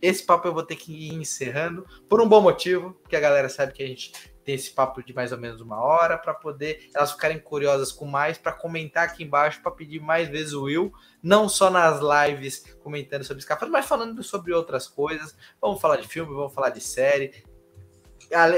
esse 0.00 0.24
papo 0.24 0.48
eu 0.48 0.54
vou 0.54 0.62
ter 0.62 0.76
que 0.76 0.92
ir 0.92 1.14
encerrando 1.14 1.86
por 2.08 2.20
um 2.20 2.28
bom 2.28 2.40
motivo, 2.40 2.94
porque 3.02 3.16
a 3.16 3.20
galera 3.20 3.48
sabe 3.48 3.72
que 3.72 3.82
a 3.82 3.86
gente 3.86 4.12
tem 4.48 4.54
esse 4.54 4.70
papo 4.70 5.02
de 5.02 5.12
mais 5.12 5.30
ou 5.30 5.36
menos 5.36 5.60
uma 5.60 5.78
hora 5.78 6.16
para 6.16 6.32
poder 6.32 6.88
elas 6.94 7.12
ficarem 7.12 7.38
curiosas 7.38 7.92
com 7.92 8.06
mais, 8.06 8.38
para 8.38 8.50
comentar 8.50 9.04
aqui 9.04 9.22
embaixo, 9.22 9.60
para 9.60 9.70
pedir 9.70 10.00
mais 10.00 10.26
vezes 10.26 10.54
o 10.54 10.62
Will, 10.62 10.90
não 11.22 11.50
só 11.50 11.68
nas 11.68 12.00
lives 12.00 12.64
comentando 12.82 13.24
sobre 13.24 13.42
escafandro, 13.42 13.72
mas 13.72 13.84
falando 13.84 14.22
sobre 14.22 14.54
outras 14.54 14.86
coisas. 14.86 15.36
Vamos 15.60 15.80
falar 15.80 15.96
de 15.96 16.08
filme, 16.08 16.34
vamos 16.34 16.54
falar 16.54 16.70
de 16.70 16.80
série. 16.80 17.44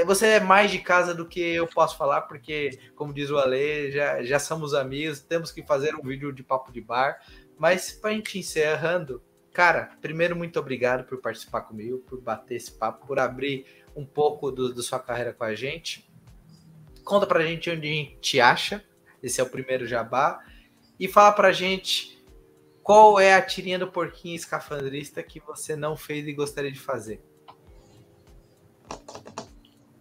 Você 0.05 0.27
é 0.27 0.39
mais 0.39 0.71
de 0.71 0.79
casa 0.79 1.13
do 1.13 1.27
que 1.27 1.41
eu 1.41 1.67
posso 1.67 1.97
falar, 1.97 2.21
porque, 2.21 2.79
como 2.95 3.13
diz 3.13 3.29
o 3.29 3.37
Ale, 3.37 3.91
já, 3.91 4.23
já 4.23 4.39
somos 4.39 4.73
amigos, 4.73 5.19
temos 5.19 5.51
que 5.51 5.61
fazer 5.61 5.93
um 5.95 6.01
vídeo 6.01 6.31
de 6.31 6.41
papo 6.41 6.71
de 6.71 6.79
bar. 6.79 7.19
Mas 7.57 7.91
para 7.91 8.11
a 8.11 8.13
gente 8.13 8.39
encerrando, 8.39 9.21
Cara, 9.53 9.91
primeiro, 10.01 10.35
muito 10.35 10.57
obrigado 10.59 11.03
por 11.03 11.19
participar 11.19 11.61
comigo, 11.61 11.99
por 11.99 12.21
bater 12.21 12.55
esse 12.55 12.71
papo, 12.71 13.05
por 13.05 13.19
abrir 13.19 13.65
um 13.95 14.05
pouco 14.05 14.49
do, 14.49 14.73
da 14.73 14.81
sua 14.81 14.99
carreira 14.99 15.33
com 15.33 15.43
a 15.43 15.53
gente. 15.53 16.09
Conta 17.03 17.27
pra 17.27 17.45
gente 17.45 17.69
onde 17.69 17.87
a 17.87 17.91
gente 17.91 18.39
acha. 18.39 18.83
Esse 19.21 19.41
é 19.41 19.43
o 19.43 19.49
primeiro 19.49 19.85
jabá. 19.85 20.39
E 20.99 21.07
fala 21.07 21.33
pra 21.33 21.51
gente 21.51 22.23
qual 22.81 23.19
é 23.19 23.33
a 23.33 23.41
tirinha 23.41 23.77
do 23.77 23.91
porquinho 23.91 24.35
escafandrista 24.35 25.21
que 25.21 25.39
você 25.39 25.75
não 25.75 25.97
fez 25.97 26.25
e 26.27 26.33
gostaria 26.33 26.71
de 26.71 26.79
fazer. 26.79 27.21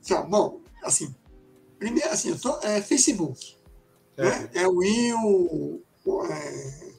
Tá, 0.06 0.22
bom, 0.22 0.60
assim, 0.82 1.14
primeiro, 1.78 2.10
assim, 2.10 2.30
eu 2.30 2.40
tô, 2.40 2.58
é 2.60 2.80
Facebook. 2.80 3.56
É, 4.16 4.24
né? 4.24 4.50
é 4.54 4.68
o 4.68 4.76
Will, 4.76 5.84
é, 6.30 6.89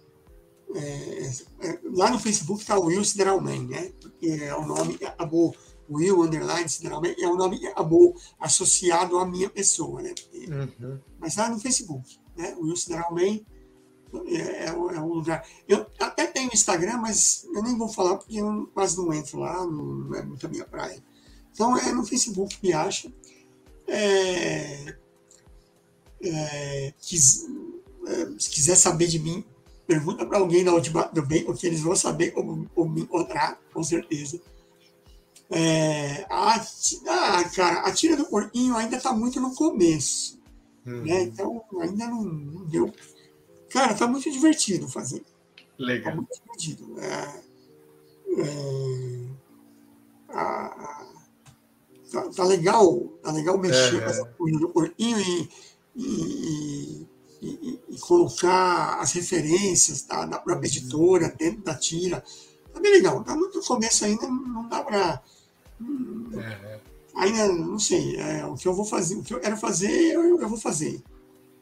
é, 0.76 1.32
é, 1.68 1.80
lá 1.84 2.10
no 2.10 2.20
Facebook 2.20 2.62
está 2.62 2.78
o 2.78 2.86
Will 2.86 3.04
Sideralman, 3.04 3.68
né? 3.68 3.92
É 4.22 4.56
o 4.56 4.66
nome 4.66 4.98
acabou, 5.06 5.56
Will 5.90 6.22
Underline 6.22 6.70
Sideralman, 6.70 7.16
é 7.20 7.28
o 7.28 7.36
nome 7.36 7.60
que 7.60 7.68
acabou 7.68 8.16
associado 8.40 9.18
à 9.18 9.26
minha 9.26 9.50
pessoa, 9.50 10.02
né? 10.02 10.14
Uhum. 10.34 11.00
Mas 11.20 11.36
lá 11.36 11.50
no 11.50 11.60
Facebook, 11.60 12.20
né? 12.38 12.56
O 12.58 12.64
Will 12.64 12.76
Sideralman 12.76 13.46
é, 14.28 14.36
é, 14.36 14.66
é, 14.66 14.74
um 14.74 15.14
lugar. 15.14 15.46
Eu 15.68 15.86
até 16.00 16.28
tenho 16.28 16.52
Instagram, 16.54 16.98
mas 16.98 17.46
eu 17.54 17.64
nem 17.64 17.78
vou 17.78 17.88
falar 17.88 18.18
porque 18.18 18.38
eu 18.38 18.70
quase 18.74 18.98
não 18.98 19.14
entro 19.14 19.40
lá, 19.40 19.66
não 19.66 20.14
é 20.16 20.22
muito 20.22 20.46
a 20.46 20.50
minha 20.50 20.66
praia. 20.66 21.02
Então 21.54 21.78
é 21.78 21.92
no 21.92 22.06
Facebook 22.06 22.58
me 22.62 22.74
acha. 22.74 23.12
É, 23.88 24.96
é, 26.24 26.94
quis, 27.00 27.46
é, 28.08 28.40
se 28.40 28.50
quiser 28.50 28.76
saber 28.76 29.08
de 29.08 29.20
mim, 29.20 29.44
Pergunta 29.92 30.26
para 30.26 30.38
alguém 30.38 30.64
na 30.64 30.72
última 30.72 31.04
do 31.08 31.22
bem, 31.22 31.44
porque 31.44 31.68
eles 31.68 31.82
vão 31.82 31.94
saber 31.98 32.32
como, 32.32 32.66
como 32.74 32.94
me 32.94 33.02
encontrar, 33.02 33.60
com 33.74 33.84
certeza. 33.84 34.40
É, 35.50 36.26
a, 36.30 36.56
ah, 36.56 37.50
cara, 37.54 37.82
a 37.82 37.92
tira 37.92 38.16
do 38.16 38.24
porquinho 38.24 38.78
ainda 38.78 38.96
está 38.96 39.12
muito 39.12 39.42
no 39.42 39.54
começo. 39.54 40.40
Uhum. 40.86 41.04
Né? 41.04 41.24
Então, 41.24 41.62
ainda 41.82 42.08
não, 42.08 42.24
não, 42.24 42.66
deu. 42.68 42.90
Cara, 43.70 43.94
tá 43.94 44.08
muito 44.08 44.32
divertido 44.32 44.88
fazer. 44.88 45.26
Legal. 45.78 46.12
Tá 46.12 46.16
muito 46.16 46.42
divertido. 46.42 46.98
É, 47.02 47.42
é, 48.40 49.28
a, 50.30 51.06
tá, 52.10 52.30
tá, 52.30 52.44
legal, 52.46 52.98
tá 53.22 53.34
legal 53.34 53.58
mexer 53.58 54.02
com 54.02 54.10
essa 54.10 54.26
coisa 54.38 54.58
do 54.58 54.70
porquinho 54.70 55.20
e, 55.20 55.50
e, 55.98 57.01
e, 57.42 57.80
e, 57.90 58.00
colocar 58.00 59.00
as 59.00 59.14
referências 59.14 60.04
tá, 60.04 60.26
da 60.26 60.38
própria 60.38 60.70
uhum. 60.70 60.76
editora 60.76 61.36
dentro 61.38 61.64
da 61.64 61.76
tira. 61.76 62.24
Tá 62.72 62.80
bem 62.80 62.92
legal. 62.92 63.24
Tá 63.24 63.36
muito 63.36 63.58
no 63.58 63.66
começo 63.66 64.06
ainda, 64.06 64.28
não 64.28 64.68
dá 64.70 64.84
para. 64.84 65.24
É. 66.38 66.80
Ainda 67.16 67.48
não 67.48 67.80
sei. 67.80 68.16
É, 68.18 68.46
o 68.46 68.56
que 68.56 68.68
eu 68.68 68.74
vou 68.74 68.86
fazer, 68.86 69.16
o 69.16 69.24
que 69.24 69.34
eu 69.34 69.40
quero 69.40 69.58
fazer, 69.58 70.14
eu, 70.14 70.40
eu 70.40 70.48
vou 70.48 70.58
fazer. 70.58 71.02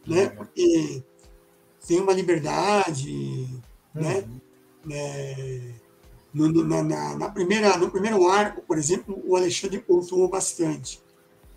Né? 0.05 0.25
Uhum. 0.25 0.35
Porque 0.35 1.03
tem 1.87 2.01
uma 2.01 2.13
liberdade, 2.13 3.47
né? 3.95 4.19
uhum. 4.19 4.39
né? 4.85 4.91
É, 4.91 5.61
no, 6.33 6.51
na, 6.63 6.83
na, 6.83 7.17
na, 7.17 7.29
primeira, 7.29 7.75
no 7.77 7.89
primeiro 7.89 8.27
arco, 8.27 8.61
por 8.61 8.77
exemplo, 8.77 9.19
o 9.25 9.35
Alexandre 9.35 9.79
pontuou 9.79 10.27
bastante, 10.27 11.01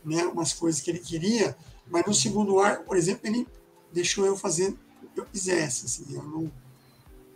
né? 0.04 0.24
Umas 0.24 0.52
coisas 0.52 0.80
que 0.80 0.90
ele 0.90 0.98
queria, 0.98 1.56
mas 1.90 2.06
no 2.06 2.14
segundo 2.14 2.58
arco, 2.58 2.84
por 2.84 2.96
exemplo, 2.96 3.26
ele 3.26 3.46
deixou 3.92 4.26
eu 4.26 4.36
fazer 4.36 4.70
o 5.02 5.06
que 5.14 5.20
eu 5.20 5.26
quisesse, 5.26 5.86
assim, 5.86 6.14
eu 6.14 6.22
não, 6.22 6.52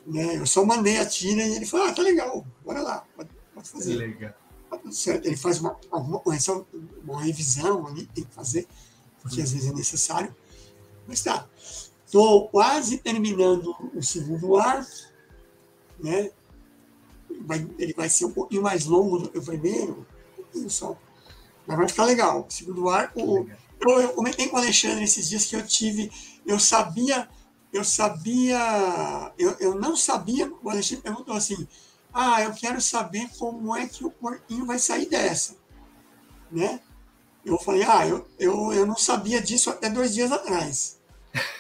né? 0.07 0.37
Eu 0.37 0.47
só 0.47 0.65
mandei 0.65 0.99
a 0.99 1.07
tira 1.07 1.43
e 1.43 1.57
ele 1.57 1.67
falou, 1.67 1.87
ah, 1.87 1.93
tá 1.93 2.03
legal, 2.03 2.47
bora 2.65 2.83
lá, 2.83 3.07
pode, 3.15 3.31
pode 3.55 3.69
fazer. 3.69 3.97
Legal. 3.97 4.35
Tá 4.71 4.77
tudo 4.79 4.95
certo. 4.95 5.27
Ele 5.27 5.37
faz 5.37 5.61
uma, 5.61 5.77
uma 5.93 6.19
correção, 6.19 6.67
uma 7.05 7.23
revisão 7.23 7.87
ali, 7.87 8.07
tem 8.07 8.25
que 8.25 8.35
fazer, 8.35 8.67
porque 9.23 9.41
às 9.41 9.53
vezes 9.53 9.71
é 9.71 9.75
necessário. 9.75 10.35
Mas 11.07 11.23
tá, 11.23 11.49
estou 12.05 12.49
quase 12.49 12.99
terminando 12.99 13.75
o 13.95 14.03
segundo 14.03 14.57
arco, 14.57 14.91
né? 16.01 16.31
vai, 17.41 17.67
ele 17.79 17.93
vai 17.93 18.09
ser 18.09 18.27
um 18.27 18.33
pouquinho 18.33 18.63
mais 18.63 18.87
longo 18.87 19.19
do 19.19 19.29
que 19.29 19.39
o 19.39 19.43
primeiro, 19.43 20.07
um 20.33 20.43
pouquinho 20.43 20.71
só. 20.71 20.97
Mas 21.67 21.77
vai 21.77 21.89
ficar 21.89 22.05
legal. 22.05 22.47
Segundo 22.49 22.89
arco, 22.89 23.49
eu, 23.81 24.01
eu 24.01 24.09
comentei 24.11 24.49
com 24.49 24.57
o 24.57 24.59
Alexandre 24.59 25.05
esses 25.05 25.29
dias 25.29 25.45
que 25.47 25.57
eu 25.57 25.67
tive, 25.67 26.11
eu 26.47 26.59
sabia, 26.59 27.29
eu 27.73 27.85
sabia, 27.85 29.33
eu, 29.37 29.57
eu 29.59 29.75
não 29.75 29.97
sabia, 29.97 30.51
o 30.63 30.71
Alexandre 30.71 31.03
perguntou 31.03 31.35
assim, 31.35 31.67
ah, 32.15 32.41
eu 32.43 32.53
quero 32.55 32.81
saber 32.81 33.29
como 33.39 33.77
é 33.77 33.87
que 33.87 34.05
o 34.05 34.11
porquinho 34.11 34.65
vai 34.65 34.79
sair 34.79 35.07
dessa, 35.07 35.57
né? 36.51 36.81
Eu 37.45 37.59
falei, 37.59 37.83
ah, 37.83 38.07
eu, 38.07 38.27
eu, 38.39 38.73
eu 38.73 38.87
não 38.87 38.97
sabia 38.97 39.41
disso 39.41 39.71
até 39.71 39.91
dois 39.91 40.15
dias 40.15 40.33
atrás. 40.33 40.99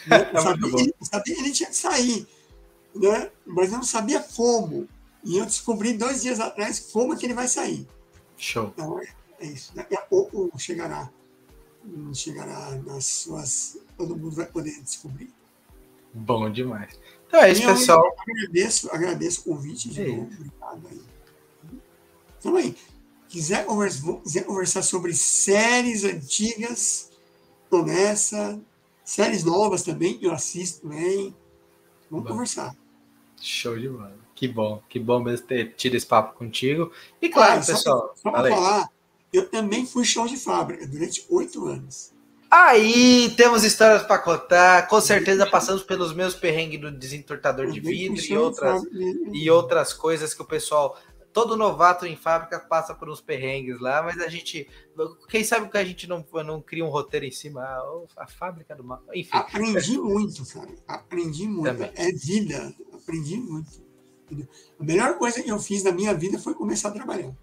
Né? 0.06 0.30
Eu, 0.32 0.42
sabia, 0.42 0.94
eu 1.00 1.06
sabia 1.06 1.34
que 1.34 1.40
ele 1.40 1.52
tinha 1.52 1.68
que 1.68 1.76
sair, 1.76 2.26
né? 2.94 3.30
mas 3.44 3.70
eu 3.70 3.76
não 3.76 3.84
sabia 3.84 4.20
como. 4.20 4.88
E 5.22 5.36
eu 5.36 5.44
descobri 5.44 5.92
dois 5.92 6.22
dias 6.22 6.40
atrás 6.40 6.80
como 6.80 7.14
que 7.16 7.26
ele 7.26 7.34
vai 7.34 7.46
sair. 7.46 7.86
Show. 8.38 8.68
Então, 8.68 8.98
é 9.38 9.46
isso. 9.46 9.74
Daqui 9.74 9.94
a 9.94 10.00
pouco 10.00 10.50
chegará. 10.56 11.10
Chegará 12.14 12.70
nas 12.84 13.04
suas. 13.06 13.78
Todo 13.96 14.16
mundo 14.16 14.36
vai 14.36 14.46
poder 14.46 14.80
descobrir. 14.82 15.32
Bom 16.12 16.50
demais. 16.50 16.98
Então 17.26 17.40
é 17.40 17.52
isso, 17.52 17.62
e 17.62 17.66
pessoal. 17.66 18.16
agradeço, 18.18 18.90
agradeço 18.90 19.40
o 19.40 19.54
convite 19.54 19.90
de 19.90 20.00
é 20.00 20.06
novo. 20.06 20.30
Obrigado 20.32 20.88
aí. 20.88 21.02
Então 22.38 22.56
aí, 22.56 22.76
quiser 23.28 23.66
conversar, 23.66 24.12
quiser 24.22 24.44
conversar 24.44 24.82
sobre 24.82 25.12
séries 25.14 26.04
antigas, 26.04 27.10
tô 27.68 27.82
nessa. 27.82 28.60
Séries 29.04 29.44
novas 29.44 29.82
também, 29.82 30.18
eu 30.20 30.32
assisto 30.32 30.82
também. 30.82 31.34
Vamos 32.10 32.24
Bom. 32.24 32.32
conversar. 32.32 32.74
Show 33.40 33.78
de 33.78 33.88
bola. 33.88 34.16
Que 34.34 34.48
bom, 34.48 34.82
que 34.88 34.98
bom 34.98 35.20
mesmo 35.22 35.46
ter 35.46 35.74
tido 35.74 35.94
esse 35.94 36.06
papo 36.06 36.36
contigo. 36.36 36.92
E 37.22 37.28
claro, 37.28 37.60
ah, 37.60 37.64
pessoal. 37.64 38.14
Só 38.16 38.30
para 38.30 38.50
falar, 38.50 38.90
eu 39.36 39.48
também 39.48 39.84
fui 39.84 40.04
chão 40.04 40.26
de 40.26 40.36
fábrica 40.36 40.86
durante 40.86 41.26
oito 41.28 41.66
anos. 41.66 42.14
Aí 42.50 43.34
temos 43.36 43.64
histórias 43.64 44.02
para 44.04 44.18
contar. 44.18 44.88
Com 44.88 45.00
certeza 45.00 45.44
passamos 45.46 45.82
pelos 45.82 46.14
meus 46.14 46.34
perrengues 46.34 46.80
do 46.80 46.90
desentortador 46.90 47.70
de 47.70 47.80
vidro 47.80 48.24
e 48.24 48.36
outras, 48.36 48.82
e 49.32 49.50
outras 49.50 49.92
coisas 49.92 50.32
que 50.32 50.42
o 50.42 50.46
pessoal. 50.46 50.98
Todo 51.32 51.54
novato 51.54 52.06
em 52.06 52.16
fábrica 52.16 52.58
passa 52.58 52.94
por 52.94 53.10
uns 53.10 53.20
perrengues 53.20 53.78
lá, 53.78 54.02
mas 54.02 54.18
a 54.20 54.28
gente. 54.28 54.66
Quem 55.28 55.44
sabe 55.44 55.68
que 55.68 55.76
a 55.76 55.84
gente 55.84 56.06
não, 56.06 56.24
não 56.46 56.62
cria 56.62 56.82
um 56.82 56.88
roteiro 56.88 57.26
em 57.26 57.30
cima? 57.30 57.60
A, 57.60 57.76
ah, 57.76 58.06
a 58.16 58.26
fábrica 58.26 58.74
do 58.74 58.82
mal. 58.82 59.02
Enfim. 59.12 59.36
Aprendi 59.36 59.98
muito, 59.98 60.46
cara. 60.46 60.74
Aprendi 60.88 61.46
muito. 61.46 61.64
Também. 61.64 61.92
É 61.94 62.10
vida. 62.10 62.74
Aprendi 62.94 63.36
muito. 63.36 63.84
A 64.80 64.82
melhor 64.82 65.18
coisa 65.18 65.42
que 65.42 65.50
eu 65.50 65.58
fiz 65.58 65.84
na 65.84 65.92
minha 65.92 66.14
vida 66.14 66.38
foi 66.38 66.54
começar 66.54 66.88
a 66.88 66.92
trabalhar. 66.92 67.36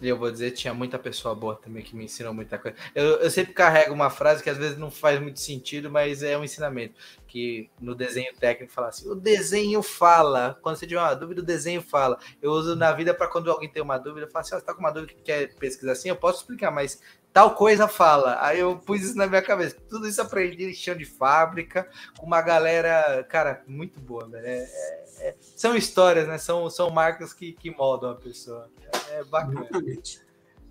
E 0.00 0.08
eu 0.08 0.18
vou 0.18 0.30
dizer, 0.30 0.50
tinha 0.50 0.74
muita 0.74 0.98
pessoa 0.98 1.34
boa 1.34 1.56
também 1.56 1.82
que 1.82 1.96
me 1.96 2.04
ensinou 2.04 2.34
muita 2.34 2.58
coisa. 2.58 2.76
Eu, 2.94 3.16
eu, 3.16 3.30
sempre 3.30 3.54
carrego 3.54 3.94
uma 3.94 4.10
frase 4.10 4.42
que 4.42 4.50
às 4.50 4.58
vezes 4.58 4.76
não 4.76 4.90
faz 4.90 5.18
muito 5.20 5.40
sentido, 5.40 5.90
mas 5.90 6.22
é 6.22 6.36
um 6.36 6.44
ensinamento. 6.44 6.94
Que 7.26 7.70
no 7.80 7.94
desenho 7.94 8.34
técnico 8.34 8.72
fala 8.72 8.88
assim: 8.88 9.08
o 9.08 9.14
desenho 9.14 9.82
fala. 9.82 10.58
Quando 10.60 10.76
você 10.76 10.86
tiver 10.86 11.00
uma 11.00 11.14
dúvida, 11.14 11.40
o 11.40 11.44
desenho 11.44 11.80
fala. 11.80 12.18
Eu 12.42 12.50
uso 12.50 12.76
na 12.76 12.92
vida 12.92 13.14
para 13.14 13.26
quando 13.26 13.50
alguém 13.50 13.70
tem 13.70 13.82
uma 13.82 13.96
dúvida, 13.96 14.26
eu 14.26 14.30
falo 14.30 14.42
assim: 14.42 14.54
oh, 14.54 14.58
você 14.58 14.62
está 14.62 14.74
com 14.74 14.80
uma 14.80 14.92
dúvida 14.92 15.14
que 15.14 15.22
quer 15.22 15.54
pesquisar 15.54 15.92
assim? 15.92 16.10
Eu 16.10 16.16
posso 16.16 16.40
explicar, 16.40 16.70
mas 16.70 17.00
tal 17.36 17.54
coisa 17.54 17.86
fala. 17.86 18.38
Aí 18.40 18.60
eu 18.60 18.78
pus 18.78 19.02
isso 19.02 19.14
na 19.14 19.26
minha 19.26 19.42
cabeça. 19.42 19.76
Tudo 19.90 20.08
isso 20.08 20.22
aprendi 20.22 20.70
em 20.70 20.72
chão 20.72 20.96
de 20.96 21.04
fábrica, 21.04 21.86
com 22.18 22.24
uma 22.24 22.40
galera, 22.40 23.22
cara, 23.24 23.62
muito 23.66 24.00
boa, 24.00 24.26
velho. 24.26 24.46
É, 24.46 24.56
é, 24.56 25.28
é, 25.28 25.36
são 25.54 25.76
histórias, 25.76 26.26
né? 26.26 26.38
São, 26.38 26.70
são 26.70 26.88
marcas 26.88 27.34
que, 27.34 27.52
que 27.52 27.70
moldam 27.70 28.12
a 28.12 28.14
pessoa. 28.14 28.70
É, 29.10 29.16
é 29.16 29.24
bacana. 29.24 29.68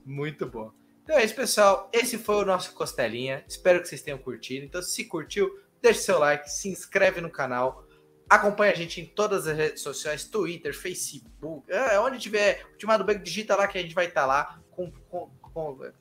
Muito 0.03 0.47
bom. 0.47 0.71
Então 1.03 1.15
é 1.15 1.23
isso, 1.23 1.35
pessoal. 1.35 1.87
Esse 1.93 2.17
foi 2.17 2.37
o 2.37 2.45
nosso 2.45 2.73
Costelinha. 2.73 3.45
Espero 3.47 3.79
que 3.79 3.87
vocês 3.87 4.01
tenham 4.01 4.17
curtido. 4.17 4.65
Então, 4.65 4.81
se 4.81 5.05
curtiu, 5.05 5.59
deixe 5.79 5.99
seu 5.99 6.17
like, 6.17 6.49
se 6.49 6.67
inscreve 6.67 7.21
no 7.21 7.29
canal. 7.29 7.85
Acompanhe 8.27 8.71
a 8.73 8.75
gente 8.75 8.99
em 8.99 9.05
todas 9.05 9.45
as 9.45 9.55
redes 9.55 9.83
sociais, 9.83 10.23
Twitter, 10.23 10.75
Facebook, 10.75 11.71
é, 11.71 11.99
onde 11.99 12.17
tiver 12.17 12.65
o 12.73 12.75
Timado 12.75 13.03
Banco, 13.03 13.21
digita 13.21 13.55
lá 13.55 13.67
que 13.67 13.77
a 13.77 13.81
gente 13.83 13.93
vai 13.93 14.07
estar 14.07 14.25
lá 14.25 14.59
com, 14.71 14.91
com, 15.07 15.29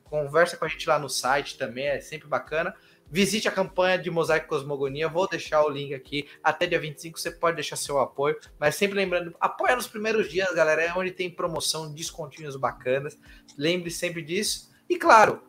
conversa 0.03 0.57
com 0.57 0.65
a 0.65 0.67
gente 0.67 0.87
lá 0.87 0.99
no 0.99 1.09
site 1.09 1.57
também, 1.57 1.87
é 1.87 1.99
sempre 2.01 2.27
bacana. 2.27 2.75
Visite 3.09 3.47
a 3.47 3.51
campanha 3.51 3.97
de 3.97 4.09
Mosaico 4.09 4.47
Cosmogonia, 4.47 5.07
vou 5.07 5.27
deixar 5.27 5.63
o 5.63 5.69
link 5.69 5.93
aqui. 5.93 6.27
Até 6.43 6.65
dia 6.65 6.79
25 6.79 7.19
você 7.19 7.31
pode 7.31 7.55
deixar 7.55 7.75
seu 7.75 7.99
apoio, 7.99 8.37
mas 8.59 8.75
sempre 8.75 8.95
lembrando, 8.95 9.35
apoia 9.39 9.75
nos 9.75 9.87
primeiros 9.87 10.29
dias, 10.29 10.53
galera, 10.53 10.81
é 10.81 10.93
onde 10.93 11.11
tem 11.11 11.29
promoção, 11.29 11.93
descontinhos 11.93 12.55
bacanas. 12.55 13.17
Lembre 13.57 13.91
sempre 13.91 14.21
disso. 14.21 14.71
E 14.89 14.97
claro, 14.97 15.41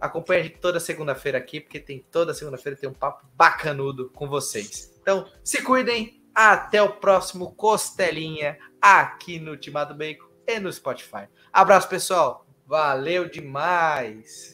acompanha 0.00 0.40
a 0.40 0.44
gente 0.44 0.58
toda 0.58 0.80
segunda-feira 0.80 1.38
aqui, 1.38 1.60
porque 1.60 1.78
tem 1.78 2.00
toda 2.10 2.34
segunda-feira 2.34 2.78
tem 2.78 2.88
um 2.88 2.94
papo 2.94 3.24
bacanudo 3.34 4.10
com 4.10 4.28
vocês. 4.28 4.92
Então, 5.00 5.28
se 5.42 5.62
cuidem, 5.62 6.24
até 6.34 6.82
o 6.82 6.96
próximo 6.96 7.54
Costelinha 7.54 8.58
aqui 8.82 9.38
no 9.38 9.56
Timado 9.56 9.94
Bacon 9.94 10.26
e 10.46 10.58
no 10.58 10.72
Spotify. 10.72 11.28
Abraço, 11.52 11.88
pessoal! 11.88 12.43
Valeu 12.66 13.28
demais! 13.28 14.53